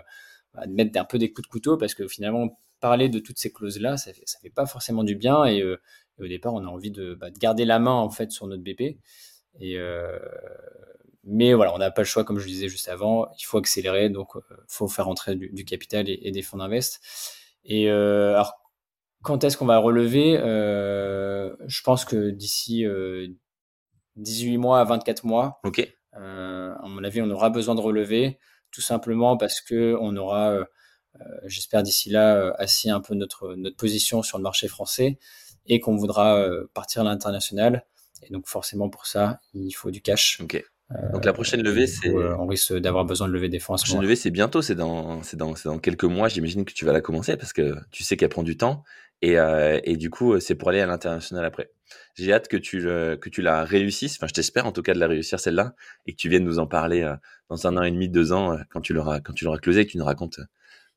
bah, 0.54 0.64
mettre 0.70 0.98
un 0.98 1.04
peu 1.04 1.18
des 1.18 1.34
coups 1.34 1.46
de 1.46 1.52
couteau 1.52 1.76
parce 1.76 1.94
que 1.94 2.08
finalement 2.08 2.58
parler 2.80 3.10
de 3.10 3.20
toutes 3.20 3.38
ces 3.38 3.52
clauses 3.52 3.82
là, 3.82 3.98
ça 3.98 4.14
fait, 4.14 4.24
ça 4.24 4.40
fait 4.40 4.50
pas 4.50 4.66
forcément 4.66 5.04
du 5.04 5.16
bien 5.16 5.44
et, 5.44 5.62
au 5.62 6.28
départ 6.28 6.54
on 6.54 6.64
a 6.64 6.68
envie 6.70 6.92
de, 6.92 7.16
bah, 7.16 7.32
de, 7.32 7.38
garder 7.38 7.66
la 7.66 7.80
main 7.80 7.92
en 7.96 8.10
fait 8.10 8.32
sur 8.32 8.48
notre 8.48 8.64
BP. 8.64 8.98
Et 9.60 9.78
mais 11.26 11.54
voilà, 11.54 11.76
on 11.76 11.80
n'a 11.80 11.92
pas 11.92 12.02
le 12.02 12.08
choix 12.08 12.24
comme 12.24 12.40
je 12.40 12.46
le 12.46 12.52
disais 12.52 12.70
juste 12.70 12.88
avant. 12.88 13.28
Il 13.38 13.44
faut 13.44 13.58
accélérer 13.58 14.10
donc 14.10 14.38
faut 14.70 14.88
faire 14.88 15.10
entrer 15.10 15.36
du, 15.36 15.66
capital 15.66 16.08
et, 16.08 16.18
et, 16.24 16.32
des 16.32 16.42
fonds 16.42 16.58
d'invest. 16.58 17.02
Et 17.66 17.90
alors 17.90 18.61
quand 19.24 19.44
est-ce 19.44 19.58
qu'on 19.58 19.66
va 19.66 19.78
relever 19.78 20.38
euh, 20.38 21.54
Je 21.68 21.82
pense 21.82 22.06
que 22.06 22.30
d'ici 22.32 22.86
18 24.16 24.56
euh, 24.56 24.60
mois 24.60 24.80
à 24.80 24.84
24 24.84 25.26
mois, 25.26 25.60
ok. 25.64 25.88
Euh, 26.18 26.74
à 26.74 26.88
mon 26.88 27.04
avis, 27.04 27.22
on 27.22 27.30
aura 27.30 27.50
besoin 27.50 27.76
de 27.76 27.82
relever, 27.82 28.38
tout 28.72 28.82
simplement 28.82 29.38
parce 29.38 29.62
que 29.62 29.96
on 30.02 30.18
aura, 30.18 30.58
j'espère 31.46 31.84
d'ici 31.84 32.10
là, 32.10 32.54
assis 32.58 32.90
un 32.90 33.00
peu 33.00 33.16
notre 33.16 33.56
notre 33.56 33.78
position 33.78 34.24
sur 34.24 34.38
le 34.38 34.44
marché 34.44 34.68
français 34.68 35.20
et 35.68 35.80
qu'on 35.80 35.96
voudra 35.96 36.46
partir 36.74 37.02
à 37.02 37.06
l'international. 37.06 37.86
Et 38.24 38.32
donc 38.32 38.48
forcément 38.48 38.90
pour 38.90 39.06
ça, 39.06 39.40
il 39.54 39.72
faut 39.72 39.92
du 39.92 40.02
cash. 40.02 40.42
Donc 41.14 41.24
la 41.24 41.32
prochaine 41.32 41.62
levée, 41.62 41.88
c'est. 41.88 42.10
on 42.10 42.46
risque 42.46 42.74
d'avoir 42.74 43.06
besoin 43.06 43.28
de 43.30 43.34
lever 43.34 43.48
des 43.48 43.60
fonds. 43.60 43.74
La 43.74 43.78
prochaine 43.78 44.02
levée, 44.02 44.18
c'est 44.18 44.32
bientôt, 44.32 44.62
c'est 44.62 44.76
dans, 44.76 45.22
dans, 45.36 45.54
dans 45.64 45.80
quelques 45.80 46.04
mois. 46.04 46.28
J'imagine 46.28 46.66
que 46.66 46.74
tu 46.74 46.84
vas 46.84 46.92
la 46.92 47.00
commencer 47.00 47.38
parce 47.38 47.54
que 47.54 47.76
tu 47.92 48.04
sais 48.04 48.18
qu'elle 48.18 48.30
prend 48.30 48.44
du 48.44 48.58
temps. 48.58 48.84
Et, 49.22 49.38
euh, 49.38 49.80
et 49.84 49.98
du 49.98 50.10
coup, 50.10 50.40
c'est 50.40 50.56
pour 50.56 50.70
aller 50.70 50.82
à 50.82 50.86
l'international 50.88 51.46
après. 51.46 51.72
J'ai 52.16 52.34
hâte 52.34 52.48
que 52.48 52.58
tu, 52.58 52.82
que 52.82 53.30
tu 53.30 53.42
la 53.42 53.64
réussisses. 53.64 54.16
Enfin, 54.18 54.28
je 54.28 54.34
t'espère 54.34 54.66
en 54.66 54.72
tout 54.72 54.82
cas 54.82 54.94
de 54.94 55.00
la 55.00 55.08
réussir 55.08 55.40
celle-là 55.40 55.76
et 56.06 56.14
que 56.14 56.18
tu 56.18 56.30
viennes 56.30 56.44
nous 56.44 56.60
en 56.60 56.68
parler 56.68 57.04
euh, 57.04 57.16
dans 57.50 57.68
un 57.68 57.78
an 57.78 57.84
et 57.84 57.92
demi, 57.92 58.10
deux 58.10 58.32
ans, 58.32 58.54
euh, 58.54 58.58
quand 58.70 58.82
tu 58.82 58.94
l'auras, 58.94 59.20
quand 59.20 59.34
tu 59.34 59.46
l'auras 59.46 59.60
closé 59.60 59.82
et 59.82 59.86
que 59.86 59.92
tu 59.92 59.98
nous 59.98 60.06
racontes 60.06 60.40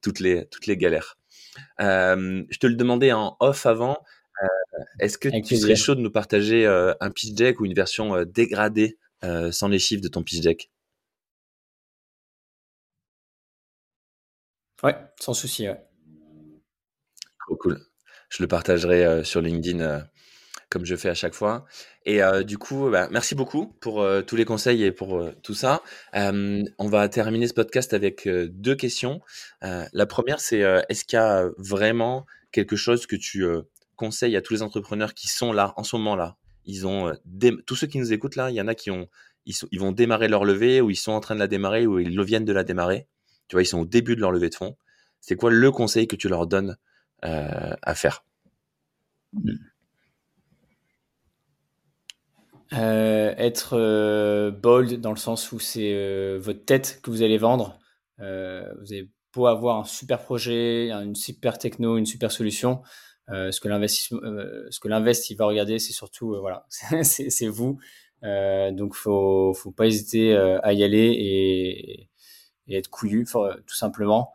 toutes 0.01 0.21
les, 0.21 0.47
toutes 0.47 0.67
les 0.67 0.77
galères. 0.77 1.19
je 1.79 2.59
te 2.59 2.67
le 2.67 2.75
demandais 2.75 3.13
en 3.13 3.37
off 3.41 3.67
avant. 3.67 3.99
Est-ce 4.99 5.19
que 5.19 5.29
tu 5.41 5.57
serais 5.57 5.77
chaud 5.77 5.95
de 5.95 6.01
nous 6.01 6.11
partager 6.11 6.67
un 6.67 7.11
pitch 7.11 7.33
deck 7.33 7.61
ou 7.61 7.65
une 7.65 7.75
version 7.75 8.23
dégradée 8.25 8.99
sans 9.51 9.69
les 9.69 9.79
chiffres 9.79 10.03
de 10.03 10.09
ton 10.09 10.23
pitch 10.23 10.41
deck? 10.41 10.71
Ouais, 14.83 14.97
sans 15.19 15.33
souci. 15.33 15.67
Ouais. 15.67 15.81
Trop 17.47 17.57
cool. 17.57 17.81
Je 18.29 18.43
le 18.43 18.49
partagerai 18.49 19.05
euh, 19.05 19.25
sur 19.25 19.41
LinkedIn 19.41 19.81
euh, 19.81 20.01
comme 20.71 20.85
je 20.85 20.97
fais 20.97 21.09
à 21.09 21.15
chaque 21.15 21.35
fois. 21.35 21.65
Et 22.05 22.23
euh, 22.23 22.43
du 22.43 22.59
coup, 22.59 22.91
bah, 22.91 23.09
merci 23.11 23.35
beaucoup 23.35 23.77
pour 23.81 24.05
tous 24.27 24.35
les 24.35 24.45
conseils 24.45 24.83
et 24.83 24.91
pour 24.91 25.25
tout 25.43 25.55
ça. 25.55 25.83
on 26.13 26.89
va 26.89 27.09
terminer 27.09 27.47
ce 27.47 27.55
podcast 27.55 27.95
avec 27.95 28.29
deux 28.29 28.75
questions. 28.75 29.21
la 29.63 30.07
première, 30.07 30.41
c'est 30.41 30.61
est-ce 30.89 31.05
qu'il 31.05 31.17
y 31.17 31.23
a 31.23 31.49
vraiment 31.59 32.27
quelque 32.51 32.75
chose 32.75 33.07
que 33.07 33.15
tu 33.15 33.47
conseilles 33.95 34.37
à 34.37 34.43
tous 34.43 34.55
les 34.55 34.63
entrepreneurs 34.63 35.15
qui 35.15 35.29
sont 35.29 35.53
là 35.53 35.75
en 35.77 35.85
ce 35.85 35.95
moment-là? 35.97 36.37
Ils 36.65 36.89
ont 36.89 37.13
tous 37.67 37.77
ceux 37.77 37.87
qui 37.87 37.99
nous 37.99 38.13
écoutent 38.13 38.37
là, 38.37 38.51
il 38.51 38.57
y 38.57 38.61
en 38.61 38.67
a 38.67 38.75
qui 38.75 38.91
ont 38.91 39.09
ils, 39.47 39.79
vont 39.79 39.93
démarrer 39.93 40.29
leur 40.29 40.45
levée 40.45 40.81
ou 40.81 40.91
ils 40.91 40.97
sont 40.97 41.13
en 41.13 41.21
train 41.21 41.35
de 41.35 41.41
la 41.41 41.47
démarrer 41.47 41.87
ou 41.87 41.99
ils 41.99 42.21
viennent 42.23 42.45
de 42.45 42.53
la 42.53 42.65
démarrer. 42.65 43.07
Tu 43.49 43.57
vois, 43.57 43.63
ils 43.63 43.67
sont 43.67 43.81
au 43.81 43.87
début 43.87 44.17
de 44.17 44.21
leur 44.21 44.33
levée 44.33 44.49
de 44.49 44.55
fonds. 44.55 44.77
C'est 45.21 45.37
quoi 45.37 45.51
le 45.51 45.71
conseil 45.71 46.07
que 46.07 46.17
tu 46.17 46.29
leur 46.29 46.47
donnes 46.47 46.77
à 47.25 47.95
faire 47.95 48.25
euh, 52.73 53.35
être 53.37 53.75
euh, 53.75 54.51
bold 54.51 55.01
dans 55.01 55.11
le 55.11 55.17
sens 55.17 55.53
où 55.53 55.61
c'est 55.61 56.39
votre 56.39 56.65
tête 56.65 57.01
que 57.03 57.11
vous 57.11 57.23
allez 57.23 57.39
vendre. 57.39 57.79
vous 58.19 58.93
avez 58.93 59.11
avoir 59.37 59.79
un 59.79 59.85
super 59.85 60.23
projet, 60.23 60.91
une 60.91 61.15
super 61.15 61.59
techno, 61.59 61.97
une 61.97 62.07
super 62.07 62.31
solution. 62.31 62.83
ce 63.29 63.59
que 63.61 63.69
l'investissement, 63.69 64.21
l'invest 64.85 65.35
va 65.37 65.47
regarder, 65.47 65.79
c'est 65.79 65.93
surtout 65.93 66.37
voilà, 66.41 66.67
c'est 67.03 67.49
vous. 67.49 67.79
donc 68.23 68.95
faut 68.95 69.53
faut 69.55 69.73
pas 69.73 69.87
hésiter 69.87 70.37
à 70.37 70.73
y 70.73 70.85
aller 70.85 72.09
et 72.67 72.77
être 72.77 72.89
couillu, 72.89 73.27
tout 73.67 73.75
simplement. 73.75 74.33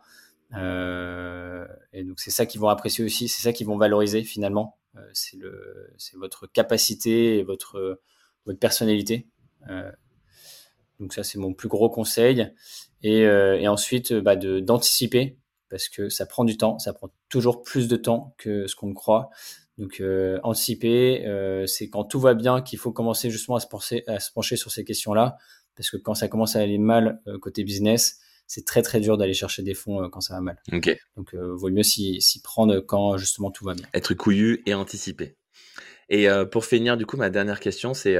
Euh, 0.56 1.66
et 1.92 2.04
donc 2.04 2.20
c'est 2.20 2.30
ça 2.30 2.46
qu'ils 2.46 2.60
vont 2.60 2.68
apprécier 2.68 3.04
aussi, 3.04 3.28
c'est 3.28 3.42
ça 3.42 3.52
qu'ils 3.52 3.66
vont 3.66 3.76
valoriser 3.76 4.22
finalement. 4.22 4.78
Euh, 4.96 5.00
c'est 5.12 5.36
le, 5.36 5.92
c'est 5.96 6.16
votre 6.16 6.46
capacité 6.46 7.38
et 7.38 7.42
votre 7.42 8.00
votre 8.46 8.58
personnalité. 8.58 9.28
Euh, 9.68 9.90
donc 10.98 11.12
ça 11.12 11.22
c'est 11.22 11.38
mon 11.38 11.54
plus 11.54 11.68
gros 11.68 11.90
conseil. 11.90 12.52
Et, 13.02 13.20
et 13.20 13.68
ensuite 13.68 14.12
bah, 14.12 14.36
de 14.36 14.60
d'anticiper 14.60 15.38
parce 15.70 15.88
que 15.88 16.08
ça 16.10 16.26
prend 16.26 16.44
du 16.44 16.58
temps, 16.58 16.78
ça 16.78 16.92
prend 16.92 17.08
toujours 17.28 17.62
plus 17.62 17.88
de 17.88 17.96
temps 17.96 18.34
que 18.36 18.66
ce 18.66 18.74
qu'on 18.74 18.92
croit. 18.92 19.30
Donc 19.78 20.02
anticiper, 20.42 21.24
c'est 21.66 21.88
quand 21.88 22.04
tout 22.04 22.20
va 22.20 22.34
bien 22.34 22.60
qu'il 22.60 22.78
faut 22.78 22.92
commencer 22.92 23.30
justement 23.30 23.56
à 23.56 23.60
se 23.60 23.68
pencher, 23.68 24.04
à 24.06 24.20
se 24.20 24.30
pencher 24.30 24.56
sur 24.56 24.70
ces 24.70 24.84
questions-là, 24.84 25.38
parce 25.76 25.88
que 25.88 25.96
quand 25.96 26.12
ça 26.12 26.28
commence 26.28 26.56
à 26.56 26.60
aller 26.60 26.76
mal 26.76 27.22
côté 27.40 27.64
business, 27.64 28.20
c'est 28.50 28.64
très 28.64 28.82
très 28.82 28.98
dur 28.98 29.16
d'aller 29.16 29.32
chercher 29.32 29.62
des 29.62 29.74
fonds 29.74 30.02
euh, 30.02 30.08
quand 30.08 30.20
ça 30.20 30.34
va 30.34 30.40
mal. 30.40 30.60
Ok. 30.72 30.90
Donc, 31.16 31.34
euh, 31.34 31.54
vaut 31.54 31.70
mieux 31.70 31.84
s'y 31.84 32.40
prendre 32.42 32.80
quand 32.80 33.16
justement 33.16 33.52
tout 33.52 33.64
va 33.64 33.74
bien. 33.74 33.86
Être 33.94 34.12
couillu 34.14 34.64
et 34.66 34.74
anticiper. 34.74 35.36
Et 36.08 36.26
pour 36.50 36.64
finir, 36.64 36.96
du 36.96 37.06
coup, 37.06 37.16
ma 37.16 37.30
dernière 37.30 37.60
question, 37.60 37.94
c'est 37.94 38.16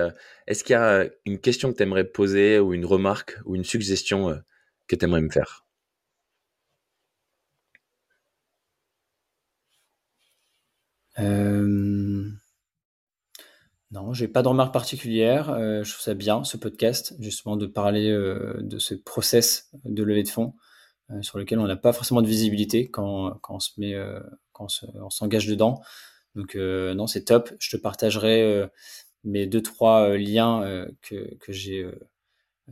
est-ce 0.46 0.62
qu'il 0.62 0.74
y 0.74 0.76
a 0.76 1.08
une 1.24 1.40
question 1.40 1.72
que 1.72 1.76
tu 1.76 1.82
aimerais 1.82 2.04
poser 2.04 2.60
ou 2.60 2.72
une 2.72 2.84
remarque 2.84 3.36
ou 3.46 3.56
une 3.56 3.64
suggestion 3.64 4.40
que 4.86 4.94
tu 4.94 5.04
aimerais 5.04 5.22
me 5.22 5.30
faire? 5.30 5.66
Euh... 11.18 11.99
Non, 13.92 14.12
j'ai 14.12 14.28
pas 14.28 14.42
de 14.42 14.48
remarque 14.48 14.72
particulière. 14.72 15.50
Euh, 15.50 15.82
je 15.82 15.92
trouve 15.92 16.02
ça 16.02 16.14
bien, 16.14 16.44
ce 16.44 16.56
podcast, 16.56 17.14
justement, 17.18 17.56
de 17.56 17.66
parler 17.66 18.08
euh, 18.08 18.56
de 18.60 18.78
ce 18.78 18.94
process 18.94 19.68
de 19.84 20.04
levée 20.04 20.22
de 20.22 20.28
fonds 20.28 20.54
euh, 21.10 21.20
sur 21.22 21.38
lequel 21.38 21.58
on 21.58 21.66
n'a 21.66 21.76
pas 21.76 21.92
forcément 21.92 22.22
de 22.22 22.28
visibilité 22.28 22.88
quand, 22.88 23.36
quand 23.42 23.56
on 23.56 23.60
se 23.60 23.72
met, 23.78 23.94
quand 24.52 24.68
on 24.94 25.10
s'engage 25.10 25.46
dedans. 25.46 25.82
Donc, 26.36 26.54
non, 26.54 27.06
c'est 27.08 27.24
top. 27.24 27.52
Je 27.58 27.76
te 27.76 27.76
partagerai 27.76 28.68
mes 29.24 29.46
deux, 29.46 29.62
trois 29.62 30.16
liens 30.16 30.86
que, 31.02 31.34
que 31.38 31.52
j'ai 31.52 31.90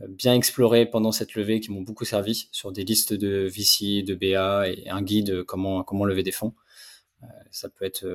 bien 0.07 0.33
explorés 0.35 0.85
pendant 0.85 1.11
cette 1.11 1.35
levée 1.35 1.59
qui 1.59 1.71
m'ont 1.71 1.81
beaucoup 1.81 2.05
servi 2.05 2.47
sur 2.53 2.71
des 2.71 2.85
listes 2.85 3.13
de 3.13 3.45
VC, 3.47 4.03
de 4.03 4.15
BA 4.15 4.69
et 4.69 4.87
un 4.89 5.01
guide 5.01 5.43
comment, 5.43 5.83
comment 5.83 6.05
lever 6.05 6.23
des 6.23 6.31
fonds. 6.31 6.53
ça 7.51 7.67
peut 7.67 7.83
être 7.83 8.05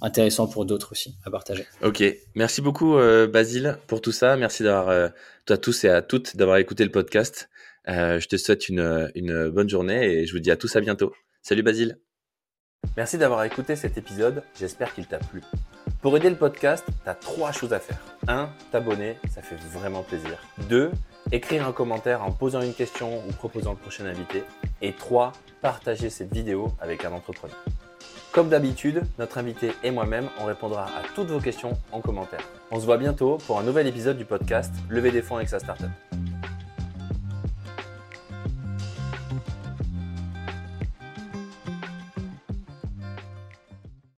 intéressant 0.00 0.46
pour 0.46 0.64
d'autres 0.64 0.92
aussi 0.92 1.16
à 1.24 1.30
partager. 1.30 1.66
Ok, 1.82 2.02
merci 2.34 2.60
beaucoup 2.60 2.96
euh, 2.96 3.26
Basile 3.26 3.78
pour 3.86 4.00
tout 4.00 4.12
ça. 4.12 4.36
Merci 4.36 4.62
d'avoir, 4.62 4.88
euh, 4.88 5.08
à 5.48 5.56
tous 5.56 5.84
et 5.84 5.88
à 5.88 6.02
toutes 6.02 6.36
d'avoir 6.36 6.58
écouté 6.58 6.84
le 6.84 6.90
podcast. 6.90 7.48
Euh, 7.88 8.20
je 8.20 8.28
te 8.28 8.36
souhaite 8.36 8.68
une, 8.68 9.10
une 9.14 9.48
bonne 9.48 9.68
journée 9.68 10.04
et 10.06 10.26
je 10.26 10.32
vous 10.32 10.38
dis 10.38 10.50
à 10.50 10.56
tous 10.56 10.76
à 10.76 10.80
bientôt. 10.80 11.12
Salut 11.42 11.62
Basile. 11.62 11.98
Merci 12.96 13.18
d'avoir 13.18 13.44
écouté 13.44 13.76
cet 13.76 13.98
épisode, 13.98 14.42
j'espère 14.58 14.94
qu'il 14.94 15.06
t'a 15.06 15.18
plu. 15.18 15.42
Pour 16.00 16.16
aider 16.16 16.30
le 16.30 16.36
podcast, 16.36 16.84
tu 16.86 17.10
as 17.10 17.14
trois 17.14 17.52
choses 17.52 17.74
à 17.74 17.78
faire. 17.78 17.98
1. 18.26 18.48
T'abonner, 18.72 19.16
ça 19.30 19.42
fait 19.42 19.56
vraiment 19.78 20.02
plaisir. 20.02 20.38
2. 20.68 20.90
Écrire 21.30 21.66
un 21.66 21.72
commentaire 21.72 22.22
en 22.22 22.32
posant 22.32 22.62
une 22.62 22.72
question 22.72 23.22
ou 23.26 23.32
proposant 23.32 23.72
le 23.72 23.76
prochain 23.76 24.06
invité. 24.06 24.42
Et 24.80 24.94
3. 24.94 25.32
Partager 25.60 26.08
cette 26.08 26.32
vidéo 26.32 26.72
avec 26.80 27.04
un 27.04 27.12
entrepreneur. 27.12 27.62
Comme 28.32 28.48
d'habitude, 28.48 29.02
notre 29.18 29.38
invité 29.38 29.72
et 29.82 29.90
moi-même, 29.90 30.28
on 30.40 30.44
répondra 30.44 30.84
à 30.84 31.02
toutes 31.16 31.30
vos 31.30 31.40
questions 31.40 31.76
en 31.90 32.00
commentaire. 32.00 32.46
On 32.70 32.78
se 32.78 32.84
voit 32.84 32.96
bientôt 32.96 33.38
pour 33.44 33.58
un 33.58 33.64
nouvel 33.64 33.88
épisode 33.88 34.16
du 34.18 34.24
podcast 34.24 34.72
Lever 34.88 35.10
des 35.10 35.20
fonds 35.20 35.36
avec 35.36 35.48
sa 35.48 35.58
startup. 35.58 35.90